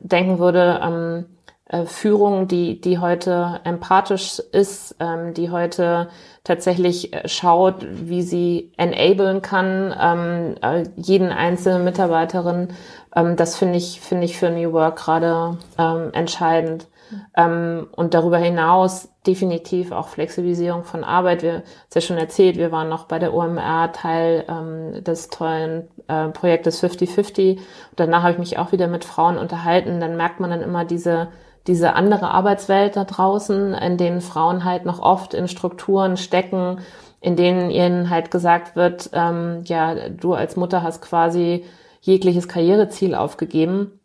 denken 0.00 0.38
würde, 0.38 0.80
ähm, 0.82 1.24
äh, 1.24 1.43
Führung, 1.86 2.46
die, 2.46 2.78
die 2.78 2.98
heute 2.98 3.60
empathisch 3.64 4.38
ist, 4.52 4.96
ähm, 5.00 5.32
die 5.32 5.50
heute 5.50 6.08
tatsächlich 6.44 7.14
äh, 7.14 7.26
schaut, 7.26 7.86
wie 7.90 8.20
sie 8.20 8.70
enablen 8.76 9.40
kann, 9.40 9.94
ähm, 9.98 10.56
äh, 10.60 10.84
jeden 10.96 11.30
einzelnen 11.30 11.84
Mitarbeiterin. 11.84 12.68
Ähm, 13.16 13.36
das 13.36 13.56
finde 13.56 13.78
ich, 13.78 14.02
finde 14.02 14.26
ich 14.26 14.36
für 14.36 14.50
New 14.50 14.72
Work 14.72 14.96
gerade 14.96 15.56
ähm, 15.78 16.10
entscheidend. 16.12 16.86
Ähm, 17.36 17.86
und 17.92 18.14
darüber 18.14 18.38
hinaus 18.38 19.08
definitiv 19.26 19.92
auch 19.92 20.08
Flexibilisierung 20.08 20.84
von 20.84 21.04
Arbeit. 21.04 21.42
Wir 21.42 21.62
hast 21.84 21.94
ja 21.94 22.00
schon 22.00 22.18
erzählt, 22.18 22.56
wir 22.56 22.72
waren 22.72 22.88
noch 22.88 23.04
bei 23.04 23.18
der 23.18 23.32
OMR 23.32 23.92
Teil 23.92 24.44
ähm, 24.48 25.02
des 25.04 25.28
tollen 25.28 25.88
äh, 26.08 26.28
Projektes 26.28 26.82
50-50. 26.82 27.58
Danach 27.96 28.22
habe 28.22 28.32
ich 28.32 28.38
mich 28.38 28.58
auch 28.58 28.72
wieder 28.72 28.86
mit 28.86 29.04
Frauen 29.04 29.38
unterhalten. 29.38 30.00
Dann 30.00 30.16
merkt 30.16 30.40
man 30.40 30.50
dann 30.50 30.62
immer 30.62 30.84
diese 30.84 31.28
diese 31.66 31.94
andere 31.94 32.30
Arbeitswelt 32.30 32.96
da 32.96 33.04
draußen, 33.04 33.74
in 33.74 33.96
denen 33.96 34.20
Frauen 34.20 34.64
halt 34.64 34.84
noch 34.84 35.00
oft 35.00 35.34
in 35.34 35.48
Strukturen 35.48 36.16
stecken, 36.16 36.80
in 37.20 37.36
denen 37.36 37.70
ihnen 37.70 38.10
halt 38.10 38.30
gesagt 38.30 38.76
wird, 38.76 39.10
ähm, 39.14 39.62
ja, 39.64 40.08
du 40.10 40.34
als 40.34 40.56
Mutter 40.56 40.82
hast 40.82 41.00
quasi 41.00 41.64
jegliches 42.02 42.48
Karriereziel 42.48 43.14
aufgegeben. 43.14 43.98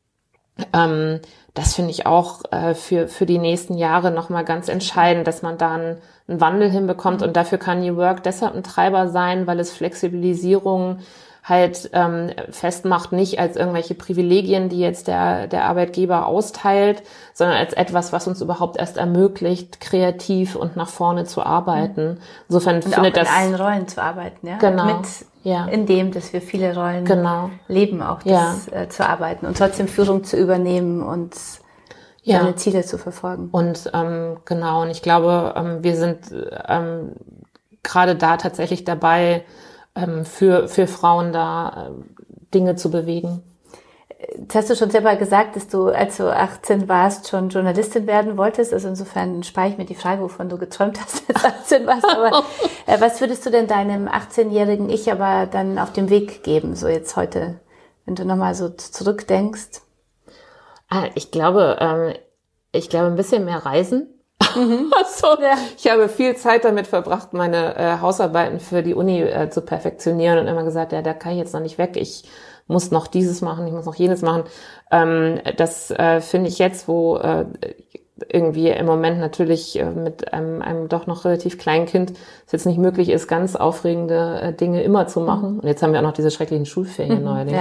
Ähm, 0.74 1.20
das 1.54 1.76
finde 1.76 1.92
ich 1.92 2.06
auch 2.06 2.44
äh, 2.52 2.74
für, 2.76 3.10
für 3.10 3.26
die 3.26 3.38
nächsten 3.38 3.78
Jahre 3.78 4.12
nochmal 4.12 4.46
ganz 4.46 4.70
entscheidend, 4.70 5.28
dass 5.28 5.42
man 5.42 5.58
da 5.58 5.74
einen, 5.74 5.98
einen 6.28 6.40
Wandel 6.40 6.70
hinbekommt. 6.70 7.22
Und 7.22 7.36
dafür 7.36 7.58
kann 7.58 7.82
New 7.82 7.98
Work 7.98 8.24
deshalb 8.24 8.56
ein 8.56 8.64
Treiber 8.64 9.10
sein, 9.10 9.48
weil 9.48 9.60
es 9.60 9.74
Flexibilisierung 9.74 11.00
halt 11.50 11.90
ähm, 11.94 12.32
festmacht, 12.52 13.12
nicht 13.12 13.40
als 13.40 13.56
irgendwelche 13.56 13.96
Privilegien, 13.96 14.70
die 14.70 14.80
jetzt 14.80 15.08
der, 15.08 15.48
der 15.48 15.66
Arbeitgeber 15.66 16.28
austeilt, 16.28 17.04
sondern 17.34 17.58
als 17.58 17.74
etwas, 17.74 18.14
was 18.14 18.28
uns 18.28 18.42
überhaupt 18.42 18.78
erst 18.78 18.98
ermöglicht, 18.98 19.82
kreativ 19.82 20.56
und 20.56 20.76
nach 20.76 20.90
vorne 20.90 21.26
zu 21.26 21.44
arbeiten. 21.44 22.20
Insofern 22.48 22.76
und 22.76 22.84
findet 22.84 23.00
auch 23.00 23.06
in 23.06 23.14
das 23.14 23.30
allen 23.30 23.56
Rollen 23.56 23.88
zu 23.88 24.02
arbeiten, 24.02 24.48
ja. 24.48 24.58
Genau. 24.58 24.86
Mit 24.86 25.08
ja. 25.44 25.66
in 25.66 25.86
dem, 25.86 26.12
dass 26.12 26.34
wir 26.34 26.42
viele 26.42 26.76
Rollen 26.76 27.06
genau. 27.06 27.50
leben, 27.68 28.02
auch 28.02 28.22
das 28.24 28.68
ja. 28.68 28.82
äh, 28.82 28.90
zu 28.90 29.08
arbeiten 29.08 29.46
und 29.46 29.58
trotzdem 29.58 29.88
Führung 29.88 30.24
zu 30.24 30.38
übernehmen 30.38 31.02
und 31.02 31.36
ja. 32.24 32.40
seine 32.40 32.56
Ziele 32.56 32.84
zu 32.84 32.98
verfolgen. 32.98 33.50
Und 33.52 33.90
ähm, 33.94 34.38
genau, 34.46 34.84
und 34.84 34.90
ich 34.90 35.02
glaube, 35.02 35.54
ähm, 35.56 35.84
wir 35.84 35.96
sind 35.96 36.20
ähm, 36.68 37.14
gerade 37.84 38.16
da 38.16 38.38
tatsächlich 38.38 38.84
dabei, 38.84 39.44
ähm, 40.02 40.26
für, 40.26 40.68
für 40.68 40.88
Frauen 40.88 41.34
da 41.34 41.90
äh, 41.90 42.54
Dinge 42.54 42.76
zu 42.76 42.90
bewegen. 42.90 43.44
Jetzt 44.38 44.54
hast 44.54 44.70
du 44.70 44.76
schon 44.76 44.90
selber 44.90 45.16
gesagt, 45.16 45.56
dass 45.56 45.70
du, 45.70 45.88
als 45.88 46.18
du 46.18 46.30
18 46.30 46.90
warst, 46.90 47.30
schon 47.30 47.50
Journalistin 47.50 48.06
werden 48.06 48.36
wolltest. 48.36 48.74
Also 48.74 48.90
insofern 48.90 49.44
spare 49.44 49.70
ich 49.70 49.78
mir 49.78 49.86
die 49.86 49.96
Frage, 49.96 50.22
wovon 50.22 50.50
du 50.50 50.58
geträumt 50.58 51.00
hast, 51.00 51.24
als 51.34 51.42
du 51.70 51.78
18 51.78 51.88
warst. 51.88 52.06
Aber 52.06 52.44
äh, 52.86 53.00
was 53.00 53.22
würdest 53.22 53.46
du 53.46 53.50
denn 53.50 53.68
deinem 53.68 54.08
18-jährigen 54.08 54.90
Ich 54.90 55.12
aber 55.12 55.46
dann 55.46 55.80
auf 55.80 55.94
dem 55.94 56.10
Weg 56.10 56.44
geben, 56.44 56.76
so 56.76 56.88
jetzt 56.88 57.16
heute, 57.16 57.62
wenn 58.06 58.16
du 58.16 58.26
nochmal 58.26 58.56
so 58.56 58.70
zurückdenkst? 58.70 59.82
Ah, 60.90 61.06
ich 61.16 61.32
glaube, 61.32 61.78
ähm, 61.80 62.14
ich 62.72 62.90
glaube, 62.90 63.08
ein 63.08 63.16
bisschen 63.16 63.46
mehr 63.46 63.66
reisen. 63.66 64.19
Mhm. 64.56 64.92
so, 65.16 65.28
ja. 65.42 65.56
Ich 65.78 65.90
habe 65.90 66.10
viel 66.10 66.36
Zeit 66.36 66.66
damit 66.66 66.88
verbracht, 66.88 67.34
meine 67.34 67.76
äh, 67.76 68.00
Hausarbeiten 68.02 68.60
für 68.60 68.84
die 68.84 68.94
Uni 68.94 69.22
äh, 69.22 69.50
zu 69.50 69.62
perfektionieren 69.62 70.40
und 70.40 70.48
immer 70.48 70.64
gesagt, 70.64 70.92
ja, 70.92 71.02
da 71.02 71.14
kann 71.14 71.34
ich 71.34 71.38
jetzt 71.40 71.54
noch 71.54 71.62
nicht 71.62 71.78
weg. 71.78 71.96
Ich 71.96 72.24
muss 72.68 72.92
noch 72.92 73.08
dieses 73.08 73.42
machen, 73.42 73.66
ich 73.68 73.74
muss 73.74 73.86
noch 73.86 73.96
jenes 73.96 74.22
machen. 74.22 74.44
Ähm, 74.92 75.40
das 75.58 75.92
äh, 75.92 76.22
finde 76.22 76.50
ich 76.50 76.60
jetzt, 76.60 76.88
wo 76.88 77.18
äh, 77.18 77.46
irgendwie 78.28 78.70
im 78.70 78.86
Moment 78.86 79.20
natürlich 79.20 79.80
äh, 79.80 79.86
mit 79.86 80.34
einem, 80.34 80.62
einem 80.62 80.90
doch 80.90 81.08
noch 81.08 81.26
relativ 81.26 81.58
kleinen 81.58 81.86
Kind 81.86 82.14
es 82.46 82.52
jetzt 82.52 82.66
nicht 82.66 82.78
möglich 82.78 83.10
ist, 83.10 83.28
ganz 83.28 83.56
aufregende 83.56 84.42
äh, 84.42 84.54
Dinge 84.54 84.84
immer 84.84 85.08
zu 85.08 85.22
machen. 85.22 85.54
Mhm. 85.54 85.60
Und 85.60 85.68
jetzt 85.68 85.82
haben 85.82 85.94
wir 85.94 86.00
auch 86.00 86.04
noch 86.04 86.14
diese 86.14 86.32
schrecklichen 86.32 86.66
Schulferien 86.66 87.20
mhm. 87.20 87.26
neuerdings. 87.26 87.58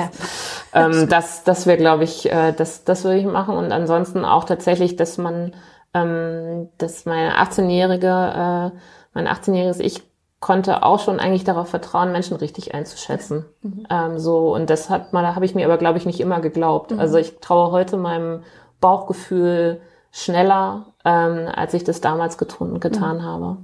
Ja. 0.74 0.86
Ähm, 0.86 1.08
das 1.08 1.44
das 1.44 1.66
wäre, 1.66 1.78
glaube 1.78 2.04
ich, 2.04 2.30
äh, 2.30 2.52
das, 2.52 2.84
das 2.84 3.04
würde 3.04 3.18
ich 3.18 3.26
machen. 3.26 3.56
Und 3.56 3.72
ansonsten 3.72 4.24
auch 4.24 4.44
tatsächlich, 4.44 4.96
dass 4.96 5.18
man, 5.18 5.52
ähm, 5.94 6.68
dass 6.78 7.06
meine 7.06 7.36
18-jährige, 7.38 8.06
äh, 8.06 8.78
mein 9.14 9.28
18-jähriges 9.28 9.80
Ich 9.80 10.02
konnte 10.40 10.84
auch 10.84 11.00
schon 11.00 11.18
eigentlich 11.18 11.44
darauf 11.44 11.68
vertrauen, 11.68 12.12
Menschen 12.12 12.36
richtig 12.36 12.74
einzuschätzen. 12.74 13.44
Mhm. 13.62 13.86
Ähm, 13.90 14.18
so 14.18 14.54
und 14.54 14.70
das 14.70 14.88
hat 14.88 15.12
mal, 15.12 15.22
da 15.22 15.34
habe 15.34 15.44
ich 15.44 15.54
mir 15.54 15.64
aber 15.66 15.78
glaube 15.78 15.98
ich 15.98 16.06
nicht 16.06 16.20
immer 16.20 16.40
geglaubt. 16.40 16.92
Mhm. 16.92 17.00
Also 17.00 17.18
ich 17.18 17.38
traue 17.40 17.72
heute 17.72 17.96
meinem 17.96 18.42
Bauchgefühl 18.80 19.80
schneller, 20.12 20.86
ähm, 21.04 21.48
als 21.52 21.74
ich 21.74 21.84
das 21.84 22.00
damals 22.00 22.38
getun, 22.38 22.80
getan 22.80 23.18
mhm. 23.18 23.22
habe. 23.22 23.56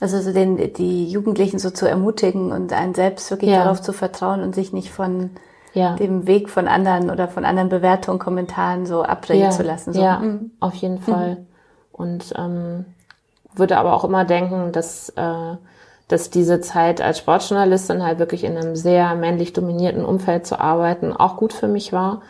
Also 0.00 0.20
so 0.20 0.32
den, 0.32 0.72
die 0.74 1.08
Jugendlichen 1.08 1.58
so 1.58 1.70
zu 1.70 1.88
ermutigen 1.88 2.52
und 2.52 2.72
einen 2.72 2.94
selbst 2.94 3.30
wirklich 3.30 3.50
ja. 3.50 3.64
darauf 3.64 3.80
zu 3.80 3.92
vertrauen 3.92 4.42
und 4.42 4.54
sich 4.54 4.72
nicht 4.72 4.90
von 4.90 5.30
ja. 5.72 5.96
dem 5.96 6.26
Weg 6.26 6.48
von 6.48 6.68
anderen 6.68 7.10
oder 7.10 7.28
von 7.28 7.44
anderen 7.44 7.68
Bewertungen, 7.68 8.18
Kommentaren 8.18 8.86
so 8.86 9.02
abbringen 9.02 9.44
ja. 9.44 9.50
zu 9.50 9.62
lassen. 9.62 9.92
So. 9.92 10.02
Ja, 10.02 10.18
mhm. 10.20 10.52
auf 10.60 10.74
jeden 10.74 10.98
Fall. 10.98 11.46
Und 11.98 12.32
ähm, 12.36 12.86
würde 13.54 13.76
aber 13.76 13.92
auch 13.92 14.04
immer 14.04 14.24
denken, 14.24 14.72
dass 14.72 15.10
äh, 15.10 15.56
dass 16.08 16.30
diese 16.30 16.60
Zeit 16.60 17.00
als 17.02 17.18
Sportjournalistin 17.18 18.02
halt 18.02 18.18
wirklich 18.18 18.42
in 18.42 18.56
einem 18.56 18.74
sehr 18.74 19.14
männlich 19.14 19.52
dominierten 19.52 20.04
Umfeld 20.04 20.46
zu 20.46 20.58
arbeiten 20.58 21.12
auch 21.12 21.36
gut 21.36 21.52
für 21.52 21.68
mich 21.68 21.92
war. 21.92 22.22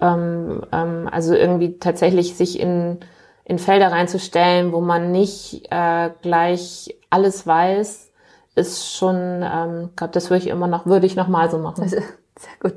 Ähm, 0.00 0.62
ähm, 0.70 1.08
also 1.10 1.34
irgendwie 1.34 1.78
tatsächlich 1.78 2.36
sich 2.36 2.60
in, 2.60 2.98
in 3.44 3.58
Felder 3.58 3.90
reinzustellen, 3.90 4.72
wo 4.72 4.82
man 4.82 5.12
nicht 5.12 5.66
äh, 5.70 6.10
gleich 6.20 6.94
alles 7.08 7.46
weiß, 7.46 8.10
ist 8.54 8.94
schon, 8.94 9.16
ähm, 9.42 9.90
glaube 9.96 10.12
das 10.12 10.28
würde 10.28 10.44
ich 10.44 10.48
immer 10.48 10.66
noch, 10.66 10.84
würde 10.84 11.06
ich 11.06 11.16
noch 11.16 11.28
mal 11.28 11.50
so 11.50 11.56
machen. 11.56 11.82
Also, 11.82 11.96
sehr 12.36 12.58
gut. 12.60 12.74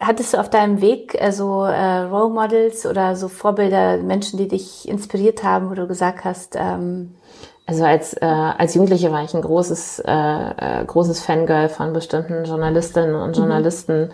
Hattest 0.00 0.34
du 0.34 0.38
auf 0.38 0.50
deinem 0.50 0.80
Weg 0.80 1.20
äh, 1.20 1.32
so 1.32 1.64
äh, 1.64 2.00
Role 2.02 2.32
Models 2.32 2.86
oder 2.86 3.16
so 3.16 3.28
Vorbilder, 3.28 3.98
Menschen, 3.98 4.38
die 4.38 4.48
dich 4.48 4.88
inspiriert 4.88 5.42
haben, 5.42 5.70
wo 5.70 5.74
du 5.74 5.86
gesagt 5.86 6.24
hast, 6.24 6.56
ähm, 6.56 7.14
also 7.66 7.84
als, 7.84 8.12
äh, 8.14 8.24
als 8.24 8.74
Jugendliche 8.74 9.10
war 9.10 9.24
ich 9.24 9.34
ein 9.34 9.42
großes, 9.42 10.00
äh, 10.00 10.82
äh, 10.82 10.84
großes 10.84 11.22
Fangirl 11.22 11.68
von 11.68 11.92
bestimmten 11.92 12.44
Journalistinnen 12.44 13.14
und 13.14 13.30
mhm. 13.30 13.34
Journalisten, 13.34 14.00
mhm. 14.02 14.10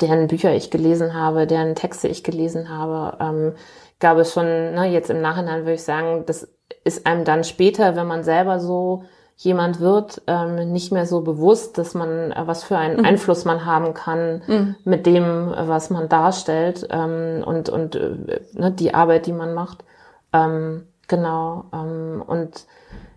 deren 0.00 0.28
Bücher 0.28 0.54
ich 0.54 0.70
gelesen 0.70 1.14
habe, 1.14 1.46
deren 1.46 1.74
Texte 1.74 2.08
ich 2.08 2.22
gelesen 2.22 2.68
habe. 2.68 3.16
Ähm, 3.20 3.54
gab 3.98 4.18
es 4.18 4.32
schon, 4.32 4.46
ne, 4.46 4.86
jetzt 4.86 5.10
im 5.10 5.20
Nachhinein 5.20 5.60
würde 5.60 5.74
ich 5.74 5.82
sagen, 5.82 6.24
das 6.26 6.48
ist 6.84 7.06
einem 7.06 7.24
dann 7.24 7.44
später, 7.44 7.96
wenn 7.96 8.06
man 8.06 8.24
selber 8.24 8.60
so 8.60 9.04
jemand 9.36 9.80
wird, 9.80 10.22
ähm, 10.26 10.72
nicht 10.72 10.92
mehr 10.92 11.06
so 11.06 11.22
bewusst, 11.22 11.78
dass 11.78 11.94
man, 11.94 12.32
äh, 12.32 12.42
was 12.46 12.64
für 12.64 12.76
einen 12.76 12.98
mhm. 12.98 13.04
Einfluss 13.04 13.44
man 13.44 13.64
haben 13.64 13.94
kann 13.94 14.42
mhm. 14.46 14.76
mit 14.84 15.06
dem, 15.06 15.52
was 15.56 15.90
man 15.90 16.08
darstellt 16.08 16.86
ähm, 16.90 17.42
und, 17.44 17.68
und 17.68 17.94
äh, 17.96 18.40
ne, 18.52 18.70
die 18.70 18.94
Arbeit, 18.94 19.26
die 19.26 19.32
man 19.32 19.54
macht. 19.54 19.84
Ähm, 20.32 20.86
genau. 21.08 21.64
Ähm, 21.72 22.22
und 22.26 22.66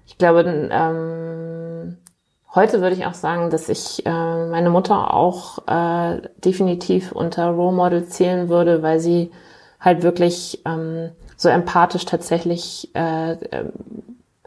ich 0.07 0.17
glaube, 0.17 0.43
ähm, 0.71 1.97
heute 2.53 2.81
würde 2.81 2.95
ich 2.95 3.05
auch 3.05 3.13
sagen, 3.13 3.49
dass 3.49 3.69
ich 3.69 4.05
äh, 4.05 4.45
meine 4.47 4.69
Mutter 4.69 5.13
auch 5.13 5.67
äh, 5.67 6.21
definitiv 6.37 7.11
unter 7.11 7.49
Role 7.49 7.75
Model 7.75 8.05
zählen 8.05 8.49
würde, 8.49 8.81
weil 8.81 8.99
sie 8.99 9.31
halt 9.79 10.03
wirklich 10.03 10.61
ähm, 10.65 11.11
so 11.37 11.49
empathisch 11.49 12.05
tatsächlich 12.05 12.89
äh, 12.95 13.33
äh, 13.33 13.65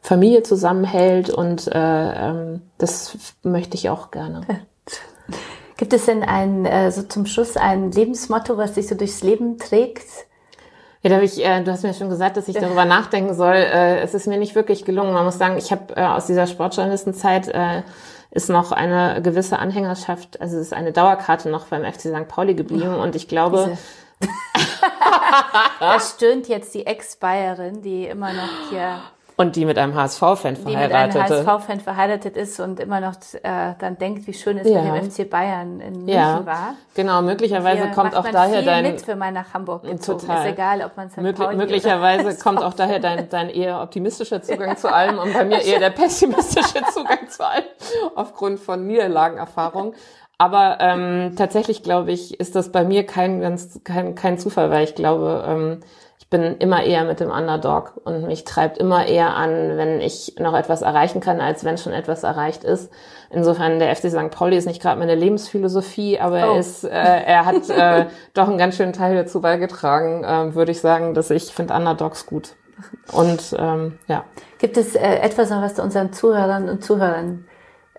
Familie 0.09 0.43
zusammenhält 0.43 1.29
und 1.29 1.67
äh, 1.67 1.73
ähm, 1.75 2.63
das 2.79 3.19
möchte 3.43 3.77
ich 3.77 3.91
auch 3.91 4.11
gerne. 4.11 4.41
Gibt 5.77 5.93
es 5.93 6.07
denn 6.07 6.23
ein, 6.23 6.65
äh, 6.65 6.91
so 6.91 7.03
zum 7.03 7.27
Schluss 7.27 7.59
ein 7.59 7.93
Lebensmotto, 7.93 8.57
was 8.57 8.73
dich 8.73 8.89
so 8.89 8.95
durchs 8.95 9.23
Leben 9.23 9.59
trägt? 9.59 10.07
Ja, 11.03 11.11
da 11.11 11.17
hab 11.17 11.23
ich, 11.23 11.45
äh, 11.45 11.63
du 11.63 11.71
hast 11.71 11.83
mir 11.83 11.93
schon 11.93 12.09
gesagt, 12.09 12.39
dass 12.39 12.49
ich 12.49 12.57
darüber 12.57 12.87
nachdenken 12.87 13.35
soll. 13.35 13.57
Äh, 13.57 14.01
es 14.01 14.15
ist 14.15 14.27
mir 14.27 14.39
nicht 14.39 14.55
wirklich 14.55 14.87
gelungen. 14.87 15.13
Man 15.13 15.27
muss 15.27 15.37
sagen, 15.37 15.59
ich 15.59 15.71
habe 15.73 15.95
äh, 15.95 16.07
aus 16.07 16.25
dieser 16.25 16.47
Sportjournalistenzeit 16.47 17.49
äh, 17.49 17.83
ist 18.31 18.49
noch 18.49 18.73
eine 18.73 19.21
gewisse 19.21 19.59
Anhängerschaft, 19.59 20.41
also 20.41 20.57
es 20.57 20.69
ist 20.69 20.73
eine 20.73 20.93
Dauerkarte 20.93 21.51
noch 21.51 21.67
beim 21.67 21.85
FC 21.85 22.01
St. 22.01 22.29
Pauli 22.29 22.55
geblieben 22.55 22.95
und 22.95 23.15
ich 23.15 23.29
glaube. 23.29 23.77
da 25.81 26.01
stöhnt 26.01 26.49
jetzt 26.49 26.75
die 26.75 26.87
Ex-Bayerin, 26.87 27.83
die 27.83 28.07
immer 28.07 28.33
noch 28.33 28.71
hier 28.71 29.01
und 29.39 29.55
die 29.55 29.65
mit 29.65 29.79
einem 29.79 29.95
HSV-Fan 29.95 30.57
verheiratet. 30.57 31.15
Die 31.15 31.19
mit 31.21 31.31
einem 31.31 31.47
HSV-Fan 31.47 31.81
verheiratet 31.81 32.37
ist 32.37 32.59
und 32.59 32.81
immer 32.81 33.01
noch 33.01 33.15
äh, 33.41 33.75
dann 33.79 33.97
denkt, 33.97 34.27
wie 34.27 34.35
schön 34.35 34.59
es 34.59 34.69
ja. 34.69 34.83
mit 34.83 35.01
dem 35.01 35.11
FC 35.11 35.31
Bayern 35.31 35.81
in 35.81 35.93
München 35.93 36.09
ja. 36.09 36.45
war. 36.45 36.75
Genau, 36.97 37.23
möglicherweise 37.23 37.85
Hier 37.85 37.93
kommt 37.93 38.17
auch 38.17 38.29
daher 38.29 38.63
dein... 38.63 38.83
mit, 38.83 39.07
wenn 39.07 39.17
man 39.17 39.35
nach 39.35 39.55
Hamburg 39.55 39.85
gezogen 39.85 40.19
total. 40.19 40.45
ist, 40.45 40.53
egal, 40.53 40.83
ob 40.85 40.97
man 40.97 41.09
Möglich, 41.23 41.49
Möglicherweise 41.53 42.37
kommt 42.37 42.65
auch 42.65 42.75
daher 42.75 42.99
dein, 42.99 43.29
dein 43.31 43.49
eher 43.49 43.81
optimistischer 43.81 44.43
Zugang 44.43 44.77
zu 44.77 44.93
allem 44.93 45.21
und 45.21 45.33
bei 45.33 45.45
mir 45.45 45.63
eher 45.63 45.79
der 45.79 45.91
pessimistische 45.91 46.83
Zugang 46.93 47.29
zu 47.29 47.47
allem, 47.47 47.65
aufgrund 48.17 48.59
von 48.59 48.89
Niederlagenerfahrung. 48.89 49.95
Aber 50.39 50.79
ähm, 50.81 51.35
tatsächlich 51.37 51.85
glaube 51.85 52.11
ich, 52.11 52.41
ist 52.41 52.57
das 52.57 52.73
bei 52.73 52.83
mir 52.83 53.07
kein 53.07 53.41
ganz 53.41 53.81
kein, 53.85 54.17
kein 54.17 54.39
Zufall, 54.39 54.71
weil 54.71 54.83
ich 54.83 54.97
glaube, 54.97 55.45
ähm, 55.47 55.81
ich 56.29 56.39
bin 56.39 56.59
immer 56.59 56.83
eher 56.83 57.05
mit 57.05 57.21
dem 57.21 57.31
Underdog 57.31 58.03
und 58.05 58.27
mich 58.27 58.45
treibt 58.45 58.77
immer 58.77 59.07
eher 59.07 59.35
an, 59.35 59.79
wenn 59.79 60.03
ich 60.03 60.35
noch 60.39 60.55
etwas 60.55 60.83
erreichen 60.83 61.23
kann, 61.23 61.41
als 61.41 61.65
wenn 61.65 61.79
schon 61.79 61.95
etwas 61.95 62.23
erreicht 62.23 62.65
ist. 62.65 62.93
Insofern 63.31 63.79
der 63.79 63.97
FC 63.97 64.11
St. 64.11 64.31
Pauli 64.31 64.59
ist 64.59 64.67
nicht 64.67 64.83
gerade 64.83 64.99
meine 64.99 65.15
Lebensphilosophie, 65.15 66.21
aber 66.21 66.35
oh. 66.35 66.53
er 66.53 66.59
ist, 66.59 66.85
äh, 66.85 66.91
er 66.91 67.47
hat 67.47 67.71
äh, 67.71 68.09
doch 68.35 68.47
einen 68.47 68.59
ganz 68.59 68.77
schönen 68.77 68.93
Teil 68.93 69.17
dazu 69.17 69.41
beigetragen, 69.41 70.23
äh, 70.23 70.55
würde 70.55 70.73
ich 70.73 70.83
sagen, 70.83 71.15
dass 71.15 71.31
ich 71.31 71.45
finde 71.45 71.73
Underdogs 71.73 72.27
gut. 72.27 72.57
Und 73.11 73.57
ähm, 73.59 73.99
ja. 74.07 74.27
Gibt 74.59 74.77
es 74.77 74.97
äh, 74.97 75.21
etwas 75.21 75.49
noch, 75.49 75.63
was 75.63 75.77
du 75.77 75.83
unseren 75.83 76.13
Zuhörern 76.13 76.69
und 76.69 76.85
Zuhörern 76.85 77.47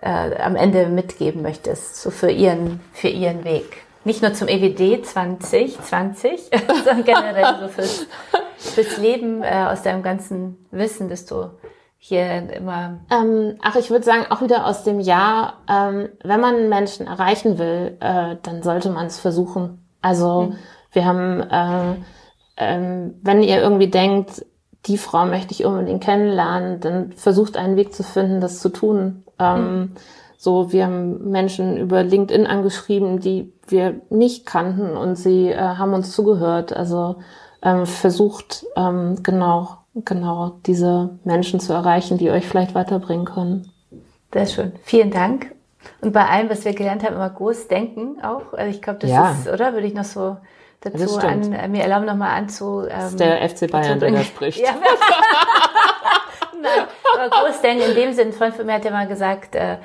äh, 0.00 0.36
am 0.36 0.54
Ende 0.54 0.86
mitgeben 0.86 1.42
möchtest, 1.42 1.96
so 1.96 2.10
für 2.10 2.30
ihren 2.30 2.78
für 2.92 3.08
ihren 3.08 3.42
Weg? 3.42 3.82
Nicht 4.04 4.22
nur 4.22 4.32
zum 4.32 4.48
EWD 4.48 5.04
2020, 5.04 6.50
sondern 6.66 7.04
generell 7.04 7.56
so 7.60 7.68
fürs, 7.68 8.06
fürs 8.56 8.96
Leben 8.96 9.42
äh, 9.42 9.66
aus 9.68 9.82
deinem 9.82 10.02
ganzen 10.02 10.66
Wissen, 10.70 11.08
das 11.08 11.26
du 11.26 11.50
hier 11.98 12.50
immer. 12.54 13.00
Ähm, 13.10 13.58
ach, 13.60 13.76
ich 13.76 13.90
würde 13.90 14.04
sagen, 14.04 14.24
auch 14.30 14.40
wieder 14.40 14.66
aus 14.66 14.84
dem 14.84 15.00
Jahr, 15.00 15.58
ähm, 15.68 16.08
wenn 16.24 16.40
man 16.40 16.70
Menschen 16.70 17.06
erreichen 17.06 17.58
will, 17.58 17.98
äh, 18.00 18.36
dann 18.42 18.62
sollte 18.62 18.90
man 18.90 19.06
es 19.06 19.20
versuchen. 19.20 19.86
Also 20.00 20.42
mhm. 20.42 20.56
wir 20.92 21.04
haben, 21.04 21.40
äh, 21.42 21.94
ähm, 22.56 23.14
wenn 23.22 23.42
ihr 23.42 23.60
irgendwie 23.60 23.88
denkt, 23.88 24.46
die 24.86 24.96
Frau 24.96 25.26
möchte 25.26 25.52
ich 25.52 25.66
unbedingt 25.66 26.02
kennenlernen, 26.02 26.80
dann 26.80 27.12
versucht 27.12 27.58
einen 27.58 27.76
Weg 27.76 27.92
zu 27.92 28.02
finden, 28.02 28.40
das 28.40 28.60
zu 28.60 28.70
tun. 28.70 29.24
Ähm, 29.38 29.78
mhm. 29.78 29.94
So, 30.42 30.72
wir 30.72 30.86
haben 30.86 31.30
Menschen 31.30 31.76
über 31.76 32.02
LinkedIn 32.02 32.46
angeschrieben, 32.46 33.20
die 33.20 33.52
wir 33.68 34.00
nicht 34.08 34.46
kannten 34.46 34.96
und 34.96 35.16
sie 35.16 35.50
äh, 35.50 35.58
haben 35.58 35.92
uns 35.92 36.12
zugehört. 36.12 36.74
Also 36.74 37.16
ähm, 37.62 37.84
versucht 37.84 38.64
ähm, 38.74 39.22
genau, 39.22 39.76
genau 39.94 40.52
diese 40.64 41.10
Menschen 41.24 41.60
zu 41.60 41.74
erreichen, 41.74 42.16
die 42.16 42.30
euch 42.30 42.46
vielleicht 42.46 42.74
weiterbringen 42.74 43.26
können. 43.26 43.70
Sehr 44.32 44.46
schön. 44.46 44.72
Vielen 44.82 45.10
Dank. 45.10 45.54
Und 46.00 46.14
bei 46.14 46.24
allem, 46.24 46.48
was 46.48 46.64
wir 46.64 46.72
gelernt 46.72 47.04
haben, 47.04 47.16
immer 47.16 47.28
groß 47.28 47.68
denken 47.68 48.16
auch. 48.22 48.54
Also 48.54 48.70
ich 48.70 48.80
glaube, 48.80 49.00
das 49.00 49.10
ja. 49.10 49.32
ist, 49.32 49.46
oder? 49.46 49.74
Würde 49.74 49.88
ich 49.88 49.94
noch 49.94 50.04
so 50.04 50.38
dazu 50.80 51.18
an, 51.18 51.52
äh, 51.52 51.68
mir 51.68 51.82
erlauben, 51.82 52.06
nochmal 52.06 52.30
anzu. 52.30 52.84
Ähm, 52.84 52.88
das 52.88 53.10
ist 53.10 53.20
der 53.20 53.46
FC 53.46 53.70
Bayern, 53.70 54.00
der 54.00 54.10
da 54.10 54.24
spricht. 54.24 54.60
Ja. 54.60 54.70
Nein, 56.62 56.86
aber 57.14 57.28
groß 57.28 57.60
denken 57.60 57.90
in 57.90 57.94
dem 57.94 58.12
Sinn, 58.14 58.28
ein 58.28 58.32
Freund 58.32 58.54
von 58.54 58.64
mir 58.64 58.72
hat 58.72 58.86
ja 58.86 58.90
mal 58.90 59.06
gesagt, 59.06 59.54
äh, 59.54 59.76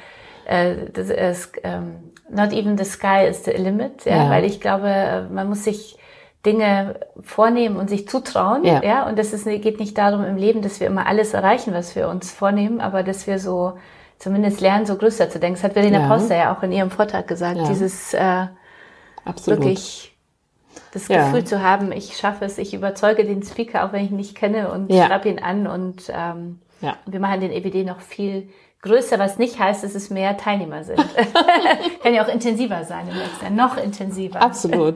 äh, 0.45 0.89
das 0.91 1.09
ist, 1.09 1.53
ähm, 1.63 2.13
not 2.29 2.53
even 2.53 2.77
the 2.77 2.85
sky 2.85 3.25
is 3.27 3.43
the 3.45 3.51
limit, 3.51 4.05
ja, 4.05 4.23
ja. 4.23 4.29
weil 4.29 4.45
ich 4.45 4.59
glaube, 4.59 5.27
man 5.31 5.47
muss 5.47 5.63
sich 5.63 5.97
Dinge 6.45 6.99
vornehmen 7.21 7.77
und 7.77 7.89
sich 7.89 8.07
zutrauen, 8.07 8.63
ja, 8.63 8.83
ja 8.83 9.07
und 9.07 9.17
das 9.17 9.33
ist, 9.33 9.45
geht 9.45 9.79
nicht 9.79 9.97
darum 9.97 10.23
im 10.23 10.37
Leben, 10.37 10.61
dass 10.61 10.79
wir 10.79 10.87
immer 10.87 11.07
alles 11.07 11.33
erreichen, 11.33 11.73
was 11.73 11.95
wir 11.95 12.07
uns 12.07 12.31
vornehmen, 12.31 12.81
aber 12.81 13.03
dass 13.03 13.25
wir 13.25 13.39
so 13.39 13.73
zumindest 14.19 14.61
lernen, 14.61 14.85
so 14.85 14.95
größer 14.95 15.29
zu 15.29 15.39
denken. 15.39 15.55
Das 15.55 15.63
hat 15.63 15.73
Berliner 15.73 16.01
ja. 16.01 16.07
Poster 16.07 16.35
ja 16.35 16.55
auch 16.55 16.63
in 16.63 16.71
ihrem 16.71 16.91
Vortrag 16.91 17.27
gesagt, 17.27 17.57
ja. 17.57 17.67
dieses 17.67 18.13
äh, 18.13 18.47
Absolut. 19.25 19.59
wirklich 19.59 20.15
das 20.93 21.07
ja. 21.07 21.25
Gefühl 21.25 21.43
zu 21.43 21.61
haben, 21.61 21.91
ich 21.91 22.15
schaffe 22.15 22.45
es, 22.45 22.57
ich 22.57 22.73
überzeuge 22.73 23.25
den 23.25 23.43
Speaker, 23.43 23.85
auch 23.85 23.91
wenn 23.91 24.05
ich 24.05 24.11
ihn 24.11 24.17
nicht 24.17 24.35
kenne 24.35 24.71
und 24.71 24.91
ja. 24.91 25.07
schreibe 25.07 25.29
ihn 25.29 25.39
an 25.39 25.67
und 25.67 26.11
ähm, 26.13 26.59
ja. 26.81 26.95
wir 27.05 27.19
machen 27.19 27.41
den 27.41 27.51
EBD 27.51 27.83
noch 27.83 27.99
viel 27.99 28.49
größer, 28.85 29.19
was 29.19 29.37
nicht 29.37 29.59
heißt, 29.59 29.83
dass 29.83 29.95
es 29.95 30.09
mehr 30.09 30.37
Teilnehmer 30.37 30.83
sind. 30.83 30.97
Kann 32.03 32.13
ja 32.13 32.23
auch 32.23 32.29
intensiver 32.29 32.83
sein 32.83 33.07
im 33.09 33.17
nächsten 33.17 33.43
Jahr, 33.43 33.67
noch 33.67 33.77
intensiver. 33.77 34.41
Absolut. 34.41 34.95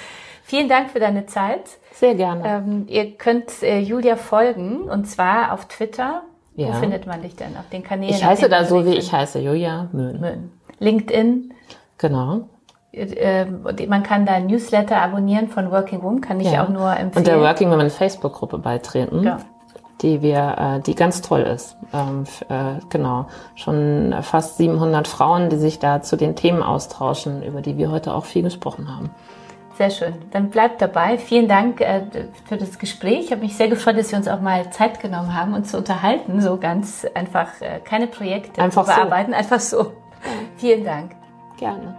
Vielen 0.44 0.68
Dank 0.68 0.90
für 0.90 1.00
deine 1.00 1.26
Zeit. 1.26 1.62
Sehr 1.92 2.14
gerne. 2.14 2.42
Ähm, 2.44 2.86
ihr 2.88 3.12
könnt 3.12 3.62
äh, 3.62 3.78
Julia 3.80 4.16
folgen 4.16 4.82
und 4.82 5.06
zwar 5.06 5.52
auf 5.52 5.66
Twitter. 5.66 6.22
Ja. 6.56 6.68
Wo 6.68 6.72
findet 6.74 7.06
man 7.06 7.22
dich 7.22 7.36
denn? 7.36 7.56
Auf 7.56 7.68
den 7.70 7.82
Kanälen? 7.82 8.14
Ich 8.14 8.24
heiße 8.24 8.48
da 8.48 8.64
so, 8.64 8.84
wie 8.84 8.96
ich 8.96 9.12
heiße, 9.12 9.38
Julia 9.38 9.88
Möhn. 9.92 10.20
Möhn. 10.20 10.52
LinkedIn. 10.78 11.54
Genau. 11.98 12.48
Äh, 12.92 13.44
man 13.44 14.02
kann 14.02 14.26
da 14.26 14.32
ein 14.32 14.46
Newsletter 14.46 15.00
abonnieren 15.00 15.48
von 15.48 15.70
Working 15.70 16.02
Woman, 16.02 16.20
kann 16.20 16.40
ich 16.40 16.50
ja. 16.50 16.64
auch 16.64 16.68
nur 16.68 16.90
empfehlen. 16.90 17.12
Und 17.16 17.26
der 17.26 17.40
Working 17.40 17.70
Woman 17.70 17.88
Facebook-Gruppe 17.88 18.58
beitreten. 18.58 19.22
Ja 19.22 19.38
die 20.02 20.22
wir, 20.22 20.56
äh, 20.58 20.80
die 20.80 20.94
ganz 20.94 21.22
toll 21.22 21.42
ist. 21.42 21.76
Ähm, 21.92 22.24
äh, 22.48 22.80
genau, 22.88 23.26
schon 23.54 24.14
fast 24.22 24.56
700 24.56 25.08
Frauen, 25.08 25.50
die 25.50 25.56
sich 25.56 25.78
da 25.78 26.02
zu 26.02 26.16
den 26.16 26.36
Themen 26.36 26.62
austauschen, 26.62 27.42
über 27.42 27.60
die 27.60 27.76
wir 27.78 27.90
heute 27.90 28.14
auch 28.14 28.24
viel 28.24 28.42
gesprochen 28.42 28.94
haben. 28.94 29.10
Sehr 29.80 29.90
schön. 29.90 30.14
Dann 30.30 30.50
bleibt 30.50 30.82
dabei. 30.82 31.16
Vielen 31.16 31.48
Dank 31.48 31.80
äh, 31.80 32.02
für 32.46 32.58
das 32.58 32.78
Gespräch. 32.78 33.24
Ich 33.24 33.32
habe 33.32 33.40
mich 33.40 33.56
sehr 33.56 33.68
gefreut, 33.68 33.96
dass 33.96 34.10
wir 34.10 34.18
uns 34.18 34.28
auch 34.28 34.42
mal 34.42 34.70
Zeit 34.70 35.00
genommen 35.00 35.34
haben, 35.34 35.54
uns 35.54 35.70
zu 35.70 35.78
unterhalten. 35.78 36.42
So 36.42 36.58
ganz 36.58 37.06
einfach 37.14 37.48
äh, 37.60 37.80
keine 37.82 38.06
Projekte 38.06 38.60
einfach 38.60 38.84
bearbeiten, 38.84 39.30
so. 39.32 39.38
einfach 39.38 39.60
so. 39.60 39.92
Vielen 40.58 40.84
Dank. 40.84 41.12
Gerne. 41.56 41.96